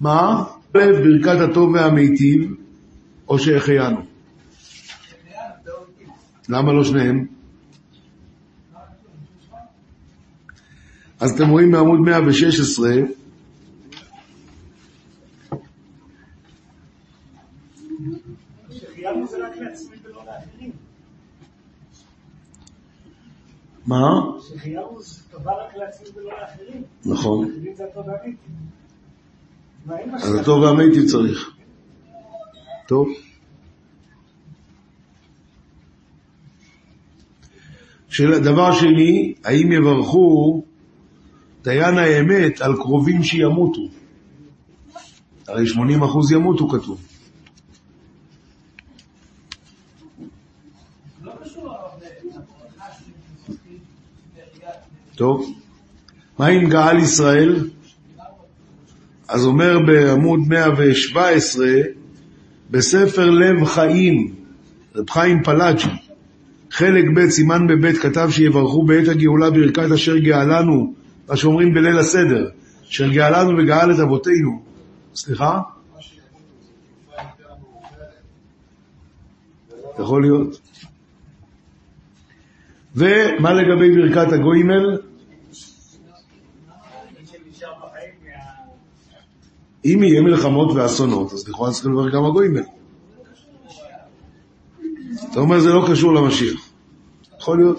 מה? 0.00 0.44
ברכת 0.72 1.50
הטוב 1.50 1.74
והמיטיב, 1.74 2.54
או 3.28 3.38
שהחיינו. 3.38 4.00
למה 6.48 6.72
לא 6.72 6.84
שניהם? 6.84 7.26
אז 11.20 11.30
אתם 11.30 11.50
רואים 11.50 11.72
בעמוד 11.72 12.00
116, 12.00 12.90
שחייבנו 18.70 19.26
זה 19.26 19.46
רק 19.46 19.56
לעצמי 19.56 19.96
ולא 20.04 20.24
לאחרים. 20.26 20.70
מה? 23.86 24.20
שחייבנו 24.48 25.02
זה 25.02 25.22
טובה 25.30 25.52
רק 25.52 25.76
לעצמי 25.76 26.08
ולא 26.14 26.30
לאחרים. 26.40 26.82
נכון. 27.04 27.50
אז. 29.88 30.34
הטוב 30.34 30.62
והמיטיב 30.62 31.08
צריך. 31.08 31.50
טוב. 32.86 33.08
דבר 38.20 38.72
שני, 38.72 39.34
האם 39.44 39.72
יברכו 39.72 40.62
דיין 41.62 41.98
האמת 41.98 42.60
על 42.60 42.76
קרובים 42.76 43.22
שימותו? 43.22 43.80
הרי 45.48 45.64
80% 45.66 46.34
ימותו 46.34 46.68
כתוב. 46.68 47.00
טוב. 55.14 55.52
מה 56.38 56.46
עם 56.46 56.68
גאל 56.68 56.98
ישראל? 56.98 57.68
אז 59.32 59.44
אומר 59.46 59.78
בעמוד 59.86 60.40
117, 60.48 61.66
בספר 62.70 63.30
לב 63.30 63.64
חיים, 63.64 64.34
רב 64.94 65.10
חיים 65.10 65.42
פלאג'י, 65.42 65.88
חלק 66.70 67.04
ב', 67.16 67.28
סימן 67.28 67.66
בב', 67.66 67.92
כתב 67.92 68.28
שיברכו 68.30 68.82
בעת 68.82 69.08
הגאולה 69.08 69.50
ברכת 69.50 69.92
אשר 69.94 70.16
גאלנו, 70.16 70.94
מה 71.28 71.36
שאומרים 71.36 71.74
בליל 71.74 71.98
הסדר, 71.98 72.48
אשר 72.90 73.08
גאלנו 73.08 73.58
וגאל 73.58 73.94
את 73.94 73.98
אבותינו. 73.98 74.62
סליחה? 75.14 75.60
יכול 80.00 80.22
להיות. 80.22 80.60
ומה 82.96 83.52
לגבי 83.52 83.90
ברכת 83.94 84.32
הגוימל? 84.32 85.11
אם 89.84 90.02
יהיה 90.02 90.20
מלחמות 90.20 90.72
ואסונות, 90.74 91.32
אז 91.32 91.48
לכאורה 91.48 91.72
צריכים 91.72 91.92
לברך 91.92 92.14
גם 92.14 92.24
הגוימל. 92.24 92.62
אתה 95.30 95.40
אומר 95.40 95.60
זה 95.60 95.68
לא 95.68 95.86
קשור 95.90 96.14
למשיח. 96.14 96.68
יכול 97.38 97.58
להיות. 97.58 97.78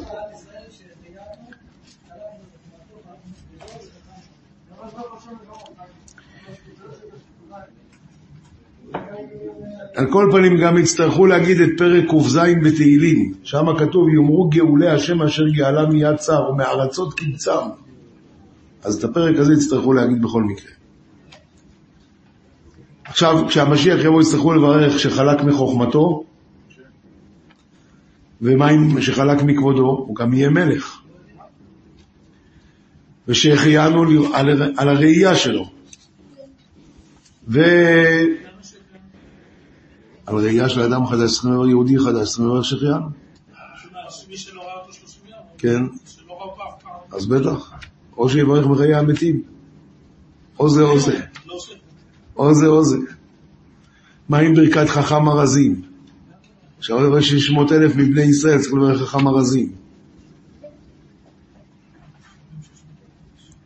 על 9.95 10.11
כל 10.11 10.29
פנים 10.31 10.57
גם 10.57 10.77
יצטרכו 10.77 11.25
להגיד 11.25 11.61
את 11.61 11.69
פרק 11.77 12.03
ק"ז 12.09 12.39
בתהילים, 12.63 13.33
שם 13.43 13.65
כתוב 13.79 14.09
יאמרו 14.09 14.49
גאולי 14.49 14.89
השם 14.89 15.21
אשר 15.21 15.47
גאלה 15.47 15.85
מיד 15.85 16.15
צר 16.15 16.49
ומארצות 16.49 17.13
קבצם. 17.13 17.51
אז 18.83 18.95
את 18.95 19.03
הפרק 19.03 19.37
הזה 19.37 19.53
יצטרכו 19.53 19.93
להגיד 19.93 20.21
בכל 20.21 20.43
מקרה. 20.43 20.82
עכשיו, 23.13 23.47
כשהמשיח 23.47 23.99
יבוא 24.03 24.21
יצטרכו 24.21 24.53
לברך 24.53 24.99
שחלק 24.99 25.43
מחוכמתו, 25.43 26.23
ומה 28.41 28.69
אם 28.69 29.01
שחלק 29.01 29.43
מכבודו? 29.43 29.87
הוא 30.07 30.15
גם 30.15 30.33
יהיה 30.33 30.49
מלך. 30.49 30.99
ושהחיינו 33.27 34.03
על, 34.33 34.61
על 34.77 34.89
הראייה 34.89 35.35
שלו. 35.35 35.69
ו... 37.47 37.61
על 40.25 40.35
ראייה 40.35 40.69
של 40.69 40.81
אדם 40.81 41.07
חדש, 41.07 41.31
צריכים 41.31 41.51
לברך 41.51 41.69
יהודי 41.69 41.99
חדש, 41.99 42.27
צריכים 42.27 42.45
לברך 42.45 42.65
שהחיינו. 42.65 43.07
מי 44.29 44.37
שלא 44.37 44.61
ראה 44.61 44.79
אותו 44.81 44.93
30 44.93 45.21
יום, 45.29 45.39
כן, 45.57 45.83
אז 47.11 47.25
בטח. 47.25 47.71
או 48.17 48.29
שיברך 48.29 48.67
בחיי 48.67 48.95
המתים. 48.95 49.43
או 50.59 50.69
זה 50.69 50.81
או 50.81 50.99
זה. 50.99 51.19
או 52.37 52.53
זה 52.53 52.67
או 52.67 52.83
זה. 52.83 52.97
מה 54.29 54.37
עם 54.37 54.53
ברכת 54.53 54.89
חכם 54.89 55.29
ארזים? 55.29 55.81
עכשיו 56.77 56.99
אני 56.99 57.07
רואה 57.07 57.21
שיש 57.21 57.47
שמות 57.47 57.71
אלף 57.71 57.95
מבני 57.95 58.21
ישראל, 58.21 58.59
צריך 58.59 58.73
לברך 58.73 59.01
חכם 59.01 59.27
ארזים. 59.27 59.71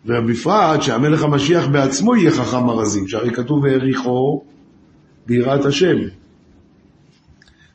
ובפרט 0.05 0.81
שהמלך 0.81 1.23
המשיח 1.23 1.67
בעצמו 1.67 2.15
יהיה 2.15 2.31
חכם 2.31 2.69
ארזים, 2.69 3.07
שהרי 3.07 3.33
כתוב 3.33 3.63
והעריכו 3.63 4.43
ביראת 5.25 5.65
השם. 5.65 5.97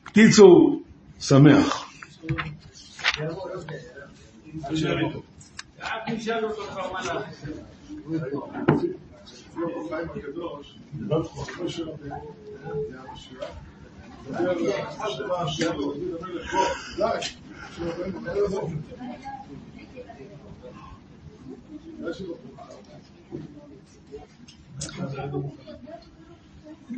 קיצור, 0.05 0.81
שמח. 1.19 1.85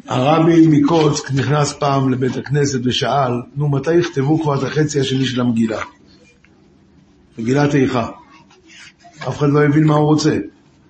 הרבי 0.07 0.67
מקוצק 0.67 1.31
נכנס 1.31 1.73
פעם 1.73 2.09
לבית 2.09 2.37
הכנסת 2.37 2.79
ושאל, 2.83 3.31
נו, 3.55 3.69
מתי 3.69 3.93
יכתבו 3.93 4.41
כבר 4.41 4.59
את 4.59 4.63
החצי 4.63 4.99
השני 4.99 5.25
של 5.25 5.41
המגילה? 5.41 5.81
מגילת 7.37 7.75
איכה. 7.75 8.09
אף 9.17 9.37
אחד 9.37 9.49
לא 9.49 9.63
הבין 9.63 9.83
מה 9.83 9.95
הוא 9.95 10.05
רוצה. 10.05 10.37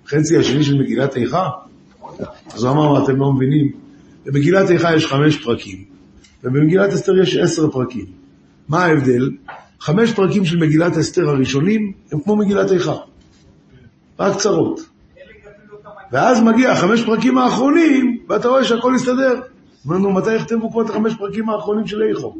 חצי 0.07 0.37
השני 0.37 0.63
של 0.63 0.77
מגילת 0.77 1.15
איכה? 1.17 1.49
אז 2.53 2.63
הוא 2.63 2.71
אמר, 2.71 3.03
אתם 3.03 3.15
לא 3.15 3.33
מבינים? 3.33 3.71
במגילת 4.25 4.71
איכה 4.71 4.95
יש 4.95 5.05
חמש 5.05 5.37
פרקים, 5.37 5.83
ובמגילת 6.43 6.93
אסתר 6.93 7.17
יש 7.17 7.37
עשר 7.37 7.71
פרקים. 7.71 8.05
מה 8.69 8.85
ההבדל? 8.85 9.29
חמש 9.79 10.13
פרקים 10.13 10.45
של 10.45 10.57
מגילת 10.57 10.97
אסתר 10.97 11.29
הראשונים 11.29 11.91
הם 12.11 12.19
כמו 12.19 12.35
מגילת 12.35 12.71
איכה. 12.71 12.95
רק 14.19 14.35
קצרות. 14.35 14.85
ואז 16.11 16.41
מגיע 16.41 16.71
החמש 16.71 17.03
פרקים 17.03 17.37
האחרונים, 17.37 18.17
ואתה 18.29 18.47
רואה 18.47 18.63
שהכל 18.63 18.95
הסתדר. 18.95 19.41
אמרנו, 19.87 20.11
מתי 20.11 20.35
יכתבו 20.35 20.71
כבר 20.71 20.81
את 20.81 20.89
החמש 20.89 21.13
פרקים 21.15 21.49
האחרונים 21.49 21.87
של 21.87 22.03
איכו? 22.03 22.35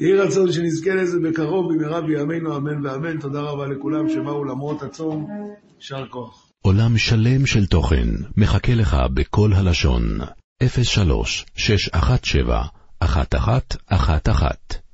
יהי 0.00 0.14
רצון 0.14 0.52
שנזכה 0.52 0.94
לזה 0.94 1.18
בקרוב 1.20 1.72
במהרה 1.72 2.00
בימינו 2.00 2.56
אמן 2.56 2.86
ואמן. 2.86 3.20
תודה 3.20 3.40
רבה 3.40 3.66
לכולם 3.66 4.08
שבאו 4.08 4.44
למרות 4.44 4.82
הצום. 4.82 5.28
יישר 5.76 6.06
כוח. 6.10 6.50
עולם 6.62 6.98
שלם 6.98 7.46
של 7.46 7.66
תוכן 7.66 8.08
מחכה 8.36 8.74
לך 8.74 8.96
בכל 9.14 9.52
הלשון, 9.52 10.18
03 10.62 11.46
617 11.56 12.64
1111 13.02 14.87